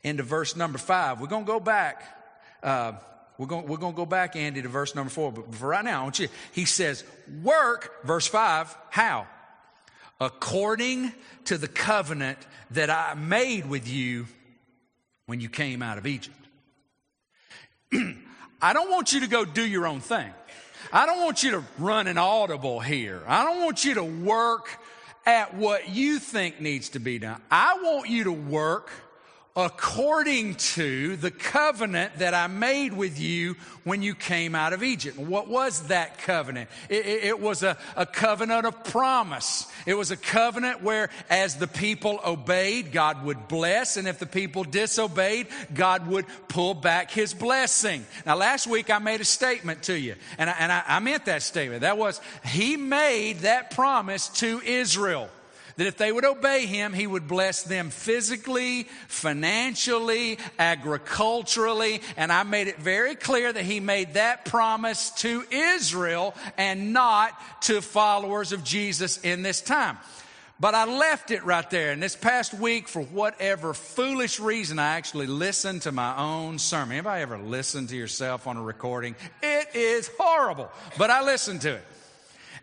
into 0.03 0.23
verse 0.23 0.55
number 0.55 0.77
five. 0.77 1.19
We're 1.19 1.27
going 1.27 1.45
to 1.45 1.51
go 1.51 1.59
back. 1.59 2.03
Uh, 2.63 2.93
we're 3.37 3.47
going, 3.47 3.67
we're 3.67 3.77
going 3.77 3.93
to 3.93 3.97
go 3.97 4.05
back, 4.05 4.35
Andy, 4.35 4.61
to 4.61 4.67
verse 4.67 4.95
number 4.95 5.09
four. 5.09 5.31
But 5.31 5.55
for 5.55 5.67
right 5.67 5.83
now, 5.83 6.01
I 6.01 6.03
want 6.03 6.19
you, 6.19 6.27
he 6.51 6.65
says, 6.65 7.03
work, 7.41 8.03
verse 8.03 8.27
five, 8.27 8.75
how? 8.89 9.27
According 10.19 11.13
to 11.45 11.57
the 11.57 11.69
covenant 11.69 12.37
that 12.71 12.89
I 12.89 13.13
made 13.13 13.69
with 13.69 13.87
you 13.87 14.27
when 15.25 15.39
you 15.39 15.47
came 15.47 15.81
out 15.81 15.97
of 15.97 16.05
Egypt. 16.05 16.35
I 18.61 18.73
don't 18.73 18.91
want 18.91 19.13
you 19.13 19.21
to 19.21 19.27
go 19.27 19.45
do 19.45 19.65
your 19.65 19.87
own 19.87 20.01
thing. 20.01 20.29
I 20.91 21.05
don't 21.05 21.23
want 21.23 21.43
you 21.43 21.51
to 21.51 21.63
run 21.77 22.07
an 22.07 22.17
audible 22.17 22.79
here. 22.79 23.21
I 23.27 23.45
don't 23.45 23.63
want 23.63 23.85
you 23.85 23.93
to 23.95 24.03
work 24.03 24.69
at 25.25 25.53
what 25.53 25.89
you 25.89 26.19
think 26.19 26.59
needs 26.59 26.89
to 26.89 26.99
be 26.99 27.19
done. 27.19 27.41
I 27.51 27.79
want 27.81 28.09
you 28.09 28.25
to 28.25 28.31
work 28.31 28.91
according 29.65 30.55
to 30.55 31.17
the 31.17 31.31
covenant 31.31 32.17
that 32.19 32.33
I 32.33 32.47
made 32.47 32.93
with 32.93 33.19
you 33.19 33.55
when 33.83 34.01
you 34.01 34.15
came 34.15 34.55
out 34.55 34.71
of 34.71 34.83
Egypt. 34.83 35.17
What 35.17 35.49
was 35.49 35.87
that 35.87 36.19
covenant? 36.19 36.69
It, 36.87 37.05
it, 37.05 37.23
it, 37.25 37.39
was 37.41 37.63
a, 37.63 37.77
a 37.97 38.05
covenant 38.05 38.65
of 38.65 38.83
promise. 38.85 39.67
It 39.85 39.95
was 39.95 40.11
a 40.11 40.17
covenant 40.17 40.81
where, 40.81 41.09
as 41.29 41.57
the 41.57 41.67
people 41.67 42.19
obeyed, 42.25 42.91
God 42.93 43.23
would 43.25 43.47
bless, 43.47 43.97
and 43.97 44.07
if 44.07 44.17
the 44.19 44.25
people 44.25 44.63
disobeyed, 44.63 45.47
God 45.73 46.07
would 46.07 46.25
pull 46.47 46.73
back 46.73 47.11
his 47.11 47.33
blessing. 47.33 48.05
Now, 48.25 48.37
last 48.37 48.65
week 48.65 48.89
I 48.89 48.99
made 48.99 49.19
a 49.19 49.25
statement 49.25 49.83
to 49.83 49.99
you, 49.99 50.15
and 50.37 50.49
I, 50.49 50.55
and 50.59 50.71
I, 50.71 50.83
I 50.87 50.99
meant 50.99 51.25
that 51.25 51.41
statement. 51.41 51.81
That 51.81 51.97
was, 51.97 52.21
He 52.45 52.77
made 52.77 53.39
that 53.39 53.71
promise 53.71 54.29
to 54.39 54.61
Israel 54.61 55.29
that 55.79 55.87
if 55.87 55.95
they 55.95 56.11
would 56.11 56.25
obey 56.25 56.65
him, 56.65 56.91
he 56.91 57.07
would 57.07 57.25
bless 57.25 57.63
them 57.63 57.89
physically, 57.89 58.83
financially, 59.07 60.37
agriculturally. 60.59 62.01
And 62.17 62.33
I 62.33 62.43
made 62.43 62.67
it 62.67 62.79
very 62.79 63.15
clear 63.15 63.53
that 63.53 63.63
he 63.63 63.79
made 63.79 64.15
that 64.15 64.43
promise 64.43 65.11
to 65.21 65.41
Israel 65.49 66.35
and 66.57 66.91
not 66.91 67.31
to 67.61 67.81
followers 67.81 68.51
of 68.51 68.61
Jesus 68.61 69.19
in 69.19 69.41
this 69.41 69.61
time. 69.61 69.97
But 70.59 70.75
I 70.75 70.83
left 70.83 71.31
it 71.31 71.45
right 71.45 71.69
there. 71.69 71.93
And 71.93 72.03
this 72.03 72.17
past 72.17 72.53
week, 72.53 72.89
for 72.89 73.03
whatever 73.03 73.73
foolish 73.73 74.41
reason, 74.41 74.79
I 74.79 74.97
actually 74.97 75.27
listened 75.27 75.83
to 75.83 75.93
my 75.93 76.17
own 76.17 76.59
sermon. 76.59 76.97
Anybody 76.97 77.21
ever 77.21 77.37
listen 77.37 77.87
to 77.87 77.95
yourself 77.95 78.47
on 78.47 78.57
a 78.57 78.61
recording? 78.61 79.15
It 79.41 79.73
is 79.73 80.11
horrible, 80.19 80.69
but 80.97 81.09
I 81.09 81.23
listened 81.23 81.61
to 81.61 81.75
it. 81.75 81.85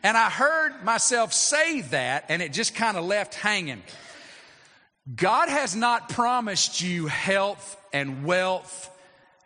And 0.03 0.17
I 0.17 0.31
heard 0.31 0.85
myself 0.85 1.33
say 1.33 1.81
that, 1.83 2.27
and 2.29 2.43
it 2.43 2.53
just 2.53 2.75
kind 2.75 2.97
of 2.97 3.05
left 3.05 3.35
hanging. 3.35 3.83
God 5.15 5.49
has 5.49 5.77
not 5.77 6.09
promised 6.09 6.81
you 6.81 7.07
health 7.07 7.77
and 7.93 8.25
wealth 8.25 8.91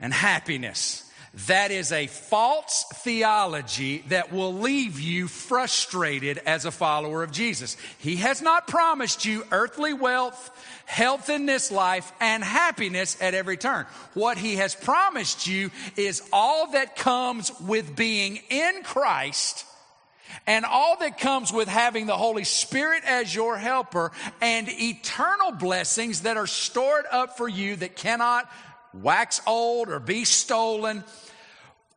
and 0.00 0.12
happiness. 0.12 1.06
That 1.46 1.70
is 1.70 1.92
a 1.92 2.08
false 2.08 2.84
theology 3.04 3.98
that 4.08 4.32
will 4.32 4.52
leave 4.52 4.98
you 4.98 5.28
frustrated 5.28 6.38
as 6.38 6.64
a 6.64 6.72
follower 6.72 7.22
of 7.22 7.30
Jesus. 7.30 7.76
He 7.98 8.16
has 8.16 8.42
not 8.42 8.66
promised 8.66 9.24
you 9.24 9.44
earthly 9.52 9.92
wealth, 9.92 10.50
health 10.86 11.30
in 11.30 11.46
this 11.46 11.70
life, 11.70 12.10
and 12.20 12.42
happiness 12.42 13.16
at 13.20 13.34
every 13.34 13.56
turn. 13.56 13.86
What 14.14 14.38
He 14.38 14.56
has 14.56 14.74
promised 14.74 15.46
you 15.46 15.70
is 15.96 16.28
all 16.32 16.72
that 16.72 16.96
comes 16.96 17.52
with 17.60 17.94
being 17.94 18.40
in 18.48 18.82
Christ 18.82 19.64
and 20.46 20.64
all 20.64 20.96
that 20.98 21.18
comes 21.18 21.52
with 21.52 21.68
having 21.68 22.06
the 22.06 22.16
Holy 22.16 22.44
Spirit 22.44 23.04
as 23.04 23.34
your 23.34 23.56
helper 23.56 24.12
and 24.40 24.68
eternal 24.68 25.52
blessings 25.52 26.22
that 26.22 26.36
are 26.36 26.46
stored 26.46 27.04
up 27.10 27.36
for 27.36 27.48
you 27.48 27.76
that 27.76 27.96
cannot 27.96 28.50
wax 28.92 29.40
old 29.46 29.88
or 29.88 30.00
be 30.00 30.24
stolen. 30.24 31.04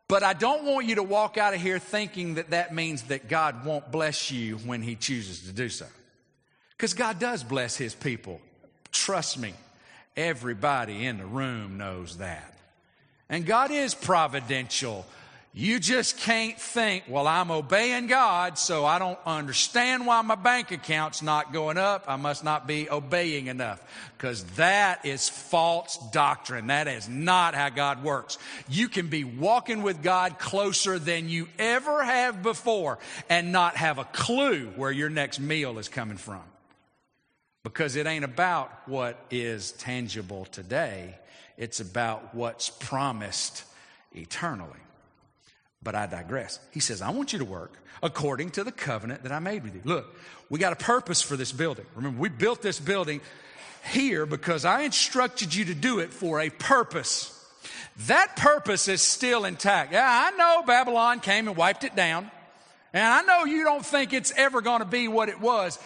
But 0.07 0.23
I 0.23 0.33
don't 0.33 0.65
want 0.65 0.85
you 0.85 0.95
to 0.95 1.03
walk 1.03 1.37
out 1.37 1.53
of 1.53 1.61
here 1.61 1.79
thinking 1.79 2.35
that 2.35 2.51
that 2.51 2.73
means 2.73 3.03
that 3.03 3.27
God 3.27 3.65
won't 3.65 3.91
bless 3.91 4.31
you 4.31 4.57
when 4.57 4.81
He 4.81 4.95
chooses 4.95 5.47
to 5.47 5.51
do 5.51 5.69
so. 5.69 5.87
Because 6.71 6.93
God 6.93 7.19
does 7.19 7.43
bless 7.43 7.77
His 7.77 7.95
people. 7.95 8.41
Trust 8.91 9.39
me, 9.39 9.53
everybody 10.15 11.05
in 11.05 11.17
the 11.17 11.25
room 11.25 11.77
knows 11.77 12.17
that. 12.17 12.57
And 13.29 13.45
God 13.45 13.71
is 13.71 13.95
providential 13.95 15.05
you 15.55 15.79
just 15.79 16.17
can't 16.17 16.59
think, 16.59 17.03
well, 17.07 17.27
I'm 17.27 17.51
obeying 17.51 18.07
God, 18.07 18.57
so 18.57 18.85
I 18.85 18.97
don't 18.97 19.19
understand 19.23 20.07
why 20.07 20.19
my 20.23 20.33
bank 20.33 20.71
account's 20.71 21.21
not 21.21 21.53
going 21.53 21.77
up. 21.77 22.05
I 22.07 22.15
must 22.15 22.43
not 22.43 22.65
be 22.65 22.89
obeying 22.89 23.45
enough. 23.45 23.83
Because 24.17 24.43
that 24.55 25.05
is 25.05 25.29
false 25.29 25.97
doctrine. 26.11 26.67
That 26.67 26.87
is 26.87 27.07
not 27.07 27.53
how 27.53 27.69
God 27.69 28.03
works. 28.03 28.39
You 28.67 28.89
can 28.89 29.09
be 29.09 29.23
walking 29.23 29.83
with 29.83 30.01
God 30.01 30.39
closer 30.39 30.97
than 30.97 31.29
you 31.29 31.47
ever 31.59 32.03
have 32.03 32.41
before 32.41 32.97
and 33.29 33.51
not 33.51 33.75
have 33.75 33.99
a 33.99 34.05
clue 34.05 34.71
where 34.75 34.91
your 34.91 35.11
next 35.11 35.39
meal 35.39 35.77
is 35.77 35.87
coming 35.87 36.17
from. 36.17 36.41
Because 37.61 37.95
it 37.95 38.07
ain't 38.07 38.25
about 38.25 38.71
what 38.87 39.23
is 39.29 39.73
tangible 39.73 40.45
today, 40.45 41.15
it's 41.57 41.79
about 41.79 42.33
what's 42.33 42.71
promised 42.71 43.65
eternally. 44.13 44.79
But 45.83 45.95
I 45.95 46.05
digress. 46.05 46.59
He 46.71 46.79
says, 46.79 47.01
I 47.01 47.09
want 47.09 47.33
you 47.33 47.39
to 47.39 47.45
work 47.45 47.73
according 48.01 48.51
to 48.51 48.63
the 48.63 48.71
covenant 48.71 49.23
that 49.23 49.31
I 49.31 49.39
made 49.39 49.63
with 49.63 49.75
you. 49.75 49.81
Look, 49.83 50.15
we 50.49 50.59
got 50.59 50.73
a 50.73 50.77
purpose 50.77 51.21
for 51.21 51.35
this 51.35 51.51
building. 51.51 51.85
Remember, 51.95 52.19
we 52.19 52.29
built 52.29 52.61
this 52.61 52.79
building 52.79 53.21
here 53.91 54.25
because 54.25 54.65
I 54.65 54.81
instructed 54.81 55.53
you 55.53 55.65
to 55.65 55.73
do 55.73 55.99
it 55.99 56.13
for 56.13 56.39
a 56.39 56.49
purpose. 56.49 57.29
That 58.07 58.35
purpose 58.35 58.87
is 58.87 59.01
still 59.01 59.45
intact. 59.45 59.93
Yeah, 59.93 60.07
I 60.07 60.35
know 60.35 60.63
Babylon 60.65 61.19
came 61.19 61.47
and 61.47 61.57
wiped 61.57 61.83
it 61.83 61.95
down. 61.95 62.31
And 62.93 63.03
I 63.03 63.21
know 63.21 63.45
you 63.45 63.63
don't 63.63 63.85
think 63.85 64.13
it's 64.13 64.31
ever 64.35 64.61
going 64.61 64.79
to 64.79 64.85
be 64.85 65.07
what 65.07 65.29
it 65.29 65.39
was. 65.39 65.79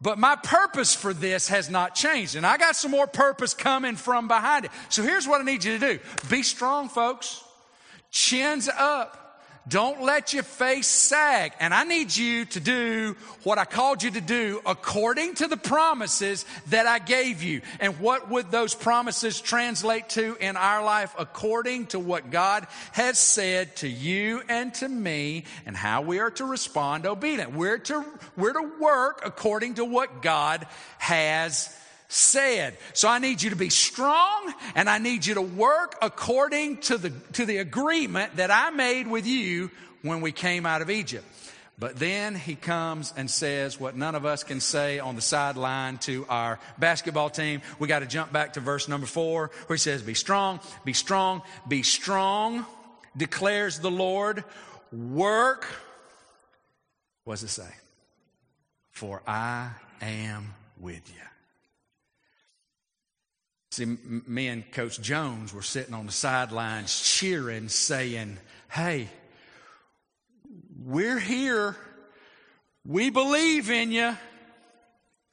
But 0.00 0.18
my 0.18 0.36
purpose 0.36 0.94
for 0.94 1.12
this 1.12 1.48
has 1.48 1.68
not 1.68 1.94
changed. 1.94 2.36
And 2.36 2.46
I 2.46 2.56
got 2.56 2.76
some 2.76 2.92
more 2.92 3.08
purpose 3.08 3.54
coming 3.54 3.96
from 3.96 4.28
behind 4.28 4.66
it. 4.66 4.70
So 4.88 5.02
here's 5.02 5.26
what 5.26 5.40
I 5.40 5.44
need 5.44 5.64
you 5.64 5.78
to 5.78 5.94
do 5.94 6.00
be 6.30 6.42
strong, 6.42 6.88
folks. 6.88 7.42
Chins 8.10 8.68
up. 8.68 9.28
Don't 9.68 10.02
let 10.02 10.32
your 10.32 10.44
face 10.44 10.86
sag. 10.86 11.52
And 11.60 11.74
I 11.74 11.84
need 11.84 12.16
you 12.16 12.46
to 12.46 12.60
do 12.60 13.16
what 13.42 13.58
I 13.58 13.66
called 13.66 14.02
you 14.02 14.10
to 14.12 14.20
do 14.20 14.62
according 14.64 15.34
to 15.36 15.46
the 15.46 15.58
promises 15.58 16.46
that 16.68 16.86
I 16.86 16.98
gave 16.98 17.42
you. 17.42 17.60
And 17.78 18.00
what 18.00 18.30
would 18.30 18.50
those 18.50 18.74
promises 18.74 19.40
translate 19.40 20.08
to 20.10 20.36
in 20.40 20.56
our 20.56 20.82
life 20.82 21.14
according 21.18 21.88
to 21.88 21.98
what 21.98 22.30
God 22.30 22.66
has 22.92 23.18
said 23.18 23.76
to 23.76 23.88
you 23.88 24.40
and 24.48 24.72
to 24.74 24.88
me 24.88 25.44
and 25.66 25.76
how 25.76 26.00
we 26.00 26.18
are 26.18 26.30
to 26.32 26.44
respond 26.46 27.04
obedient. 27.04 27.52
We're 27.52 27.78
to, 27.78 28.04
we're 28.36 28.54
to 28.54 28.70
work 28.80 29.20
according 29.24 29.74
to 29.74 29.84
what 29.84 30.22
God 30.22 30.66
has 30.98 31.74
said. 32.08 32.76
So 32.94 33.08
I 33.08 33.18
need 33.18 33.42
you 33.42 33.50
to 33.50 33.56
be 33.56 33.68
strong 33.68 34.52
and 34.74 34.88
I 34.88 34.98
need 34.98 35.26
you 35.26 35.34
to 35.34 35.42
work 35.42 35.96
according 36.00 36.78
to 36.78 36.98
the, 36.98 37.10
to 37.34 37.44
the 37.44 37.58
agreement 37.58 38.36
that 38.36 38.50
I 38.50 38.70
made 38.70 39.06
with 39.06 39.26
you 39.26 39.70
when 40.02 40.22
we 40.22 40.32
came 40.32 40.66
out 40.66 40.82
of 40.82 40.90
Egypt. 40.90 41.24
But 41.78 41.96
then 41.96 42.34
he 42.34 42.56
comes 42.56 43.14
and 43.16 43.30
says 43.30 43.78
what 43.78 43.94
none 43.94 44.16
of 44.16 44.26
us 44.26 44.42
can 44.42 44.60
say 44.60 44.98
on 44.98 45.14
the 45.14 45.22
sideline 45.22 45.98
to 45.98 46.26
our 46.28 46.58
basketball 46.76 47.30
team. 47.30 47.62
We 47.78 47.86
got 47.86 48.00
to 48.00 48.06
jump 48.06 48.32
back 48.32 48.54
to 48.54 48.60
verse 48.60 48.88
number 48.88 49.06
four 49.06 49.52
where 49.66 49.76
he 49.76 49.80
says, 49.80 50.02
Be 50.02 50.14
strong, 50.14 50.58
be 50.84 50.92
strong, 50.92 51.42
be 51.68 51.84
strong, 51.84 52.66
declares 53.16 53.78
the 53.78 53.92
Lord. 53.92 54.42
Work. 54.90 55.66
What 57.22 57.34
does 57.34 57.44
it 57.44 57.48
say? 57.48 57.70
For 58.90 59.22
I 59.24 59.70
am 60.00 60.54
with 60.80 61.08
you. 61.14 61.22
See, 63.78 63.84
me 63.84 64.48
and 64.48 64.68
Coach 64.72 65.00
Jones 65.00 65.54
were 65.54 65.62
sitting 65.62 65.94
on 65.94 66.06
the 66.06 66.10
sidelines 66.10 67.00
cheering, 67.00 67.68
saying, 67.68 68.38
Hey, 68.68 69.08
we're 70.84 71.20
here. 71.20 71.76
We 72.84 73.10
believe 73.10 73.70
in 73.70 73.92
you. 73.92 74.16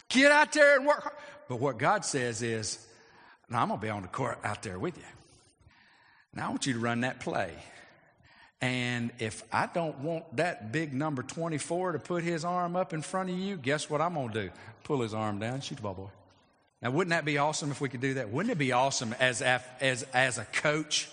Get 0.10 0.32
out 0.32 0.52
there 0.52 0.78
and 0.78 0.86
work. 0.86 1.18
But 1.50 1.60
what 1.60 1.80
God 1.80 2.06
says 2.06 2.44
is, 2.44 2.86
now 3.50 3.64
I'm 3.64 3.70
going 3.70 3.80
to 3.80 3.84
be 3.84 3.90
on 3.90 4.04
the 4.04 4.10
court 4.10 4.38
out 4.44 4.62
there 4.62 4.78
with 4.78 4.96
you. 4.96 5.04
Now 6.32 6.46
I 6.46 6.50
want 6.50 6.68
you 6.68 6.74
to 6.74 6.80
run 6.80 7.02
that 7.02 7.22
play. 7.22 7.52
And 8.62 9.10
if 9.18 9.44
I 9.52 9.66
don't 9.74 9.98
want 10.02 10.36
that 10.38 10.72
big 10.72 10.94
number 10.94 11.24
24 11.24 11.94
to 11.94 12.00
put 12.00 12.24
his 12.24 12.46
arm 12.46 12.76
up 12.76 12.94
in 12.94 13.02
front 13.02 13.32
of 13.32 13.40
you, 13.40 13.58
guess 13.58 13.90
what 13.90 14.02
I'm 14.02 14.14
going 14.14 14.30
to 14.34 14.44
do? 14.44 14.50
Pull 14.84 15.02
his 15.02 15.16
arm 15.16 15.40
down, 15.40 15.62
shoot 15.62 15.78
the 15.78 15.82
ball, 15.82 15.96
boy. 15.96 16.25
Now, 16.82 16.92
wouldn't 16.92 17.12
that 17.12 17.26
be 17.26 17.38
awesome 17.38 17.72
if 17.72 17.82
we 17.82 17.90
could 17.90 18.02
do 18.02 18.16
that? 18.16 18.30
Wouldn't 18.30 18.52
it 18.52 18.58
be 18.58 18.72
awesome 18.72 19.16
as, 19.20 19.42
as, 19.42 20.04
as 20.14 20.38
a 20.38 20.46
coach? 20.46 21.10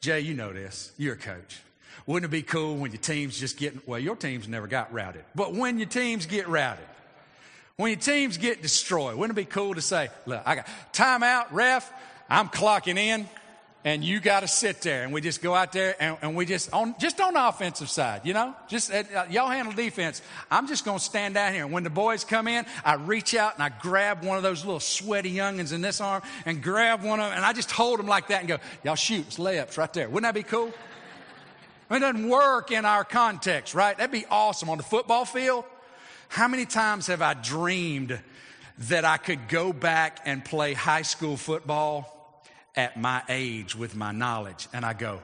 Jay, 0.00 0.20
you 0.20 0.34
know 0.34 0.52
this. 0.52 0.92
You're 0.96 1.14
a 1.14 1.18
coach. 1.18 1.60
Wouldn't 2.06 2.30
it 2.30 2.34
be 2.34 2.42
cool 2.42 2.76
when 2.76 2.92
your 2.92 3.00
team's 3.00 3.38
just 3.38 3.56
getting, 3.56 3.80
well, 3.86 3.98
your 3.98 4.16
team's 4.16 4.46
never 4.46 4.66
got 4.66 4.92
routed, 4.92 5.24
but 5.34 5.54
when 5.54 5.78
your 5.78 5.88
teams 5.88 6.26
get 6.26 6.48
routed, 6.48 6.84
when 7.76 7.90
your 7.90 8.00
teams 8.00 8.38
get 8.38 8.62
destroyed, 8.62 9.16
wouldn't 9.16 9.36
it 9.36 9.42
be 9.42 9.50
cool 9.50 9.74
to 9.74 9.82
say, 9.82 10.08
look, 10.24 10.40
I 10.46 10.54
got 10.54 10.68
timeout, 10.92 11.46
ref, 11.50 11.92
I'm 12.30 12.48
clocking 12.48 12.96
in 12.96 13.28
and 13.86 14.02
you 14.02 14.18
got 14.18 14.40
to 14.40 14.48
sit 14.48 14.82
there 14.82 15.04
and 15.04 15.12
we 15.12 15.20
just 15.20 15.40
go 15.40 15.54
out 15.54 15.70
there 15.70 15.94
and, 16.00 16.16
and, 16.20 16.34
we 16.34 16.44
just 16.44 16.72
on 16.72 16.96
just 16.98 17.20
on 17.20 17.34
the 17.34 17.48
offensive 17.48 17.88
side 17.88 18.22
you 18.24 18.34
know? 18.34 18.52
Just 18.68 18.92
uh, 18.92 19.04
y'all 19.30 19.48
handle 19.48 19.72
defense. 19.72 20.20
I'm 20.50 20.66
just 20.66 20.84
going 20.84 20.98
to 20.98 21.04
stand 21.04 21.34
down 21.34 21.54
here 21.54 21.62
and 21.62 21.72
when 21.72 21.84
the 21.84 21.90
boys 21.90 22.24
come 22.24 22.48
in 22.48 22.66
i 22.84 22.94
reach 22.94 23.34
out 23.34 23.54
and 23.54 23.62
i 23.62 23.70
grab 23.80 24.24
one 24.24 24.36
of 24.36 24.42
those 24.42 24.64
little 24.64 24.80
sweaty 24.80 25.32
youngins 25.32 25.72
in 25.72 25.80
this 25.80 26.00
arm 26.00 26.20
and 26.44 26.62
grab 26.62 27.02
one 27.02 27.20
of 27.20 27.26
them 27.26 27.36
and 27.36 27.46
i 27.46 27.52
just 27.52 27.70
hold 27.70 27.98
them 27.98 28.06
like 28.06 28.28
that 28.28 28.40
and 28.40 28.48
go 28.48 28.58
y'all 28.84 28.96
shoot 28.96 29.24
it's 29.26 29.38
layups 29.38 29.78
right 29.78 29.92
there. 29.94 30.08
Wouldn't 30.08 30.24
that 30.24 30.38
be 30.38 30.42
cool? 30.42 30.72
It 31.88 32.00
doesn't 32.00 32.28
work 32.28 32.72
in 32.72 32.84
our 32.84 33.04
context 33.04 33.74
right? 33.74 33.96
That'd 33.96 34.10
be 34.10 34.26
awesome. 34.28 34.68
On 34.68 34.76
the 34.76 34.84
football 34.84 35.24
field 35.24 35.64
how 36.28 36.48
many 36.48 36.66
times 36.66 37.06
have 37.06 37.22
i 37.22 37.34
dreamed 37.34 38.18
that 38.78 39.04
I 39.06 39.16
could 39.16 39.48
go 39.48 39.72
back 39.72 40.20
and 40.26 40.44
play 40.44 40.74
high 40.74 41.02
school 41.02 41.36
football 41.36 42.15
at 42.76 42.98
my 42.98 43.22
age 43.28 43.74
with 43.74 43.94
my 43.96 44.12
knowledge. 44.12 44.68
And 44.72 44.84
I 44.84 44.92
go, 44.92 45.20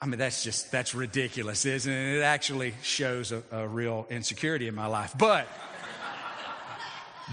I 0.00 0.06
mean, 0.06 0.18
that's 0.18 0.42
just, 0.42 0.72
that's 0.72 0.94
ridiculous, 0.94 1.64
isn't 1.64 1.92
it? 1.92 2.18
It 2.18 2.22
actually 2.22 2.74
shows 2.82 3.30
a, 3.30 3.42
a 3.52 3.68
real 3.68 4.06
insecurity 4.10 4.66
in 4.66 4.74
my 4.74 4.86
life. 4.86 5.14
But, 5.16 5.46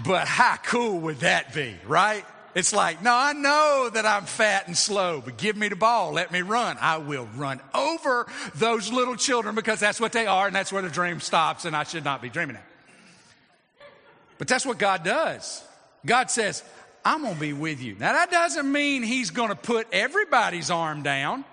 but 0.04 0.28
how 0.28 0.56
cool 0.56 1.00
would 1.00 1.20
that 1.20 1.52
be, 1.52 1.74
right? 1.86 2.24
It's 2.54 2.72
like, 2.72 3.02
no, 3.02 3.12
I 3.14 3.32
know 3.32 3.90
that 3.92 4.06
I'm 4.06 4.24
fat 4.24 4.66
and 4.66 4.76
slow, 4.76 5.20
but 5.24 5.36
give 5.36 5.56
me 5.56 5.68
the 5.68 5.76
ball. 5.76 6.12
Let 6.12 6.32
me 6.32 6.42
run. 6.42 6.76
I 6.80 6.98
will 6.98 7.28
run 7.36 7.60
over 7.74 8.26
those 8.56 8.92
little 8.92 9.16
children 9.16 9.54
because 9.54 9.78
that's 9.80 10.00
what 10.00 10.12
they 10.12 10.26
are 10.26 10.46
and 10.46 10.54
that's 10.54 10.72
where 10.72 10.82
the 10.82 10.88
dream 10.88 11.20
stops 11.20 11.64
and 11.64 11.76
I 11.76 11.84
should 11.84 12.04
not 12.04 12.22
be 12.22 12.28
dreaming 12.28 12.56
it. 12.56 12.62
But 14.38 14.48
that's 14.48 14.66
what 14.66 14.78
God 14.78 15.04
does. 15.04 15.62
God 16.04 16.30
says, 16.30 16.64
I'm 17.04 17.22
going 17.22 17.34
to 17.34 17.40
be 17.40 17.52
with 17.52 17.82
you. 17.82 17.96
Now 17.98 18.12
that 18.12 18.30
doesn't 18.30 18.70
mean 18.70 19.02
he's 19.02 19.30
going 19.30 19.48
to 19.48 19.56
put 19.56 19.86
everybody's 19.92 20.70
arm 20.70 21.02
down. 21.02 21.44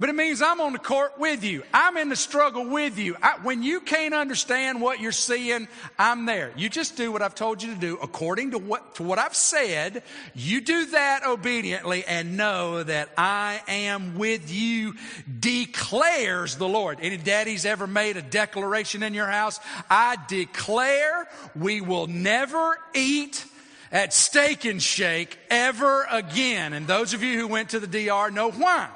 But 0.00 0.08
it 0.08 0.14
means 0.14 0.40
I'm 0.40 0.62
on 0.62 0.72
the 0.72 0.78
court 0.78 1.18
with 1.18 1.44
you. 1.44 1.62
I'm 1.74 1.98
in 1.98 2.08
the 2.08 2.16
struggle 2.16 2.64
with 2.64 2.98
you. 2.98 3.18
I, 3.22 3.36
when 3.42 3.62
you 3.62 3.80
can't 3.80 4.14
understand 4.14 4.80
what 4.80 4.98
you're 4.98 5.12
seeing, 5.12 5.68
I'm 5.98 6.24
there. 6.24 6.52
You 6.56 6.70
just 6.70 6.96
do 6.96 7.12
what 7.12 7.20
I've 7.20 7.34
told 7.34 7.62
you 7.62 7.74
to 7.74 7.78
do 7.78 7.98
according 8.02 8.52
to 8.52 8.58
what, 8.58 8.94
to 8.94 9.02
what 9.02 9.18
I've 9.18 9.36
said. 9.36 10.02
You 10.34 10.62
do 10.62 10.86
that 10.86 11.26
obediently 11.26 12.06
and 12.06 12.38
know 12.38 12.82
that 12.82 13.10
I 13.18 13.60
am 13.68 14.16
with 14.16 14.50
you, 14.50 14.94
declares 15.38 16.56
the 16.56 16.66
Lord. 16.66 17.00
Any 17.02 17.18
daddies 17.18 17.66
ever 17.66 17.86
made 17.86 18.16
a 18.16 18.22
declaration 18.22 19.02
in 19.02 19.12
your 19.12 19.28
house? 19.28 19.60
I 19.90 20.16
declare 20.28 21.28
we 21.54 21.82
will 21.82 22.06
never 22.06 22.78
eat 22.94 23.44
at 23.92 24.12
Steak 24.12 24.64
and 24.64 24.82
Shake 24.82 25.38
ever 25.50 26.06
again. 26.10 26.72
And 26.72 26.86
those 26.86 27.14
of 27.14 27.22
you 27.22 27.38
who 27.38 27.48
went 27.48 27.70
to 27.70 27.80
the 27.80 27.86
DR 27.86 28.30
know 28.30 28.50
why. 28.50 28.88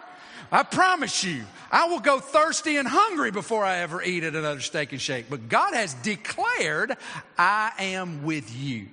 I 0.52 0.62
promise 0.62 1.24
you, 1.24 1.44
I 1.72 1.86
will 1.86 2.00
go 2.00 2.20
thirsty 2.20 2.76
and 2.76 2.86
hungry 2.86 3.32
before 3.32 3.64
I 3.64 3.78
ever 3.78 4.00
eat 4.02 4.22
at 4.22 4.36
another 4.36 4.60
steak 4.60 4.92
and 4.92 5.00
shake. 5.00 5.28
But 5.28 5.48
God 5.48 5.74
has 5.74 5.94
declared, 5.94 6.96
I 7.36 7.72
am 7.78 8.22
with 8.22 8.54
you. 8.54 8.86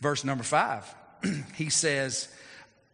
Verse 0.00 0.24
number 0.24 0.42
five, 0.42 0.92
he 1.54 1.70
says, 1.70 2.28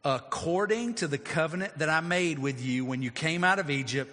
according 0.04 0.94
to 0.94 1.08
the 1.08 1.16
covenant 1.16 1.78
that 1.78 1.88
I 1.88 2.00
made 2.00 2.38
with 2.38 2.62
you 2.62 2.84
when 2.84 3.00
you 3.00 3.10
came 3.10 3.42
out 3.42 3.58
of 3.58 3.70
Egypt, 3.70 4.12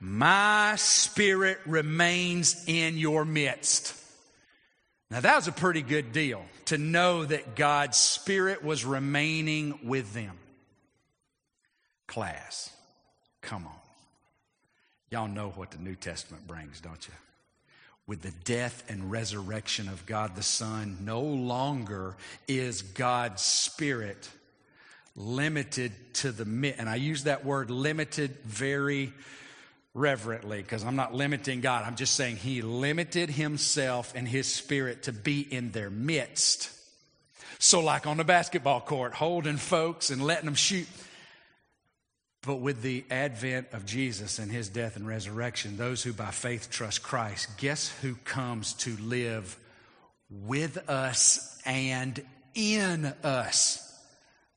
my 0.00 0.74
spirit 0.76 1.58
remains 1.66 2.64
in 2.66 2.96
your 2.96 3.24
midst. 3.24 3.94
Now 5.14 5.20
that 5.20 5.36
was 5.36 5.46
a 5.46 5.52
pretty 5.52 5.82
good 5.82 6.10
deal 6.10 6.44
to 6.64 6.76
know 6.76 7.24
that 7.24 7.54
God's 7.54 7.96
spirit 7.96 8.64
was 8.64 8.84
remaining 8.84 9.78
with 9.84 10.12
them. 10.12 10.36
Class. 12.08 12.72
Come 13.40 13.64
on. 13.64 13.78
Y'all 15.10 15.28
know 15.28 15.50
what 15.50 15.70
the 15.70 15.78
New 15.78 15.94
Testament 15.94 16.48
brings, 16.48 16.80
don't 16.80 17.06
you? 17.06 17.14
With 18.08 18.22
the 18.22 18.32
death 18.42 18.82
and 18.88 19.08
resurrection 19.08 19.88
of 19.88 20.04
God 20.04 20.34
the 20.34 20.42
Son, 20.42 20.98
no 21.02 21.20
longer 21.20 22.16
is 22.48 22.82
God's 22.82 23.40
Spirit 23.40 24.28
limited 25.14 25.92
to 26.14 26.32
the, 26.32 26.74
and 26.76 26.88
I 26.88 26.96
use 26.96 27.22
that 27.22 27.44
word 27.44 27.70
limited 27.70 28.36
very 28.42 29.12
reverently 29.94 30.60
because 30.60 30.84
I'm 30.84 30.96
not 30.96 31.14
limiting 31.14 31.60
God. 31.60 31.84
I'm 31.86 31.96
just 31.96 32.14
saying 32.14 32.36
He 32.36 32.62
limited 32.62 33.30
Himself 33.30 34.12
and 34.14 34.28
His 34.28 34.52
Spirit 34.52 35.04
to 35.04 35.12
be 35.12 35.40
in 35.40 35.70
their 35.70 35.90
midst. 35.90 36.70
So, 37.58 37.80
like 37.80 38.06
on 38.06 38.16
the 38.16 38.24
basketball 38.24 38.80
court, 38.80 39.14
holding 39.14 39.56
folks 39.56 40.10
and 40.10 40.22
letting 40.22 40.44
them 40.44 40.54
shoot. 40.54 40.88
But 42.42 42.56
with 42.56 42.82
the 42.82 43.04
advent 43.10 43.68
of 43.72 43.86
Jesus 43.86 44.38
and 44.38 44.52
his 44.52 44.68
death 44.68 44.96
and 44.96 45.06
resurrection, 45.06 45.78
those 45.78 46.02
who 46.02 46.12
by 46.12 46.30
faith 46.30 46.70
trust 46.70 47.02
Christ, 47.02 47.56
guess 47.56 47.88
who 48.02 48.16
comes 48.16 48.74
to 48.74 48.96
live 48.98 49.56
with 50.28 50.90
us 50.90 51.58
and 51.64 52.22
in 52.54 53.06
us? 53.22 53.83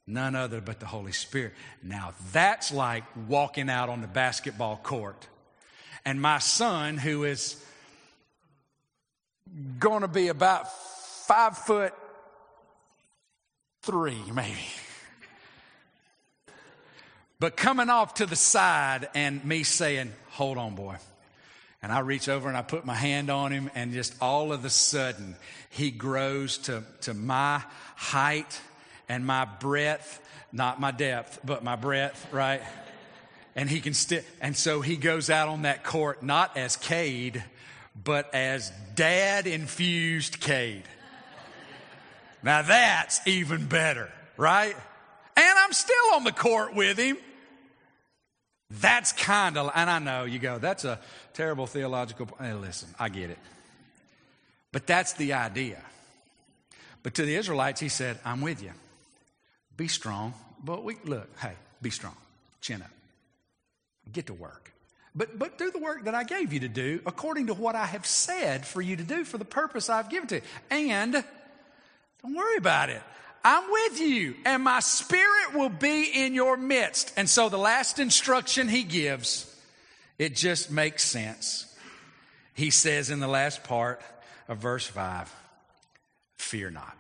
None 0.08 0.36
other 0.36 0.62
but 0.62 0.80
the 0.80 0.86
Holy 0.86 1.12
Spirit. 1.12 1.54
Now 1.84 2.14
that's 2.32 2.72
like 2.72 3.04
walking 3.28 3.70
out 3.70 3.90
on 3.90 4.02
the 4.02 4.08
basketball 4.08 4.78
court. 4.78 5.28
And 6.06 6.22
my 6.22 6.40
son, 6.40 6.98
who 6.98 7.26
is 7.26 7.62
going 9.80 10.02
to 10.02 10.08
be 10.08 10.30
about 10.30 10.72
five 11.28 11.58
foot 11.58 11.94
three, 13.82 14.22
maybe 14.34 14.56
but 17.40 17.56
coming 17.56 17.90
off 17.90 18.16
to 18.16 18.26
the 18.26 18.36
side 18.36 19.10
and 19.14 19.44
me 19.46 19.64
saying, 19.64 20.12
Hold 20.32 20.58
on, 20.58 20.76
boy. 20.76 20.96
And 21.82 21.92
I 21.92 22.00
reach 22.00 22.28
over 22.28 22.48
and 22.48 22.58
I 22.58 22.64
put 22.64 22.86
my 22.86 22.96
hand 22.96 23.30
on 23.30 23.52
him, 23.52 23.70
and 23.76 23.94
just 23.94 24.16
all 24.20 24.52
of 24.52 24.66
a 24.66 24.70
sudden, 24.70 25.36
he 25.70 25.92
grows 25.92 26.58
to, 26.60 26.84
to 27.02 27.14
my 27.14 27.62
height 27.96 28.60
and 29.10 29.26
my 29.26 29.46
breadth, 29.46 30.22
not 30.52 30.80
my 30.80 30.92
depth, 30.92 31.40
but 31.44 31.64
my 31.64 31.76
breadth, 31.76 32.28
right? 32.32 32.62
And 33.56 33.70
he 33.70 33.80
can 33.80 33.94
still, 33.94 34.22
and 34.42 34.56
so 34.56 34.82
he 34.82 34.98
goes 34.98 35.30
out 35.30 35.50
on 35.50 35.64
that 35.64 35.84
court 35.84 36.22
not 36.24 36.58
as 36.58 36.76
Cade, 36.76 37.44
but 38.04 38.34
as 38.34 38.72
dad 38.96 39.48
infused 39.48 40.40
Cade. 40.40 40.84
Now 42.44 42.62
that's 42.62 43.26
even 43.28 43.66
better, 43.66 44.12
right? 44.38 44.76
And 45.36 45.60
I'm 45.60 45.74
still 45.74 46.14
on 46.16 46.24
the 46.24 46.32
court 46.32 46.76
with 46.76 46.98
him. 46.98 47.18
That's 48.70 49.14
kind 49.14 49.58
of, 49.58 49.72
and 49.74 49.90
I 49.90 50.00
know 50.00 50.26
you 50.26 50.40
go, 50.40 50.60
that's 50.60 50.84
a 50.84 51.00
terrible 51.34 51.68
theological. 51.68 52.28
Hey, 52.40 52.50
eh, 52.50 52.56
listen, 52.56 52.90
I 53.00 53.10
get 53.10 53.30
it. 53.30 53.40
But 54.72 54.86
that's 54.86 55.14
the 55.14 55.34
idea. 55.34 55.82
But 57.02 57.16
to 57.16 57.24
the 57.24 57.36
Israelites, 57.36 57.80
he 57.80 57.90
said, 57.90 58.20
I'm 58.26 58.42
with 58.42 58.62
you. 58.62 58.72
Be 59.78 59.88
strong. 59.88 60.34
But 60.64 60.84
we, 60.84 60.98
look, 61.06 61.30
hey, 61.40 61.54
be 61.82 61.92
strong. 61.92 62.16
Chin 62.62 62.82
up. 62.82 62.92
Get 64.12 64.28
to 64.28 64.34
work. 64.34 64.74
But, 65.16 65.40
but 65.40 65.58
do 65.58 65.72
the 65.72 65.80
work 65.80 66.06
that 66.06 66.14
I 66.14 66.24
gave 66.24 66.54
you 66.54 66.60
to 66.62 66.68
do 66.68 67.02
according 67.06 67.48
to 67.48 67.54
what 67.54 67.76
I 67.76 67.86
have 67.86 68.06
said 68.06 68.66
for 68.66 68.82
you 68.82 68.96
to 68.96 69.04
do 69.04 69.24
for 69.24 69.38
the 69.38 69.46
purpose 69.46 69.90
I've 69.90 70.10
given 70.10 70.28
to 70.30 70.36
you. 70.36 70.42
And 70.70 71.14
don't 71.14 72.36
worry 72.36 72.58
about 72.58 72.90
it. 72.90 73.02
I'm 73.44 73.72
with 73.72 74.00
you, 74.00 74.36
and 74.46 74.64
my 74.64 74.82
spirit 74.82 75.54
will 75.54 75.70
be 75.70 76.12
in 76.14 76.34
your 76.34 76.58
midst. 76.58 77.14
And 77.16 77.30
so 77.30 77.48
the 77.48 77.58
last 77.58 77.98
instruction 77.98 78.68
he 78.68 78.84
gives, 78.84 79.46
it 80.20 80.36
just 80.36 80.70
makes 80.70 81.04
sense. 81.04 81.74
He 82.54 82.72
says 82.72 83.10
in 83.10 83.20
the 83.20 83.28
last 83.28 83.64
part 83.64 84.02
of 84.50 84.58
verse 84.58 84.86
5, 84.86 85.34
fear 86.38 86.70
not. 86.70 86.98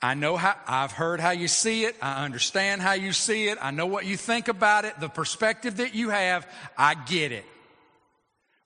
I 0.00 0.14
know 0.14 0.36
how, 0.36 0.54
I've 0.66 0.92
heard 0.92 1.18
how 1.18 1.30
you 1.30 1.48
see 1.48 1.84
it. 1.84 1.96
I 2.00 2.24
understand 2.24 2.82
how 2.82 2.92
you 2.92 3.12
see 3.12 3.48
it. 3.48 3.58
I 3.60 3.72
know 3.72 3.86
what 3.86 4.06
you 4.06 4.16
think 4.16 4.48
about 4.48 4.84
it, 4.84 4.98
the 5.00 5.08
perspective 5.08 5.78
that 5.78 5.94
you 5.94 6.10
have. 6.10 6.46
I 6.76 6.94
get 6.94 7.32
it. 7.32 7.44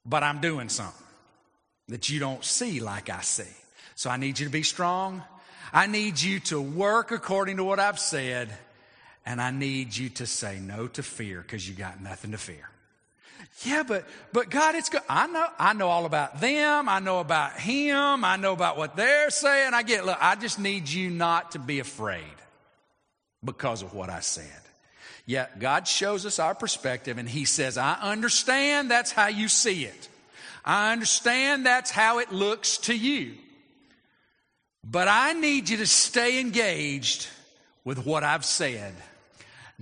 But 0.04 0.22
I'm 0.22 0.40
doing 0.40 0.68
something 0.68 1.06
that 1.88 2.08
you 2.10 2.18
don't 2.18 2.44
see 2.44 2.80
like 2.80 3.08
I 3.08 3.22
see. 3.22 3.44
So 3.94 4.10
I 4.10 4.16
need 4.16 4.38
you 4.38 4.46
to 4.46 4.52
be 4.52 4.62
strong. 4.62 5.22
I 5.72 5.86
need 5.86 6.20
you 6.20 6.40
to 6.40 6.60
work 6.60 7.12
according 7.12 7.56
to 7.56 7.64
what 7.64 7.80
I've 7.80 7.98
said, 7.98 8.52
and 9.24 9.40
I 9.40 9.50
need 9.50 9.96
you 9.96 10.10
to 10.10 10.26
say 10.26 10.58
no 10.58 10.86
to 10.88 11.02
fear 11.02 11.40
because 11.40 11.66
you 11.66 11.74
got 11.74 12.02
nothing 12.02 12.32
to 12.32 12.38
fear. 12.38 12.68
Yeah, 13.60 13.84
but 13.84 14.04
but 14.32 14.50
God, 14.50 14.74
it's 14.74 14.88
good. 14.88 15.02
I 15.08 15.26
know 15.26 15.46
I 15.58 15.72
know 15.72 15.88
all 15.88 16.06
about 16.06 16.40
them. 16.40 16.88
I 16.88 16.98
know 16.98 17.20
about 17.20 17.52
him. 17.58 18.24
I 18.24 18.36
know 18.36 18.52
about 18.52 18.76
what 18.76 18.96
they're 18.96 19.30
saying. 19.30 19.74
I 19.74 19.82
get 19.82 20.04
look, 20.04 20.18
I 20.20 20.34
just 20.34 20.58
need 20.58 20.88
you 20.88 21.10
not 21.10 21.52
to 21.52 21.58
be 21.58 21.78
afraid 21.78 22.24
because 23.44 23.82
of 23.82 23.94
what 23.94 24.10
I 24.10 24.20
said. 24.20 24.46
Yet 25.26 25.60
God 25.60 25.86
shows 25.86 26.26
us 26.26 26.38
our 26.38 26.54
perspective 26.54 27.18
and 27.18 27.28
he 27.28 27.44
says, 27.44 27.78
I 27.78 27.94
understand 27.94 28.90
that's 28.90 29.12
how 29.12 29.28
you 29.28 29.48
see 29.48 29.84
it. 29.84 30.08
I 30.64 30.92
understand 30.92 31.64
that's 31.64 31.90
how 31.90 32.18
it 32.18 32.32
looks 32.32 32.78
to 32.78 32.96
you. 32.96 33.34
But 34.84 35.06
I 35.08 35.32
need 35.32 35.68
you 35.68 35.76
to 35.78 35.86
stay 35.86 36.40
engaged 36.40 37.28
with 37.84 38.04
what 38.04 38.24
I've 38.24 38.44
said, 38.44 38.94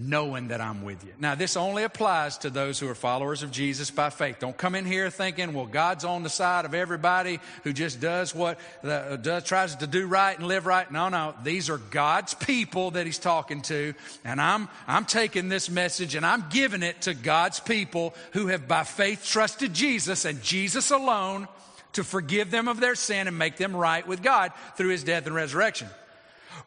knowing 0.03 0.49
that 0.49 0.63
I'm 0.63 0.83
with 0.83 1.05
you. 1.05 1.13
Now, 1.19 1.35
this 1.35 1.59
only 1.59 1.83
applies 1.83 2.39
to 2.39 2.49
those 2.49 2.81
who 2.81 2.89
are 2.89 2.95
followers 2.95 3.43
of 3.43 3.51
Jesus 3.51 3.91
by 3.91 4.09
faith. 4.09 4.39
Don't 4.39 4.57
come 4.57 4.75
in 4.75 4.87
here 4.87 5.11
thinking, 5.11 5.53
well, 5.53 5.67
God's 5.67 6.07
on 6.07 6.23
the 6.23 6.31
side 6.31 6.65
of 6.65 6.73
everybody 6.73 7.39
who 7.65 7.75
just 7.75 8.01
does 8.01 8.35
what, 8.35 8.59
uh, 8.83 9.17
does, 9.17 9.45
tries 9.45 9.77
to 9.77 9.87
do 9.87 10.07
right 10.07 10.39
and 10.39 10.49
live 10.49 10.65
right. 10.65 10.91
No, 10.91 11.11
no. 11.11 11.35
These 11.45 11.69
are 11.69 11.77
God's 11.77 12.33
people 12.33 12.93
that 12.93 13.05
He's 13.05 13.19
talking 13.19 13.61
to. 13.63 13.93
And 14.25 14.41
I'm, 14.41 14.71
I'm 14.89 15.05
taking 15.05 15.51
this 15.51 15.69
message 15.69 16.15
and 16.15 16.25
I'm 16.25 16.47
giving 16.49 16.83
it 16.83 17.03
to 17.03 17.13
God's 17.13 17.61
people 17.61 18.15
who 18.33 18.47
have 18.47 18.67
by 18.67 18.85
faith 18.85 19.27
trusted 19.27 19.75
Jesus 19.75 20.25
and 20.25 20.43
Jesus 20.43 20.91
alone 20.91 21.47
to 21.93 22.05
forgive 22.05 22.51
them 22.51 22.69
of 22.69 22.81
their 22.81 22.95
sin 22.95 23.29
and 23.29 23.37
make 23.37 23.59
them 23.59 23.77
right 23.77 24.07
with 24.07 24.23
God 24.23 24.53
through 24.77 24.91
his 24.91 25.05
death 25.05 25.27
and 25.27 25.35
resurrection. 25.35 25.89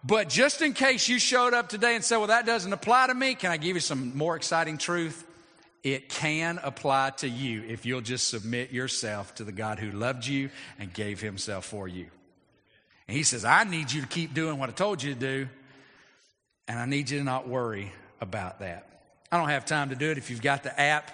But 0.03 0.29
just 0.29 0.61
in 0.61 0.73
case 0.73 1.07
you 1.07 1.19
showed 1.19 1.53
up 1.53 1.69
today 1.69 1.95
and 1.95 2.03
said, 2.03 2.17
well, 2.17 2.27
that 2.27 2.45
doesn't 2.45 2.73
apply 2.73 3.07
to 3.07 3.13
me, 3.13 3.35
can 3.35 3.51
I 3.51 3.57
give 3.57 3.75
you 3.75 3.79
some 3.79 4.15
more 4.17 4.35
exciting 4.35 4.77
truth? 4.77 5.25
It 5.83 6.09
can 6.09 6.59
apply 6.63 7.11
to 7.17 7.27
you 7.27 7.63
if 7.67 7.85
you'll 7.85 8.01
just 8.01 8.29
submit 8.29 8.71
yourself 8.71 9.35
to 9.35 9.43
the 9.43 9.51
God 9.51 9.79
who 9.79 9.91
loved 9.91 10.25
you 10.25 10.49
and 10.79 10.93
gave 10.93 11.19
himself 11.19 11.65
for 11.65 11.87
you. 11.87 12.07
And 13.07 13.17
he 13.17 13.23
says, 13.23 13.43
I 13.43 13.65
need 13.65 13.91
you 13.91 14.01
to 14.01 14.07
keep 14.07 14.33
doing 14.33 14.57
what 14.59 14.69
I 14.69 14.71
told 14.71 15.03
you 15.03 15.13
to 15.13 15.19
do, 15.19 15.49
and 16.69 16.79
I 16.79 16.85
need 16.85 17.09
you 17.09 17.19
to 17.19 17.23
not 17.25 17.49
worry 17.49 17.91
about 18.21 18.59
that. 18.59 18.87
I 19.29 19.37
don't 19.37 19.49
have 19.49 19.65
time 19.65 19.89
to 19.89 19.95
do 19.95 20.09
it. 20.09 20.17
If 20.17 20.29
you've 20.29 20.41
got 20.41 20.63
the 20.63 20.79
app, 20.79 21.11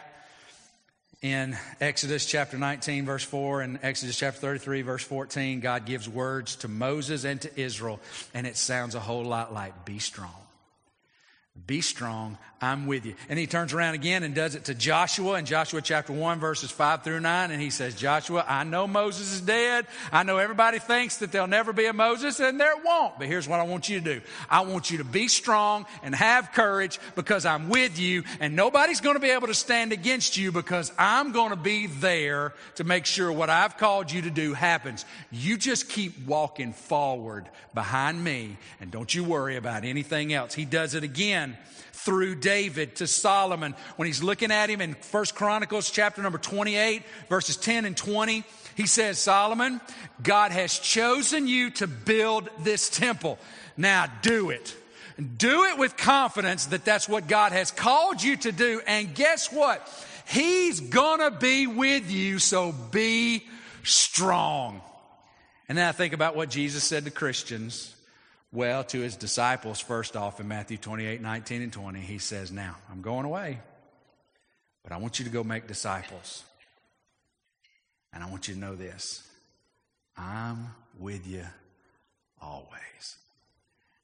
in 1.21 1.57
Exodus 1.81 2.25
chapter 2.25 2.57
19, 2.57 3.05
verse 3.05 3.23
4, 3.23 3.61
and 3.61 3.79
Exodus 3.83 4.17
chapter 4.17 4.39
33, 4.39 4.83
verse 4.83 5.03
14, 5.03 5.59
God 5.59 5.85
gives 5.85 6.07
words 6.07 6.55
to 6.57 6.67
Moses 6.67 7.25
and 7.25 7.41
to 7.41 7.59
Israel, 7.59 7.99
and 8.33 8.47
it 8.47 8.55
sounds 8.55 8.95
a 8.95 8.99
whole 8.99 9.25
lot 9.25 9.53
like 9.53 9.85
be 9.85 9.99
strong. 9.99 10.33
Be 11.67 11.81
strong. 11.81 12.37
I'm 12.61 12.87
with 12.87 13.05
you. 13.05 13.15
And 13.29 13.39
he 13.39 13.47
turns 13.47 13.73
around 13.73 13.93
again 13.93 14.23
and 14.23 14.35
does 14.35 14.55
it 14.55 14.65
to 14.65 14.73
Joshua 14.73 15.35
in 15.35 15.45
Joshua 15.45 15.81
chapter 15.81 16.11
1, 16.11 16.39
verses 16.39 16.69
5 16.71 17.03
through 17.03 17.21
9. 17.21 17.51
And 17.51 17.61
he 17.61 17.69
says, 17.69 17.95
Joshua, 17.95 18.43
I 18.47 18.65
know 18.65 18.85
Moses 18.85 19.33
is 19.33 19.41
dead. 19.41 19.87
I 20.11 20.23
know 20.23 20.37
everybody 20.37 20.79
thinks 20.79 21.17
that 21.17 21.31
there'll 21.31 21.47
never 21.47 21.71
be 21.71 21.85
a 21.85 21.93
Moses, 21.93 22.39
and 22.39 22.59
there 22.59 22.73
won't. 22.83 23.17
But 23.17 23.27
here's 23.27 23.47
what 23.47 23.59
I 23.59 23.63
want 23.63 23.87
you 23.87 23.99
to 23.99 24.15
do 24.15 24.21
I 24.49 24.61
want 24.61 24.91
you 24.91 24.97
to 24.97 25.03
be 25.03 25.27
strong 25.27 25.85
and 26.03 26.13
have 26.13 26.51
courage 26.51 26.99
because 27.15 27.45
I'm 27.45 27.69
with 27.69 27.97
you, 27.97 28.23
and 28.39 28.55
nobody's 28.55 28.99
going 28.99 29.15
to 29.15 29.21
be 29.21 29.29
able 29.29 29.47
to 29.47 29.53
stand 29.53 29.93
against 29.93 30.35
you 30.35 30.51
because 30.51 30.91
I'm 30.97 31.31
going 31.31 31.51
to 31.51 31.55
be 31.55 31.87
there 31.87 32.53
to 32.75 32.83
make 32.83 33.05
sure 33.05 33.31
what 33.31 33.49
I've 33.49 33.77
called 33.77 34.11
you 34.11 34.23
to 34.23 34.29
do 34.31 34.53
happens. 34.53 35.05
You 35.31 35.57
just 35.57 35.89
keep 35.89 36.25
walking 36.27 36.73
forward 36.73 37.47
behind 37.73 38.21
me, 38.21 38.57
and 38.81 38.91
don't 38.91 39.13
you 39.13 39.23
worry 39.23 39.55
about 39.55 39.85
anything 39.85 40.33
else. 40.33 40.53
He 40.53 40.65
does 40.65 40.93
it 40.93 41.03
again 41.03 41.48
through 41.93 42.35
David 42.35 42.95
to 42.95 43.07
Solomon. 43.07 43.75
When 43.97 44.05
he's 44.05 44.23
looking 44.23 44.51
at 44.51 44.69
him 44.69 44.81
in 44.81 44.93
First 44.93 45.35
Chronicles 45.35 45.91
chapter 45.91 46.21
number 46.21 46.37
28 46.37 47.03
verses 47.27 47.57
10 47.57 47.85
and 47.85 47.95
20 47.95 48.43
he 48.75 48.87
says 48.87 49.19
Solomon 49.19 49.81
God 50.21 50.51
has 50.51 50.79
chosen 50.79 51.47
you 51.47 51.69
to 51.71 51.87
build 51.87 52.49
this 52.59 52.89
temple. 52.89 53.37
Now 53.75 54.07
do 54.21 54.49
it. 54.49 54.75
Do 55.37 55.65
it 55.65 55.77
with 55.77 55.97
confidence 55.97 56.67
that 56.67 56.85
that's 56.85 57.09
what 57.09 57.27
God 57.27 57.51
has 57.51 57.71
called 57.71 58.23
you 58.23 58.37
to 58.37 58.51
do. 58.53 58.81
And 58.87 59.13
guess 59.13 59.51
what? 59.51 59.85
He's 60.27 60.79
gonna 60.79 61.31
be 61.31 61.67
with 61.67 62.09
you 62.09 62.39
so 62.39 62.71
be 62.71 63.45
strong. 63.83 64.81
And 65.67 65.77
then 65.77 65.87
I 65.87 65.91
think 65.91 66.13
about 66.13 66.35
what 66.35 66.49
Jesus 66.49 66.83
said 66.83 67.05
to 67.05 67.11
Christians 67.11 67.93
well, 68.51 68.83
to 68.85 68.99
his 68.99 69.15
disciples, 69.15 69.79
first 69.79 70.15
off 70.17 70.39
in 70.39 70.47
Matthew 70.47 70.77
28 70.77 71.21
19 71.21 71.61
and 71.61 71.73
20, 71.73 71.99
he 71.99 72.17
says, 72.17 72.51
Now, 72.51 72.75
I'm 72.91 73.01
going 73.01 73.25
away, 73.25 73.59
but 74.83 74.91
I 74.91 74.97
want 74.97 75.19
you 75.19 75.25
to 75.25 75.31
go 75.31 75.43
make 75.43 75.67
disciples. 75.67 76.43
And 78.11 78.23
I 78.23 78.29
want 78.29 78.47
you 78.47 78.55
to 78.55 78.59
know 78.59 78.75
this 78.75 79.23
I'm 80.17 80.67
with 80.97 81.27
you 81.27 81.45
always. 82.41 83.17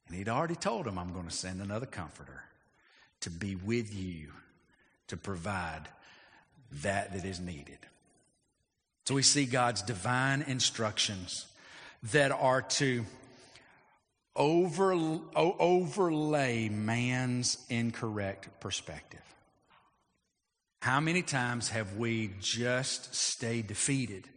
And 0.06 0.16
he'd 0.16 0.28
already 0.28 0.54
told 0.54 0.86
them, 0.86 0.98
I'm 0.98 1.12
going 1.12 1.26
to 1.26 1.34
send 1.34 1.60
another 1.60 1.86
comforter 1.86 2.44
to 3.20 3.30
be 3.30 3.56
with 3.56 3.92
you 3.92 4.28
to 5.08 5.16
provide 5.16 5.88
that 6.82 7.12
that 7.12 7.24
is 7.24 7.40
needed. 7.40 7.78
So 9.04 9.14
we 9.14 9.22
see 9.22 9.46
God's 9.46 9.82
divine 9.82 10.42
instructions 10.42 11.46
that 12.12 12.30
are 12.32 12.62
to 12.62 13.04
over, 14.36 14.92
overlay 15.34 16.68
man's 16.68 17.58
incorrect 17.68 18.60
perspective. 18.60 19.20
How 20.82 21.00
many 21.00 21.22
times 21.22 21.70
have 21.70 21.96
we 21.96 22.30
just 22.40 23.14
stayed 23.14 23.66
defeated? 23.66 24.28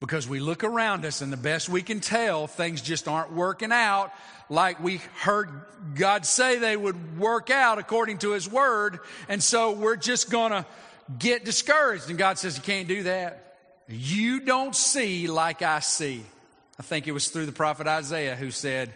Because 0.00 0.26
we 0.26 0.40
look 0.40 0.64
around 0.64 1.04
us 1.04 1.20
and 1.20 1.32
the 1.32 1.36
best 1.36 1.68
we 1.68 1.82
can 1.82 2.00
tell, 2.00 2.46
things 2.46 2.82
just 2.82 3.06
aren't 3.06 3.32
working 3.32 3.70
out 3.70 4.12
like 4.48 4.82
we 4.82 5.00
heard 5.20 5.48
God 5.94 6.26
say 6.26 6.58
they 6.58 6.76
would 6.76 7.18
work 7.18 7.50
out 7.50 7.78
according 7.78 8.18
to 8.18 8.32
His 8.32 8.50
Word. 8.50 9.00
And 9.28 9.42
so 9.42 9.72
we're 9.72 9.96
just 9.96 10.30
gonna 10.30 10.66
get 11.18 11.44
discouraged. 11.44 12.08
And 12.08 12.18
God 12.18 12.38
says, 12.38 12.56
You 12.56 12.62
can't 12.62 12.88
do 12.88 13.04
that. 13.04 13.56
You 13.88 14.40
don't 14.40 14.74
see 14.74 15.26
like 15.26 15.62
I 15.62 15.80
see. 15.80 16.24
I 16.82 16.84
think 16.84 17.06
it 17.06 17.12
was 17.12 17.28
through 17.28 17.46
the 17.46 17.52
prophet 17.52 17.86
Isaiah 17.86 18.34
who 18.34 18.50
said, 18.50 18.92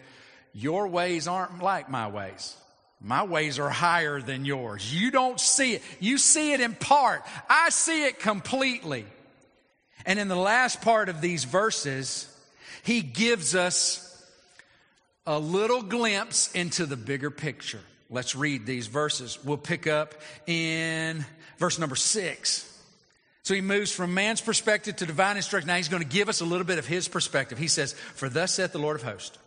Your 0.53 0.89
ways 0.89 1.28
aren't 1.28 1.62
like 1.62 1.89
my 1.89 2.09
ways. 2.09 2.57
My 3.01 3.22
ways 3.22 3.61
are 3.61 3.70
higher 3.70 4.20
than 4.20 4.45
yours. 4.45 4.93
You 4.93 5.12
don't 5.12 5.39
see 5.39 5.74
it. 5.74 5.82
You 6.01 6.18
see 6.18 6.53
it 6.53 6.61
in 6.61 6.74
part. 6.74 7.22
I 7.49 7.70
see 7.70 8.07
it 8.07 8.18
completely. 8.18 9.05
And 10.05 10.18
in 10.18 10.26
the 10.26 10.34
last 10.34 10.82
part 10.82 11.09
of 11.09 11.20
these 11.20 11.45
verses, 11.45 12.28
he 12.82 13.03
gives 13.03 13.55
us 13.55 14.03
a 15.24 15.39
little 15.39 15.82
glimpse 15.82 16.51
into 16.55 16.87
the 16.87 16.97
bigger 16.97 17.30
picture. 17.30 17.82
Let's 18.11 18.34
read 18.34 18.66
these 18.66 18.89
verses. 18.89 19.39
We'll 19.45 19.59
pick 19.59 19.87
up 19.87 20.16
in 20.49 21.24
verse 21.59 21.78
number 21.78 21.95
six. 21.95 22.76
So 23.47 23.55
he 23.55 23.61
moves 23.61 23.92
from 23.92 24.12
man's 24.12 24.40
perspective 24.40 24.97
to 24.97 25.07
divine 25.07 25.36
instruction. 25.36 25.68
Now 25.68 25.76
he's 25.76 25.88
going 25.88 26.03
to 26.03 26.09
give 26.09 26.28
us 26.28 26.40
a 26.40 26.44
little 26.44 26.66
bit 26.66 26.80
of 26.80 26.86
his 26.88 27.07
perspective. 27.07 27.59
He 27.59 27.68
says, 27.68 27.92
For 27.92 28.28
thus 28.28 28.55
saith 28.55 28.72
the 28.72 28.80
Lord 28.80 28.97
of 28.97 29.05
hosts, 29.05 29.38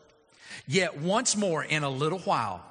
yet 0.65 0.99
once 0.99 1.35
more 1.35 1.61
in 1.61 1.83
a 1.83 1.89
little 1.89 2.19
while, 2.19 2.63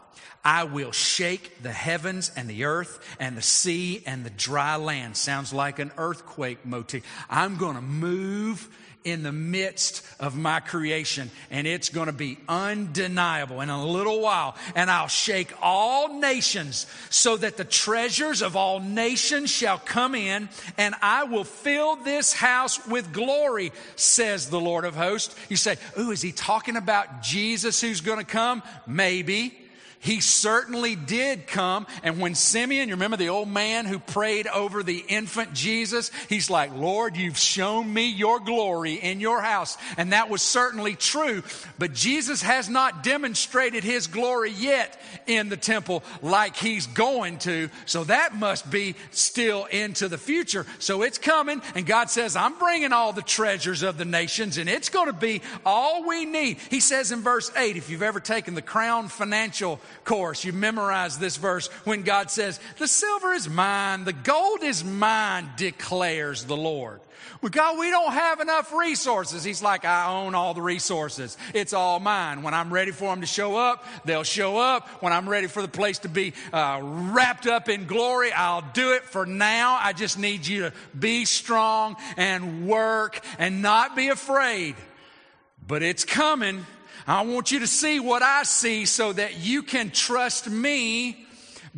I 0.43 0.65
will 0.65 0.91
shake 0.91 1.63
the 1.63 1.71
heavens 1.71 2.33
and 2.35 2.49
the 2.49 2.65
earth 2.65 3.17
and 3.21 3.37
the 3.37 3.43
sea 3.43 4.03
and 4.07 4.25
the 4.25 4.31
dry 4.31 4.77
land. 4.77 5.19
Sounds 5.19 5.53
like 5.53 5.79
an 5.79 5.93
earthquake 5.99 6.65
motif. 6.65 7.05
I'm 7.29 7.59
going 7.59 7.77
to 7.77 7.83
move 7.83 8.67
in 9.05 9.23
the 9.23 9.33
midst 9.33 10.05
of 10.21 10.37
my 10.37 10.61
creation, 10.61 11.31
and 11.51 11.67
it's 11.67 11.89
going 11.89 12.07
to 12.07 12.13
be 12.13 12.39
undeniable 12.49 13.61
in 13.61 13.71
a 13.71 13.85
little 13.85 14.21
while. 14.21 14.57
And 14.75 14.91
I'll 14.91 15.09
shake 15.09 15.53
all 15.63 16.19
nations 16.19 16.87
so 17.11 17.37
that 17.37 17.57
the 17.57 17.65
treasures 17.65 18.43
of 18.43 18.57
all 18.57 18.81
nations 18.81 19.51
shall 19.51 19.79
come 19.79 20.15
in, 20.15 20.49
and 20.77 20.95
I 21.01 21.25
will 21.25 21.45
fill 21.45 21.97
this 21.97 22.33
house 22.33 22.87
with 22.87 23.13
glory, 23.13 23.73
says 23.97 24.51
the 24.51 24.61
Lord 24.61 24.85
of 24.85 24.95
hosts. 24.95 25.35
You 25.49 25.57
say, 25.57 25.77
Ooh, 25.99 26.11
is 26.11 26.23
he 26.23 26.33
talking 26.33 26.77
about 26.77 27.23
Jesus 27.23 27.81
who's 27.81 28.01
going 28.01 28.19
to 28.19 28.25
come? 28.25 28.63
Maybe. 28.87 29.68
He 30.01 30.21
certainly 30.21 30.95
did 30.95 31.47
come. 31.47 31.87
And 32.03 32.21
when 32.21 32.35
Simeon, 32.35 32.89
you 32.89 32.95
remember 32.95 33.17
the 33.17 33.31
old 33.31 33.49
man 33.49 33.85
who 33.85 33.99
prayed 33.99 34.47
over 34.47 34.83
the 34.83 35.05
infant 35.09 35.53
Jesus? 35.55 36.11
He's 36.29 36.49
like, 36.49 36.73
Lord, 36.75 37.17
you've 37.17 37.39
shown 37.39 37.93
me 37.93 38.09
your 38.09 38.39
glory 38.39 38.95
in 38.95 39.21
your 39.21 39.41
house. 39.41 39.77
And 39.97 40.13
that 40.13 40.31
was 40.31 40.43
certainly 40.43 40.95
true. 40.95 41.43
But 41.79 41.95
Jesus 41.95 42.43
has 42.43 42.69
not 42.69 43.03
demonstrated 43.03 43.83
his 43.83 44.07
glory 44.07 44.53
yet 44.53 45.01
in 45.27 45.49
the 45.49 45.57
temple 45.57 46.05
like 46.23 46.57
he's 46.57 46.87
going 46.87 47.39
to. 47.39 47.69
So 47.85 48.05
that 48.05 48.37
must 48.37 48.71
be 48.71 48.95
still 49.11 49.65
into 49.67 50.09
the 50.09 50.19
future. 50.19 50.65
So 50.79 51.03
it's 51.03 51.19
coming. 51.19 51.61
And 51.75 51.87
God 51.87 52.09
says, 52.09 52.37
I'm 52.37 52.59
bringing 52.59 52.93
all 52.93 53.13
the 53.13 53.23
treasures 53.23 53.83
of 53.83 53.99
the 53.99 54.05
nations 54.05 54.59
and 54.59 54.69
it's 54.69 54.89
going 54.89 55.07
to 55.07 55.13
be 55.13 55.43
all 55.67 56.07
we 56.07 56.25
need. 56.25 56.59
He 56.71 56.81
says 56.81 57.11
in 57.11 57.23
verse 57.23 57.51
8, 57.57 57.77
if 57.77 57.91
you've 57.91 58.03
ever 58.03 58.21
taken 58.21 58.55
the 58.55 58.63
Crown 58.63 59.09
Financial 59.09 59.81
course. 60.05 60.45
You 60.45 60.53
memorize 60.53 61.19
this 61.19 61.37
verse 61.37 61.69
when 61.85 62.03
God 62.03 62.31
says, 62.31 62.61
The 62.79 62.89
silver 62.89 63.33
is 63.33 63.49
mine, 63.49 64.05
the 64.05 64.13
gold 64.13 64.63
is 64.63 64.85
mine, 64.85 65.51
declares 65.57 66.45
the 66.45 66.57
Lord. 66.57 67.01
Well, 67.41 67.51
God, 67.51 67.79
we 67.79 67.91
don't 67.91 68.13
have 68.13 68.41
enough 68.41 68.73
resources. 68.73 69.45
He's 69.45 69.63
like, 69.63 69.85
I 69.85 70.09
own 70.09 70.35
all 70.35 70.55
the 70.55 70.63
resources. 70.63 71.37
It's 71.55 71.73
all 71.73 72.01
mine. 72.01 72.43
When 72.43 72.53
I'm 72.53 72.73
ready 72.73 72.91
for 72.91 73.11
them 73.11 73.21
to 73.21 73.29
show 73.29 73.57
up, 73.57 73.85
they'll 74.05 74.25
show 74.25 74.59
up. 74.59 74.89
When 75.03 75.13
I'm 75.13 75.29
ready 75.29 75.47
for 75.47 75.63
the 75.63 75.69
place 75.69 76.01
to 76.01 76.09
be 76.09 76.33
uh, 76.53 76.81
wrapped 76.83 77.47
up 77.47 77.69
in 77.69 77.87
glory, 77.87 78.33
I'll 78.33 78.65
do 78.73 78.95
it. 78.95 79.05
For 79.05 79.25
now, 79.25 79.79
I 79.81 79.93
just 79.93 80.19
need 80.19 80.47
you 80.47 80.63
to 80.63 80.73
be 80.99 81.27
strong 81.27 81.97
and 82.17 82.67
work 82.67 83.21
and 83.39 83.63
not 83.63 83.95
be 83.95 84.09
afraid. 84.09 84.75
But 85.65 85.83
it's 85.83 86.05
coming. 86.05 86.67
I 87.09 87.23
want 87.23 87.51
you 87.51 87.61
to 87.61 87.67
see 87.67 88.01
what 88.01 88.23
I 88.23 88.43
see 88.43 88.85
so 88.85 89.15
that 89.15 89.39
you 89.39 89.63
can 89.63 89.91
trust 89.91 90.49
me 90.49 91.25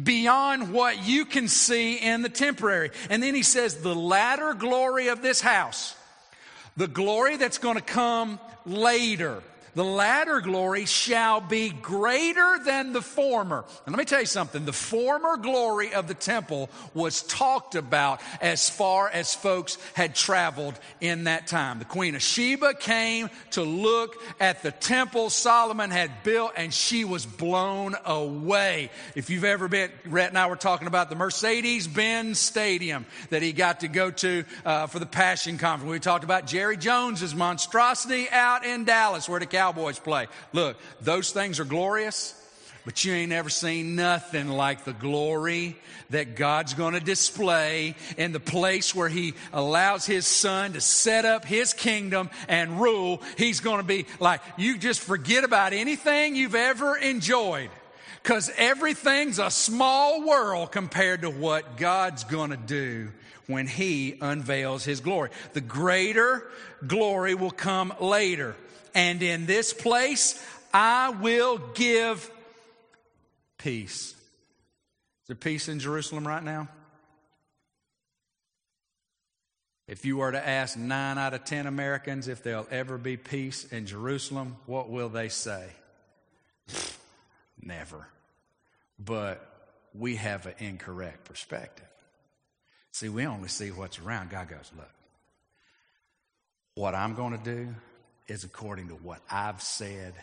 beyond 0.02 0.72
what 0.72 1.06
you 1.06 1.24
can 1.24 1.46
see 1.46 1.94
in 1.94 2.22
the 2.22 2.28
temporary. 2.28 2.90
And 3.08 3.22
then 3.22 3.36
he 3.36 3.44
says, 3.44 3.76
the 3.76 3.94
latter 3.94 4.54
glory 4.54 5.06
of 5.06 5.22
this 5.22 5.40
house, 5.40 5.94
the 6.76 6.88
glory 6.88 7.36
that's 7.36 7.58
going 7.58 7.76
to 7.76 7.82
come 7.82 8.40
later, 8.66 9.40
the 9.74 9.84
latter 9.84 10.40
glory 10.40 10.84
shall 10.84 11.40
be 11.40 11.70
greater 11.70 12.58
than 12.64 12.92
the 12.92 13.02
former. 13.02 13.64
And 13.86 13.94
let 13.94 13.98
me 13.98 14.04
tell 14.04 14.20
you 14.20 14.26
something. 14.26 14.64
The 14.64 14.72
former 14.72 15.36
glory 15.36 15.94
of 15.94 16.08
the 16.08 16.14
temple 16.14 16.70
was 16.94 17.22
talked 17.22 17.74
about 17.74 18.20
as 18.40 18.68
far 18.68 19.08
as 19.08 19.34
folks 19.34 19.78
had 19.94 20.14
traveled 20.14 20.78
in 21.00 21.24
that 21.24 21.46
time. 21.46 21.78
The 21.78 21.84
Queen 21.84 22.14
of 22.14 22.22
Sheba 22.22 22.74
came 22.74 23.30
to 23.52 23.62
look 23.62 24.16
at 24.40 24.62
the 24.62 24.70
temple 24.70 25.30
Solomon 25.30 25.90
had 25.90 26.22
built 26.22 26.52
and 26.56 26.72
she 26.72 27.04
was 27.04 27.26
blown 27.26 27.96
away. 28.04 28.90
If 29.14 29.30
you've 29.30 29.44
ever 29.44 29.68
been, 29.68 29.90
Rhett 30.04 30.30
and 30.30 30.38
I 30.38 30.46
were 30.46 30.56
talking 30.56 30.88
about 30.88 31.10
the 31.10 31.16
Mercedes-Benz 31.16 32.38
Stadium 32.38 33.06
that 33.30 33.42
he 33.42 33.52
got 33.52 33.80
to 33.80 33.88
go 33.88 34.10
to 34.10 34.44
uh, 34.64 34.86
for 34.86 34.98
the 34.98 35.06
Passion 35.06 35.58
Conference. 35.58 35.90
We 35.90 36.00
talked 36.00 36.24
about 36.24 36.46
Jerry 36.46 36.76
Jones's 36.76 37.34
monstrosity 37.34 38.28
out 38.30 38.64
in 38.64 38.84
Dallas 38.84 39.28
where 39.28 39.40
the 39.40 39.46
Cowboys 39.60 39.98
play. 39.98 40.26
Look, 40.54 40.78
those 41.02 41.32
things 41.32 41.60
are 41.60 41.66
glorious, 41.66 42.34
but 42.86 43.04
you 43.04 43.12
ain't 43.12 43.30
ever 43.30 43.50
seen 43.50 43.94
nothing 43.94 44.48
like 44.48 44.84
the 44.84 44.94
glory 44.94 45.76
that 46.08 46.34
God's 46.34 46.72
going 46.72 46.94
to 46.94 47.00
display 47.00 47.94
in 48.16 48.32
the 48.32 48.40
place 48.40 48.94
where 48.94 49.10
He 49.10 49.34
allows 49.52 50.06
His 50.06 50.26
Son 50.26 50.72
to 50.72 50.80
set 50.80 51.26
up 51.26 51.44
His 51.44 51.74
kingdom 51.74 52.30
and 52.48 52.80
rule. 52.80 53.20
He's 53.36 53.60
going 53.60 53.80
to 53.80 53.86
be 53.86 54.06
like, 54.18 54.40
you 54.56 54.78
just 54.78 55.00
forget 55.00 55.44
about 55.44 55.74
anything 55.74 56.36
you've 56.36 56.54
ever 56.54 56.96
enjoyed. 56.96 57.68
Because 58.22 58.50
everything's 58.56 59.38
a 59.38 59.50
small 59.50 60.26
world 60.26 60.72
compared 60.72 61.20
to 61.20 61.28
what 61.28 61.76
God's 61.76 62.24
going 62.24 62.48
to 62.48 62.56
do 62.56 63.10
when 63.46 63.66
He 63.66 64.16
unveils 64.22 64.86
His 64.86 65.02
glory. 65.02 65.28
The 65.52 65.60
greater 65.60 66.50
glory 66.86 67.34
will 67.34 67.50
come 67.50 67.92
later 68.00 68.56
and 68.94 69.22
in 69.22 69.46
this 69.46 69.72
place 69.72 70.42
I 70.72 71.10
will 71.10 71.58
give 71.74 72.30
peace. 73.58 74.10
Is 74.10 75.26
there 75.26 75.36
peace 75.36 75.68
in 75.68 75.78
Jerusalem 75.78 76.26
right 76.26 76.42
now? 76.42 76.68
If 79.86 80.04
you 80.04 80.18
were 80.18 80.30
to 80.30 80.48
ask 80.48 80.78
nine 80.78 81.18
out 81.18 81.34
of 81.34 81.44
ten 81.44 81.66
Americans 81.66 82.28
if 82.28 82.44
there'll 82.44 82.68
ever 82.70 82.96
be 82.96 83.16
peace 83.16 83.64
in 83.64 83.86
Jerusalem, 83.86 84.56
what 84.66 84.88
will 84.88 85.08
they 85.08 85.28
say? 85.28 85.66
Never. 87.60 88.06
But 88.98 89.44
we 89.92 90.14
have 90.14 90.46
an 90.46 90.54
incorrect 90.58 91.24
perspective. 91.24 91.88
See, 92.92 93.08
we 93.08 93.26
only 93.26 93.48
see 93.48 93.70
what's 93.70 93.98
around. 93.98 94.30
God 94.30 94.48
goes, 94.48 94.70
look, 94.76 94.90
what 96.76 96.94
I'm 96.94 97.14
going 97.16 97.36
to 97.36 97.44
do 97.44 97.74
is 98.30 98.44
according 98.44 98.86
to 98.88 98.94
what 98.94 99.20
I've 99.28 99.60
said. 99.60 100.14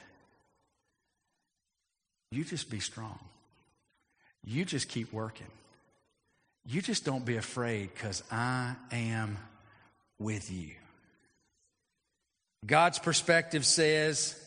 You 2.31 2.45
just 2.45 2.69
be 2.69 2.79
strong. 2.79 3.19
You 4.45 4.63
just 4.63 4.87
keep 4.87 5.11
working. 5.11 5.47
You 6.65 6.81
just 6.81 7.03
don't 7.03 7.25
be 7.25 7.35
afraid 7.35 7.89
because 7.93 8.23
I 8.31 8.75
am 8.93 9.37
with 10.19 10.49
you. 10.49 10.71
God's 12.65 12.97
perspective 12.97 13.65
says, 13.65 14.41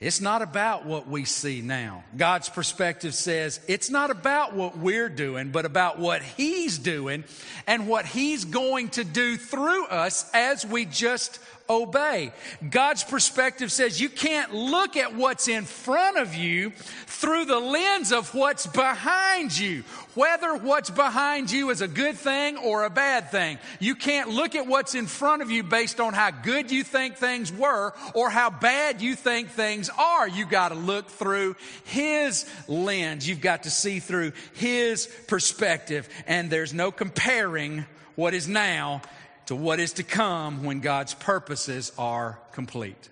it's 0.00 0.22
not 0.22 0.40
about 0.40 0.86
what 0.86 1.06
we 1.06 1.26
see 1.26 1.60
now. 1.60 2.04
God's 2.16 2.48
perspective 2.48 3.14
says 3.14 3.60
it's 3.68 3.90
not 3.90 4.10
about 4.10 4.54
what 4.54 4.78
we're 4.78 5.10
doing, 5.10 5.50
but 5.50 5.66
about 5.66 5.98
what 5.98 6.22
He's 6.22 6.78
doing 6.78 7.24
and 7.66 7.86
what 7.86 8.06
He's 8.06 8.46
going 8.46 8.88
to 8.90 9.04
do 9.04 9.36
through 9.36 9.86
us 9.86 10.28
as 10.32 10.64
we 10.64 10.86
just 10.86 11.38
obey. 11.70 12.32
God's 12.68 13.04
perspective 13.04 13.70
says 13.70 14.00
you 14.00 14.08
can't 14.08 14.52
look 14.52 14.96
at 14.96 15.14
what's 15.14 15.46
in 15.46 15.64
front 15.64 16.18
of 16.18 16.34
you 16.34 16.72
through 17.06 17.44
the 17.44 17.60
lens 17.60 18.12
of 18.12 18.34
what's 18.34 18.66
behind 18.66 19.56
you. 19.56 19.84
Whether 20.14 20.56
what's 20.56 20.90
behind 20.90 21.52
you 21.52 21.70
is 21.70 21.80
a 21.80 21.88
good 21.88 22.16
thing 22.16 22.56
or 22.56 22.84
a 22.84 22.90
bad 22.90 23.30
thing. 23.30 23.58
You 23.78 23.94
can't 23.94 24.30
look 24.30 24.56
at 24.56 24.66
what's 24.66 24.96
in 24.96 25.06
front 25.06 25.42
of 25.42 25.50
you 25.50 25.62
based 25.62 26.00
on 26.00 26.12
how 26.12 26.32
good 26.32 26.72
you 26.72 26.82
think 26.82 27.16
things 27.16 27.52
were 27.52 27.94
or 28.14 28.28
how 28.28 28.50
bad 28.50 29.00
you 29.00 29.14
think 29.14 29.50
things 29.50 29.88
are. 29.96 30.28
You 30.28 30.46
got 30.46 30.70
to 30.70 30.74
look 30.74 31.08
through 31.08 31.54
His 31.84 32.44
lens. 32.66 33.28
You've 33.28 33.40
got 33.40 33.62
to 33.62 33.70
see 33.70 34.00
through 34.00 34.32
His 34.54 35.08
perspective. 35.28 36.08
And 36.26 36.50
there's 36.50 36.74
no 36.74 36.90
comparing 36.90 37.84
what 38.16 38.34
is 38.34 38.48
now 38.48 39.02
to 39.50 39.56
what 39.56 39.80
is 39.80 39.94
to 39.94 40.04
come 40.04 40.62
when 40.62 40.78
God's 40.78 41.12
purposes 41.12 41.90
are 41.98 42.38
complete. 42.52 43.08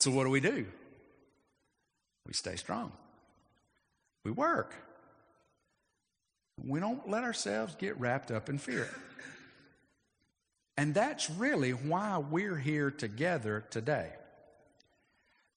So, 0.00 0.10
what 0.10 0.24
do 0.24 0.28
we 0.28 0.40
do? 0.40 0.66
We 2.26 2.34
stay 2.34 2.56
strong. 2.56 2.92
We 4.22 4.32
work. 4.32 4.74
We 6.62 6.78
don't 6.78 7.08
let 7.08 7.24
ourselves 7.24 7.74
get 7.76 7.98
wrapped 7.98 8.30
up 8.30 8.50
in 8.50 8.58
fear. 8.58 8.86
And 10.76 10.92
that's 10.92 11.30
really 11.30 11.70
why 11.70 12.18
we're 12.18 12.58
here 12.58 12.90
together 12.90 13.64
today. 13.70 14.10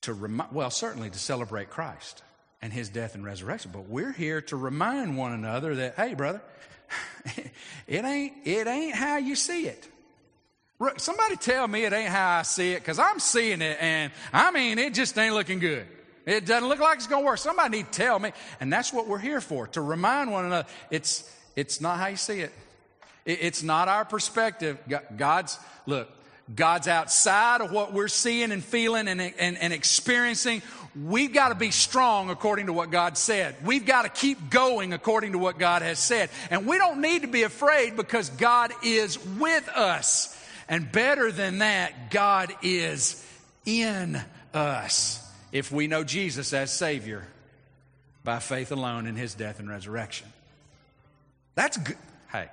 To 0.03 0.13
remind, 0.13 0.53
well, 0.53 0.69
certainly 0.69 1.09
to 1.09 1.19
celebrate 1.19 1.69
Christ 1.69 2.23
and 2.61 2.71
his 2.71 2.87
death 2.87 3.15
and 3.15 3.25
resurrection, 3.25 3.71
but 3.73 3.89
we're 3.89 4.13
here 4.13 4.39
to 4.43 4.55
remind 4.55 5.17
one 5.17 5.33
another 5.33 5.75
that, 5.75 5.95
hey, 5.95 6.13
brother, 6.13 6.41
it 7.87 8.05
ain't, 8.05 8.33
it 8.45 8.67
ain't 8.67 8.95
how 8.95 9.17
you 9.17 9.35
see 9.35 9.67
it. 9.67 9.87
Somebody 10.97 11.37
tell 11.37 11.67
me 11.67 11.85
it 11.85 11.93
ain't 11.93 12.09
how 12.09 12.39
I 12.39 12.41
see 12.41 12.73
it, 12.73 12.79
because 12.79 12.99
I'm 12.99 13.19
seeing 13.19 13.61
it, 13.61 13.77
and 13.79 14.11
I 14.33 14.51
mean, 14.51 14.77
it 14.77 14.93
just 14.93 15.17
ain't 15.17 15.33
looking 15.33 15.59
good. 15.59 15.87
It 16.25 16.45
doesn't 16.45 16.67
look 16.67 16.79
like 16.79 16.97
it's 16.97 17.07
going 17.07 17.23
to 17.23 17.25
work. 17.25 17.37
Somebody 17.37 17.77
need 17.77 17.91
to 17.91 17.91
tell 17.91 18.17
me. 18.17 18.31
And 18.59 18.73
that's 18.73 18.91
what 18.91 19.07
we're 19.07 19.19
here 19.19 19.41
for, 19.41 19.67
to 19.67 19.81
remind 19.81 20.31
one 20.31 20.45
another. 20.45 20.67
It's, 20.89 21.31
it's 21.55 21.79
not 21.79 21.99
how 21.99 22.07
you 22.07 22.17
see 22.17 22.41
it. 22.41 22.51
it 23.25 23.39
it's 23.41 23.63
not 23.63 23.87
our 23.87 24.05
perspective. 24.05 24.79
God's, 25.15 25.59
look, 25.85 26.09
God's 26.53 26.87
outside 26.87 27.61
of 27.61 27.71
what 27.71 27.93
we're 27.93 28.07
seeing 28.07 28.51
and 28.51 28.63
feeling 28.63 29.07
and, 29.07 29.21
and, 29.21 29.57
and 29.57 29.71
experiencing. 29.71 30.61
We've 31.03 31.33
got 31.33 31.49
to 31.49 31.55
be 31.55 31.71
strong 31.71 32.29
according 32.29 32.67
to 32.67 32.73
what 32.73 32.89
God 32.89 33.17
said. 33.17 33.55
We've 33.65 33.85
got 33.85 34.03
to 34.03 34.09
keep 34.09 34.49
going 34.49 34.93
according 34.93 35.33
to 35.33 35.37
what 35.37 35.59
God 35.59 35.81
has 35.81 35.99
said. 35.99 36.29
And 36.49 36.65
we 36.65 36.77
don't 36.77 37.01
need 37.01 37.23
to 37.23 37.27
be 37.27 37.43
afraid 37.43 37.97
because 37.97 38.29
God 38.29 38.71
is 38.81 39.23
with 39.25 39.67
us. 39.69 40.31
And 40.69 40.89
better 40.91 41.31
than 41.31 41.59
that, 41.59 42.11
God 42.11 42.53
is 42.61 43.23
in 43.65 44.21
us 44.53 45.21
if 45.51 45.71
we 45.71 45.87
know 45.87 46.03
Jesus 46.03 46.53
as 46.53 46.71
Savior 46.71 47.27
by 48.23 48.39
faith 48.39 48.71
alone 48.71 49.05
in 49.05 49.15
His 49.15 49.35
death 49.35 49.59
and 49.59 49.69
resurrection. 49.69 50.27
That's 51.55 51.77
good. 51.77 51.97
Hey, 52.31 52.47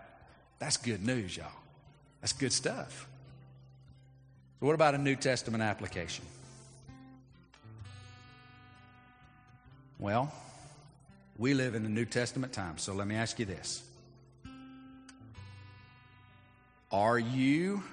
that's 0.59 0.77
good 0.77 1.07
news, 1.07 1.37
y'all. 1.37 1.47
That's 2.21 2.33
good 2.33 2.53
stuff. 2.53 3.07
So, 4.61 4.67
what 4.67 4.75
about 4.75 4.95
a 4.95 4.99
New 4.99 5.17
Testament 5.17 5.63
application? 5.63 6.25
Well, 10.03 10.33
we 11.39 11.55
live 11.55 11.77
in 11.77 11.85
the 11.85 11.89
New 11.89 12.07
Testament 12.07 12.53
time, 12.53 12.77
so 12.77 12.93
let 12.93 13.07
me 13.07 13.15
ask 13.15 13.39
you 13.39 13.45
this. 13.45 13.85
Are 16.91 17.21
you 17.21 17.85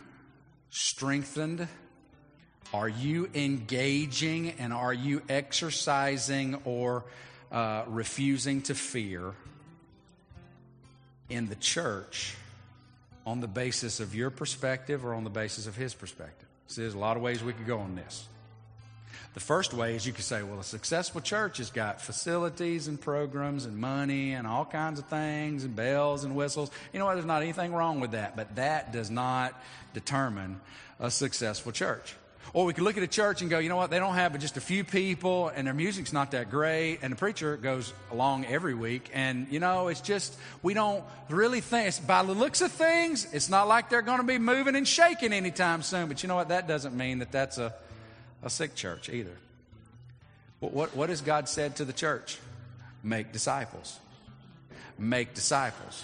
strengthened? 0.71 1.67
Are 2.73 2.89
you 2.89 3.29
engaging 3.35 4.53
and 4.57 4.73
are 4.73 4.91
you 4.91 5.21
exercising 5.29 6.55
or 6.65 7.05
uh, 7.51 7.83
refusing 7.85 8.63
to 8.63 8.73
fear 8.73 9.35
in 11.29 11.47
the 11.47 11.57
church 11.57 12.35
on 13.23 13.39
the 13.39 13.47
basis 13.47 13.99
of 13.99 14.15
your 14.15 14.31
perspective 14.31 15.05
or 15.05 15.13
on 15.13 15.23
the 15.23 15.29
basis 15.29 15.67
of 15.67 15.75
his 15.75 15.93
perspective? 15.93 16.47
See, 16.65 16.81
there's 16.81 16.95
a 16.95 16.97
lot 16.97 17.17
of 17.17 17.21
ways 17.21 17.43
we 17.43 17.53
could 17.53 17.67
go 17.67 17.77
on 17.77 17.93
this. 17.93 18.27
The 19.33 19.39
first 19.39 19.73
way 19.73 19.95
is 19.95 20.05
you 20.05 20.13
could 20.13 20.25
say, 20.25 20.41
well, 20.43 20.59
a 20.59 20.63
successful 20.63 21.21
church 21.21 21.57
has 21.57 21.69
got 21.69 22.01
facilities 22.01 22.87
and 22.87 22.99
programs 22.99 23.65
and 23.65 23.77
money 23.77 24.33
and 24.33 24.47
all 24.47 24.65
kinds 24.65 24.99
of 24.99 25.05
things 25.05 25.63
and 25.63 25.75
bells 25.75 26.23
and 26.23 26.35
whistles. 26.35 26.71
You 26.91 26.99
know 26.99 27.05
what? 27.05 27.13
There's 27.13 27.25
not 27.25 27.41
anything 27.41 27.73
wrong 27.73 27.99
with 27.99 28.11
that, 28.11 28.35
but 28.35 28.55
that 28.55 28.91
does 28.91 29.11
not 29.11 29.53
determine 29.93 30.59
a 30.99 31.11
successful 31.11 31.71
church. 31.71 32.15
Or 32.53 32.65
we 32.65 32.73
could 32.73 32.83
look 32.83 32.97
at 32.97 33.03
a 33.03 33.07
church 33.07 33.41
and 33.41 33.49
go, 33.49 33.59
you 33.59 33.69
know 33.69 33.75
what, 33.75 33.91
they 33.91 33.99
don't 33.99 34.15
have 34.15 34.31
but 34.31 34.41
just 34.41 34.57
a 34.57 34.61
few 34.61 34.83
people 34.83 35.49
and 35.49 35.67
their 35.67 35.73
music's 35.73 36.11
not 36.11 36.31
that 36.31 36.49
great 36.49 36.99
and 37.01 37.13
the 37.13 37.15
preacher 37.15 37.57
goes 37.57 37.93
along 38.11 38.45
every 38.45 38.73
week 38.73 39.09
and, 39.13 39.47
you 39.51 39.59
know, 39.59 39.87
it's 39.87 40.01
just, 40.01 40.35
we 40.63 40.73
don't 40.73 41.03
really 41.29 41.61
think, 41.61 41.89
it's, 41.89 41.99
by 41.99 42.23
the 42.23 42.33
looks 42.33 42.61
of 42.61 42.71
things, 42.71 43.27
it's 43.33 43.49
not 43.49 43.67
like 43.67 43.89
they're 43.89 44.01
going 44.01 44.19
to 44.19 44.25
be 44.25 44.39
moving 44.39 44.75
and 44.75 44.87
shaking 44.87 45.31
anytime 45.31 45.83
soon. 45.83 46.07
But 46.07 46.23
you 46.23 46.29
know 46.29 46.35
what, 46.35 46.49
that 46.49 46.67
doesn't 46.67 46.97
mean 46.97 47.19
that 47.19 47.31
that's 47.31 47.59
a, 47.59 47.73
a 48.43 48.49
sick 48.49 48.75
church 48.75 49.09
either. 49.09 49.35
What, 50.59 50.73
what, 50.73 50.95
what 50.95 51.09
has 51.09 51.21
God 51.21 51.47
said 51.47 51.77
to 51.77 51.85
the 51.85 51.93
church? 51.93 52.37
Make 53.03 53.31
disciples. 53.31 53.99
Make 54.97 55.33
disciples. 55.33 56.03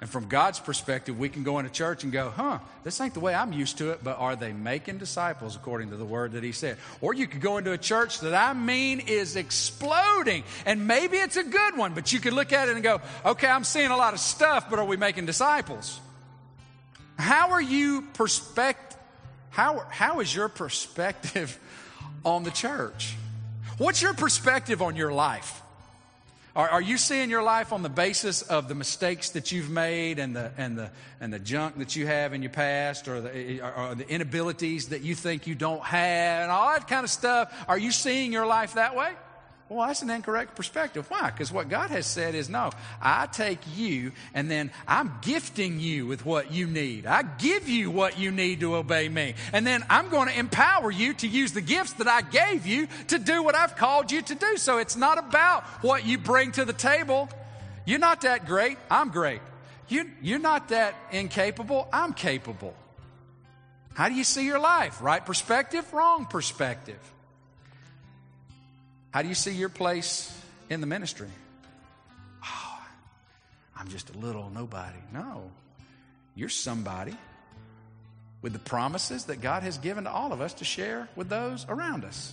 And 0.00 0.08
from 0.08 0.28
God's 0.28 0.58
perspective, 0.58 1.18
we 1.18 1.28
can 1.28 1.42
go 1.42 1.58
into 1.58 1.70
church 1.70 2.04
and 2.04 2.12
go, 2.12 2.30
huh, 2.30 2.60
this 2.84 2.98
ain't 3.02 3.12
the 3.12 3.20
way 3.20 3.34
I'm 3.34 3.52
used 3.52 3.76
to 3.78 3.90
it, 3.90 4.02
but 4.02 4.18
are 4.18 4.34
they 4.34 4.50
making 4.52 4.96
disciples 4.96 5.56
according 5.56 5.90
to 5.90 5.96
the 5.96 6.06
word 6.06 6.32
that 6.32 6.42
He 6.42 6.52
said? 6.52 6.78
Or 7.02 7.12
you 7.12 7.26
could 7.26 7.42
go 7.42 7.58
into 7.58 7.72
a 7.72 7.78
church 7.78 8.20
that 8.20 8.32
I 8.32 8.54
mean 8.54 9.00
is 9.00 9.36
exploding, 9.36 10.44
and 10.64 10.86
maybe 10.86 11.18
it's 11.18 11.36
a 11.36 11.44
good 11.44 11.76
one, 11.76 11.92
but 11.92 12.14
you 12.14 12.18
could 12.18 12.32
look 12.32 12.54
at 12.54 12.70
it 12.70 12.76
and 12.76 12.82
go, 12.82 13.02
okay, 13.26 13.48
I'm 13.48 13.64
seeing 13.64 13.90
a 13.90 13.96
lot 13.96 14.14
of 14.14 14.20
stuff, 14.20 14.70
but 14.70 14.78
are 14.78 14.86
we 14.86 14.96
making 14.96 15.26
disciples? 15.26 16.00
How 17.18 17.50
are 17.50 17.60
you 17.60 18.00
perspect? 18.14 18.89
How, 19.50 19.84
how 19.90 20.20
is 20.20 20.34
your 20.34 20.48
perspective 20.48 21.58
on 22.24 22.44
the 22.44 22.50
church? 22.50 23.16
What's 23.78 24.02
your 24.02 24.14
perspective 24.14 24.82
on 24.82 24.96
your 24.96 25.12
life? 25.12 25.60
Are, 26.54 26.68
are, 26.68 26.82
you 26.82 26.98
seeing 26.98 27.30
your 27.30 27.44
life 27.44 27.72
on 27.72 27.82
the 27.82 27.88
basis 27.88 28.42
of 28.42 28.66
the 28.66 28.74
mistakes 28.74 29.30
that 29.30 29.52
you've 29.52 29.70
made 29.70 30.18
and 30.18 30.34
the, 30.34 30.50
and 30.58 30.76
the, 30.76 30.90
and 31.20 31.32
the 31.32 31.38
junk 31.38 31.78
that 31.78 31.94
you 31.94 32.08
have 32.08 32.34
in 32.34 32.42
your 32.42 32.50
past 32.50 33.06
or 33.06 33.20
the, 33.20 33.34
eh, 33.34 33.58
eh, 33.62 33.82
or 33.90 33.94
the 33.94 34.08
inabilities 34.08 34.88
that 34.88 35.02
you 35.02 35.14
think 35.14 35.46
you 35.46 35.54
don't 35.54 35.82
have 35.84 36.42
and 36.42 36.50
all 36.50 36.72
that 36.72 36.88
kind 36.88 37.04
of 37.04 37.10
stuff? 37.10 37.54
Are 37.68 37.78
you 37.78 37.92
seeing 37.92 38.32
your 38.32 38.46
life 38.46 38.74
that 38.74 38.96
way? 38.96 39.12
Well, 39.70 39.86
that's 39.86 40.02
an 40.02 40.10
incorrect 40.10 40.56
perspective. 40.56 41.08
Why? 41.08 41.30
Because 41.30 41.52
what 41.52 41.68
God 41.68 41.90
has 41.90 42.04
said 42.04 42.34
is 42.34 42.48
no, 42.48 42.70
I 43.00 43.26
take 43.26 43.60
you 43.76 44.10
and 44.34 44.50
then 44.50 44.72
I'm 44.88 45.12
gifting 45.22 45.78
you 45.78 46.08
with 46.08 46.26
what 46.26 46.50
you 46.50 46.66
need. 46.66 47.06
I 47.06 47.22
give 47.22 47.68
you 47.68 47.88
what 47.88 48.18
you 48.18 48.32
need 48.32 48.60
to 48.60 48.74
obey 48.74 49.08
me. 49.08 49.34
And 49.52 49.64
then 49.64 49.84
I'm 49.88 50.08
going 50.08 50.28
to 50.28 50.36
empower 50.36 50.90
you 50.90 51.14
to 51.14 51.28
use 51.28 51.52
the 51.52 51.60
gifts 51.60 51.92
that 51.94 52.08
I 52.08 52.22
gave 52.22 52.66
you 52.66 52.88
to 53.08 53.18
do 53.20 53.44
what 53.44 53.54
I've 53.54 53.76
called 53.76 54.10
you 54.10 54.22
to 54.22 54.34
do. 54.34 54.56
So 54.56 54.78
it's 54.78 54.96
not 54.96 55.18
about 55.18 55.62
what 55.84 56.04
you 56.04 56.18
bring 56.18 56.50
to 56.52 56.64
the 56.64 56.72
table. 56.72 57.28
You're 57.84 58.00
not 58.00 58.22
that 58.22 58.46
great. 58.46 58.76
I'm 58.90 59.10
great. 59.10 59.40
You, 59.86 60.10
you're 60.20 60.40
not 60.40 60.70
that 60.70 60.96
incapable. 61.12 61.88
I'm 61.92 62.12
capable. 62.12 62.74
How 63.94 64.08
do 64.08 64.16
you 64.16 64.24
see 64.24 64.44
your 64.44 64.58
life? 64.58 65.00
Right 65.00 65.24
perspective, 65.24 65.92
wrong 65.92 66.26
perspective. 66.26 66.98
How 69.10 69.22
do 69.22 69.28
you 69.28 69.34
see 69.34 69.52
your 69.52 69.68
place 69.68 70.32
in 70.68 70.80
the 70.80 70.86
ministry? 70.86 71.28
Oh, 72.44 72.78
I'm 73.76 73.88
just 73.88 74.10
a 74.10 74.18
little 74.18 74.50
nobody. 74.50 74.98
No, 75.12 75.50
you're 76.34 76.48
somebody 76.48 77.16
with 78.40 78.52
the 78.52 78.58
promises 78.60 79.24
that 79.24 79.40
God 79.40 79.64
has 79.64 79.78
given 79.78 80.04
to 80.04 80.10
all 80.10 80.32
of 80.32 80.40
us 80.40 80.54
to 80.54 80.64
share 80.64 81.08
with 81.16 81.28
those 81.28 81.66
around 81.68 82.04
us. 82.04 82.32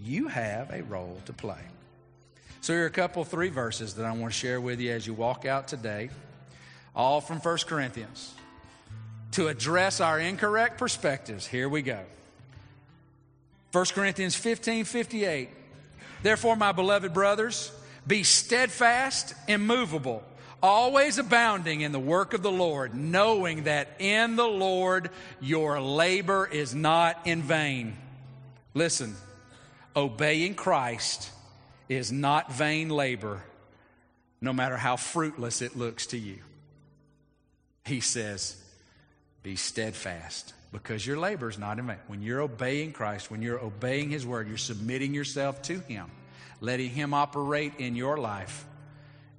You 0.00 0.28
have 0.28 0.70
a 0.70 0.82
role 0.82 1.18
to 1.26 1.32
play. 1.32 1.60
So, 2.60 2.72
here 2.72 2.82
are 2.82 2.86
a 2.86 2.90
couple, 2.90 3.24
three 3.24 3.48
verses 3.50 3.94
that 3.94 4.04
I 4.04 4.12
want 4.12 4.32
to 4.32 4.38
share 4.38 4.60
with 4.60 4.80
you 4.80 4.92
as 4.92 5.06
you 5.06 5.14
walk 5.14 5.44
out 5.44 5.68
today, 5.68 6.10
all 6.94 7.20
from 7.20 7.38
1 7.38 7.58
Corinthians. 7.66 8.34
To 9.32 9.46
address 9.46 10.00
our 10.00 10.18
incorrect 10.18 10.78
perspectives, 10.78 11.46
here 11.46 11.68
we 11.68 11.82
go. 11.82 12.00
1 13.70 13.84
Corinthians 13.94 14.34
15 14.34 14.84
58. 14.84 15.50
Therefore, 16.22 16.56
my 16.56 16.72
beloved 16.72 17.14
brothers, 17.14 17.72
be 18.06 18.22
steadfast, 18.22 19.34
immovable, 19.46 20.22
always 20.62 21.18
abounding 21.18 21.82
in 21.82 21.92
the 21.92 22.00
work 22.00 22.34
of 22.34 22.42
the 22.42 22.50
Lord, 22.50 22.94
knowing 22.94 23.64
that 23.64 23.88
in 23.98 24.36
the 24.36 24.46
Lord 24.46 25.10
your 25.40 25.80
labor 25.80 26.46
is 26.46 26.74
not 26.74 27.18
in 27.26 27.42
vain. 27.42 27.96
Listen, 28.74 29.14
obeying 29.94 30.54
Christ 30.54 31.30
is 31.88 32.10
not 32.10 32.52
vain 32.52 32.88
labor, 32.88 33.42
no 34.40 34.52
matter 34.52 34.76
how 34.76 34.96
fruitless 34.96 35.62
it 35.62 35.76
looks 35.76 36.06
to 36.06 36.18
you. 36.18 36.38
He 37.84 38.00
says, 38.00 38.56
be 39.42 39.56
steadfast 39.56 40.52
because 40.72 41.06
your 41.06 41.18
labor 41.18 41.48
is 41.48 41.58
not 41.58 41.78
in 41.78 41.86
vain. 41.86 41.96
When 42.06 42.22
you're 42.22 42.42
obeying 42.42 42.92
Christ, 42.92 43.30
when 43.30 43.42
you're 43.42 43.62
obeying 43.62 44.10
His 44.10 44.26
word, 44.26 44.48
you're 44.48 44.58
submitting 44.58 45.14
yourself 45.14 45.62
to 45.62 45.80
Him, 45.80 46.10
letting 46.60 46.90
Him 46.90 47.14
operate 47.14 47.74
in 47.78 47.96
your 47.96 48.18
life. 48.18 48.66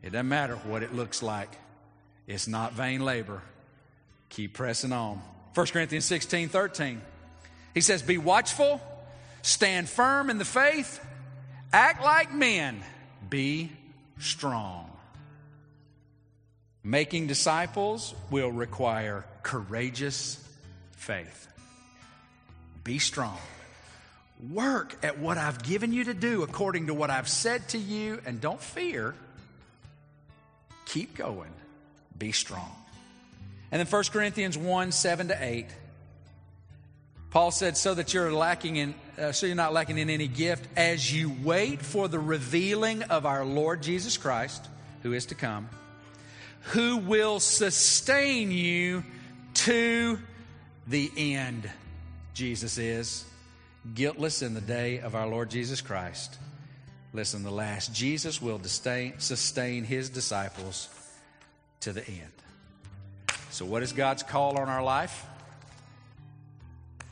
It 0.02 0.12
doesn't 0.12 0.28
matter 0.28 0.56
what 0.56 0.84
it 0.84 0.94
looks 0.94 1.22
like, 1.22 1.50
it's 2.28 2.48
not 2.48 2.74
vain 2.74 3.04
labor. 3.04 3.42
Keep 4.30 4.54
pressing 4.54 4.92
on. 4.92 5.22
1 5.56 5.68
Corinthians 5.68 6.06
16 6.06 6.50
13. 6.50 7.02
He 7.74 7.82
says, 7.82 8.02
Be 8.02 8.18
watchful, 8.18 8.82
stand 9.42 9.90
firm 9.90 10.30
in 10.30 10.38
the 10.38 10.46
faith, 10.46 11.04
act 11.74 12.04
like 12.04 12.34
men, 12.34 12.82
be 13.30 13.72
strong. 14.20 14.86
Making 16.84 17.28
disciples 17.28 18.16
will 18.32 18.52
require 18.52 19.26
courageous 19.44 20.44
faith. 21.00 21.48
Be 22.84 23.00
strong. 23.00 23.38
Work 24.52 24.98
at 25.04 25.20
what 25.20 25.38
I've 25.38 25.64
given 25.64 25.92
you 25.94 26.04
to 26.06 26.14
do 26.14 26.44
according 26.44 26.88
to 26.88 26.94
what 26.94 27.10
I've 27.10 27.28
said 27.28 27.68
to 27.70 27.78
you, 27.78 28.22
and 28.26 28.40
don't 28.40 28.62
fear. 28.62 29.16
Keep 30.86 31.16
going. 31.16 31.52
Be 32.18 32.32
strong. 32.32 32.72
And 33.72 33.80
then 33.80 33.88
1 33.88 34.04
Corinthians 34.12 34.58
1 34.58 34.92
7 34.92 35.30
to 35.30 35.38
8. 35.40 35.66
Paul 37.32 37.52
said, 37.52 37.78
so 37.78 37.94
that 37.94 38.14
you're 38.14 38.34
lacking 38.34 38.78
in, 38.78 38.96
uh, 39.18 39.32
so 39.32 39.46
you're 39.46 39.56
not 39.56 39.72
lacking 39.72 40.00
in 40.00 40.10
any 40.10 40.28
gift 40.28 40.68
as 40.76 41.14
you 41.14 41.32
wait 41.44 41.82
for 41.82 42.08
the 42.08 42.18
revealing 42.18 43.04
of 43.04 43.26
our 43.28 43.46
Lord 43.46 43.84
Jesus 43.84 44.18
Christ, 44.18 44.68
who 45.04 45.14
is 45.14 45.28
to 45.28 45.36
come, 45.36 45.70
who 46.72 46.98
will 46.98 47.40
sustain 47.40 48.52
you 48.52 49.04
to 49.54 50.18
the 50.90 51.12
end, 51.16 51.70
Jesus 52.34 52.78
is, 52.78 53.24
guiltless 53.94 54.42
in 54.42 54.56
the 54.56 54.62
day 54.62 55.00
of 55.00 55.16
our 55.16 55.28
Lord 55.28 55.50
Jesus 55.50 55.82
Christ. 55.82 56.38
Listen, 57.14 57.44
the 57.44 57.52
last, 57.52 57.94
Jesus 57.94 58.42
will 58.42 58.62
sustain, 58.62 59.14
sustain 59.20 59.84
his 59.84 60.10
disciples 60.10 60.90
to 61.82 61.94
the 61.94 62.06
end. 62.08 62.32
So, 63.52 63.66
what 63.66 63.84
is 63.84 63.94
God's 63.94 64.24
call 64.24 64.58
on 64.58 64.68
our 64.68 64.84
life? 64.84 65.26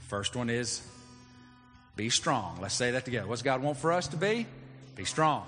First 0.08 0.36
one 0.36 0.50
is 0.50 0.82
be 1.96 2.10
strong. 2.10 2.60
Let's 2.62 2.76
say 2.76 2.92
that 2.92 3.06
together. 3.06 3.28
What's 3.28 3.42
God 3.42 3.62
want 3.62 3.78
for 3.78 3.92
us 3.92 4.08
to 4.10 4.18
be? 4.18 4.46
Be 4.96 5.06
strong. 5.06 5.48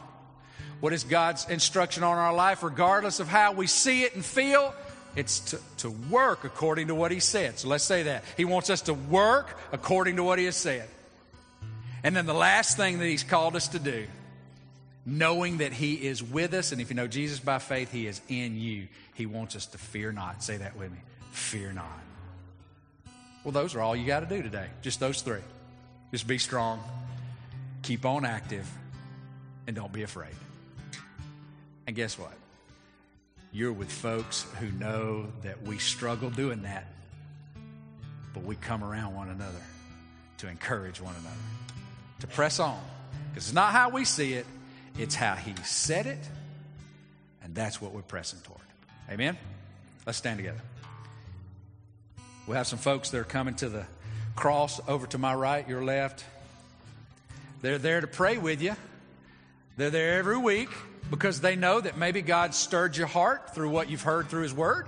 What 0.80 0.94
is 0.94 1.04
God's 1.04 1.48
instruction 1.50 2.04
on 2.04 2.18
our 2.18 2.34
life, 2.34 2.64
regardless 2.64 3.20
of 3.20 3.28
how 3.28 3.54
we 3.54 3.68
see 3.68 4.04
it 4.04 4.16
and 4.16 4.24
feel? 4.24 4.74
It's 5.20 5.42
to, 5.52 5.60
to 5.80 5.90
work 5.90 6.46
according 6.46 6.88
to 6.88 6.96
what 6.96 7.12
he 7.12 7.20
said. 7.20 7.60
So 7.60 7.68
let's 7.68 7.84
say 7.84 8.04
that. 8.04 8.24
He 8.38 8.46
wants 8.46 8.70
us 8.70 8.84
to 8.84 8.94
work 8.94 9.60
according 9.74 10.16
to 10.16 10.24
what 10.24 10.40
he 10.40 10.46
has 10.46 10.56
said. 10.56 10.88
And 12.06 12.16
then 12.16 12.26
the 12.26 12.34
last 12.34 12.78
thing 12.78 13.00
that 13.00 13.06
he's 13.06 13.24
called 13.24 13.58
us 13.58 13.68
to 13.70 13.80
do, 13.80 14.08
knowing 15.06 15.58
that 15.58 15.74
he 15.74 15.96
is 15.96 16.24
with 16.24 16.54
us, 16.54 16.72
and 16.72 16.80
if 16.80 16.90
you 16.90 16.96
know 16.96 17.08
Jesus 17.08 17.38
by 17.38 17.60
faith, 17.60 17.92
he 17.92 18.08
is 18.08 18.22
in 18.30 18.58
you. 18.58 18.88
He 19.14 19.26
wants 19.26 19.58
us 19.58 19.66
to 19.66 19.78
fear 19.78 20.14
not. 20.14 20.42
Say 20.42 20.56
that 20.56 20.78
with 20.78 20.90
me. 20.90 21.00
Fear 21.32 21.74
not. 21.74 22.00
Well, 23.44 23.52
those 23.52 23.76
are 23.76 23.82
all 23.82 23.98
you 23.98 24.08
got 24.08 24.22
to 24.22 24.26
do 24.26 24.42
today. 24.42 24.68
Just 24.82 25.02
those 25.02 25.22
three. 25.22 25.42
Just 26.12 26.28
be 26.28 26.38
strong, 26.38 26.82
keep 27.82 28.06
on 28.06 28.24
active, 28.24 28.66
and 29.68 29.76
don't 29.76 29.92
be 29.92 30.04
afraid. 30.04 30.34
And 31.88 31.94
guess 31.94 32.18
what? 32.18 32.32
You're 33.52 33.74
with 33.74 33.92
folks 33.92 34.46
who 34.60 34.70
know 34.72 35.26
that 35.42 35.64
we 35.64 35.80
struggle 35.80 36.30
doing 36.30 36.62
that, 36.64 36.86
but 38.34 38.44
we 38.44 38.56
come 38.56 38.84
around 38.84 39.16
one 39.16 39.30
another 39.30 39.62
to 40.38 40.48
encourage 40.48 41.02
one 41.02 41.16
another, 41.16 41.36
to 42.20 42.28
press 42.28 42.60
on. 42.60 42.80
Because 43.30 43.48
it's 43.48 43.54
not 43.54 43.72
how 43.72 43.90
we 43.90 44.06
see 44.06 44.34
it, 44.34 44.46
it's 45.00 45.16
how 45.16 45.34
He 45.34 45.56
said 45.64 46.06
it, 46.06 46.20
and 47.44 47.56
that's 47.56 47.82
what 47.82 47.92
we're 47.92 48.04
pressing 48.04 48.40
toward. 48.42 48.60
Amen? 49.10 49.36
Let's 50.06 50.20
stand 50.20 50.38
together. 50.38 50.62
We 52.48 52.56
have 52.56 52.68
some 52.68 52.80
folks 52.80 53.10
that 53.10 53.18
are 53.18 53.24
coming 53.24 53.56
to 53.56 53.70
the 53.70 53.86
cross 54.36 54.80
over 54.88 55.08
to 55.08 55.18
my 55.18 55.34
right, 55.34 55.68
your 55.68 55.84
left. 55.84 56.24
They're 57.62 57.80
there 57.80 58.00
to 58.00 58.08
pray 58.08 58.38
with 58.38 58.62
you. 58.62 58.76
They're 59.76 59.90
there 59.90 60.20
every 60.20 60.38
week 60.38 60.70
because 61.10 61.42
they 61.42 61.56
know 61.56 61.82
that 61.82 61.98
maybe 61.98 62.22
God 62.22 62.54
stirred 62.54 62.96
your 62.96 63.08
heart 63.08 63.54
through 63.56 63.70
what 63.70 63.90
you've 63.90 64.02
heard 64.02 64.30
through 64.30 64.44
His 64.44 64.54
Word. 64.54 64.88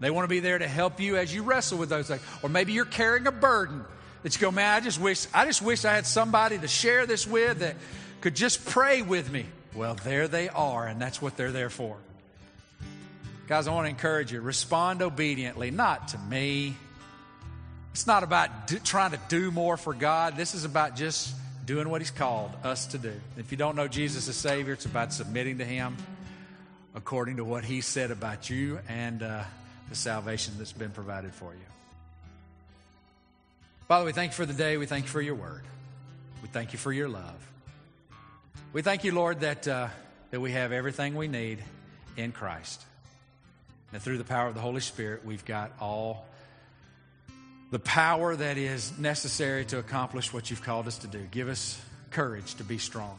They 0.00 0.10
want 0.10 0.24
to 0.24 0.28
be 0.28 0.40
there 0.40 0.58
to 0.58 0.66
help 0.66 1.00
you 1.00 1.16
as 1.16 1.32
you 1.32 1.42
wrestle 1.44 1.78
with 1.78 1.88
those 1.88 2.08
things. 2.08 2.22
Or 2.42 2.48
maybe 2.48 2.72
you're 2.72 2.84
carrying 2.84 3.26
a 3.26 3.32
burden 3.32 3.84
that 4.22 4.34
you 4.34 4.40
go, 4.40 4.50
man, 4.50 4.74
I 4.74 4.80
just 4.80 5.00
wish, 5.00 5.26
I 5.32 5.44
just 5.46 5.62
wish 5.62 5.84
I 5.84 5.94
had 5.94 6.06
somebody 6.06 6.58
to 6.58 6.68
share 6.68 7.06
this 7.06 7.26
with 7.26 7.60
that 7.60 7.76
could 8.20 8.34
just 8.34 8.64
pray 8.66 9.02
with 9.02 9.30
me. 9.30 9.46
Well, 9.74 9.94
there 9.94 10.28
they 10.28 10.48
are, 10.48 10.86
and 10.86 11.00
that's 11.00 11.22
what 11.22 11.36
they're 11.36 11.52
there 11.52 11.70
for. 11.70 11.96
Guys, 13.48 13.66
I 13.66 13.72
want 13.72 13.86
to 13.86 13.90
encourage 13.90 14.32
you 14.32 14.40
respond 14.40 15.02
obediently, 15.02 15.70
not 15.70 16.08
to 16.08 16.18
me. 16.18 16.74
It's 17.92 18.06
not 18.06 18.22
about 18.22 18.66
do, 18.66 18.78
trying 18.78 19.10
to 19.12 19.20
do 19.28 19.50
more 19.50 19.76
for 19.76 19.94
God. 19.94 20.36
This 20.36 20.54
is 20.54 20.64
about 20.64 20.96
just 20.96 21.34
doing 21.64 21.88
what 21.88 22.00
He's 22.00 22.10
called 22.10 22.50
us 22.64 22.86
to 22.86 22.98
do. 22.98 23.12
If 23.36 23.50
you 23.50 23.56
don't 23.56 23.76
know 23.76 23.88
Jesus 23.88 24.28
as 24.28 24.36
Savior, 24.36 24.74
it's 24.74 24.86
about 24.86 25.12
submitting 25.12 25.58
to 25.58 25.64
Him. 25.64 25.96
according 26.94 27.36
to 27.36 27.44
what 27.44 27.64
He 27.64 27.80
said 27.80 28.10
about 28.10 28.50
you 28.50 28.78
and 28.88 29.22
uh, 29.22 29.44
the 29.88 29.94
salvation 29.94 30.54
that's 30.58 30.72
been 30.72 30.90
provided 30.90 31.32
for 31.32 31.52
you. 31.52 31.60
Father, 33.88 34.04
we 34.04 34.12
thank 34.12 34.32
you 34.32 34.36
for 34.36 34.46
the 34.46 34.52
day. 34.52 34.76
We 34.76 34.86
thank 34.86 35.04
you 35.04 35.10
for 35.10 35.20
your 35.20 35.34
word. 35.34 35.62
We 36.42 36.48
thank 36.48 36.72
you 36.72 36.78
for 36.78 36.92
your 36.92 37.08
love. 37.08 37.50
We 38.72 38.82
thank 38.82 39.04
you, 39.04 39.12
Lord, 39.12 39.40
that, 39.40 39.68
uh, 39.68 39.88
that 40.30 40.40
we 40.40 40.52
have 40.52 40.72
everything 40.72 41.14
we 41.14 41.28
need 41.28 41.58
in 42.16 42.32
Christ. 42.32 42.82
And 43.92 44.00
through 44.00 44.18
the 44.18 44.24
power 44.24 44.48
of 44.48 44.54
the 44.54 44.60
Holy 44.60 44.80
Spirit, 44.80 45.24
we've 45.24 45.44
got 45.44 45.72
all 45.80 46.26
the 47.72 47.78
power 47.78 48.36
that 48.36 48.58
is 48.58 48.96
necessary 48.98 49.64
to 49.64 49.78
accomplish 49.78 50.30
what 50.30 50.50
you've 50.50 50.62
called 50.62 50.86
us 50.86 50.98
to 50.98 51.06
do. 51.06 51.26
Give 51.30 51.48
us 51.48 51.80
courage 52.10 52.54
to 52.56 52.64
be 52.64 52.76
strong. 52.76 53.18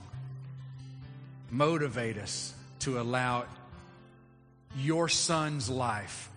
Motivate 1.49 2.19
us 2.19 2.53
to 2.81 3.01
allow 3.01 3.45
your 4.77 5.09
son's 5.09 5.71
life 5.71 6.29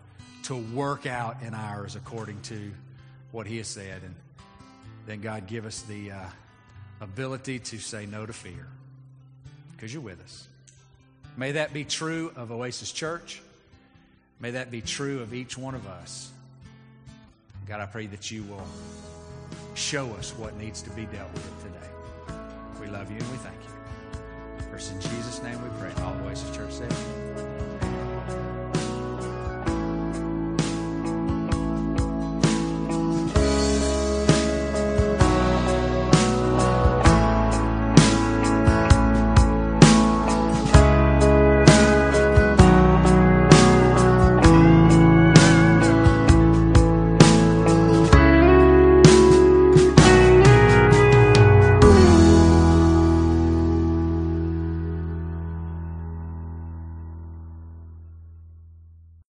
to 0.44 0.56
work 0.56 1.04
out 1.04 1.42
in 1.42 1.52
ours 1.52 1.94
according 1.94 2.40
to 2.40 2.72
what 3.32 3.46
he 3.46 3.58
has 3.58 3.68
said. 3.68 4.00
And 4.02 4.14
then, 5.06 5.20
God, 5.20 5.46
give 5.46 5.66
us 5.66 5.82
the 5.82 6.12
uh, 6.12 6.24
ability 7.02 7.58
to 7.58 7.78
say 7.78 8.06
no 8.06 8.24
to 8.24 8.32
fear 8.32 8.66
because 9.72 9.92
you're 9.92 10.02
with 10.02 10.22
us. 10.22 10.48
May 11.36 11.52
that 11.52 11.74
be 11.74 11.84
true 11.84 12.32
of 12.34 12.50
Oasis 12.50 12.92
Church. 12.92 13.42
May 14.40 14.52
that 14.52 14.70
be 14.70 14.80
true 14.80 15.20
of 15.20 15.34
each 15.34 15.58
one 15.58 15.74
of 15.74 15.86
us. 15.86 16.32
God, 17.66 17.80
I 17.80 17.86
pray 17.86 18.06
that 18.06 18.30
you 18.30 18.44
will 18.44 18.66
show 19.74 20.06
us 20.14 20.30
what 20.38 20.56
needs 20.56 20.82
to 20.82 20.90
be 20.90 21.04
dealt 21.06 21.32
with 21.32 21.64
today. 21.64 22.36
We 22.80 22.86
love 22.86 23.10
you 23.10 23.18
and 23.18 23.30
we 23.30 23.36
thank 23.38 23.56
you. 23.64 24.70
First 24.70 24.92
in 24.92 25.00
Jesus' 25.00 25.42
name 25.42 25.60
we 25.60 25.68
pray. 25.80 25.92
All 26.02 26.14
Oasis 26.24 26.54
Church 26.56 26.72
said. 26.72 27.76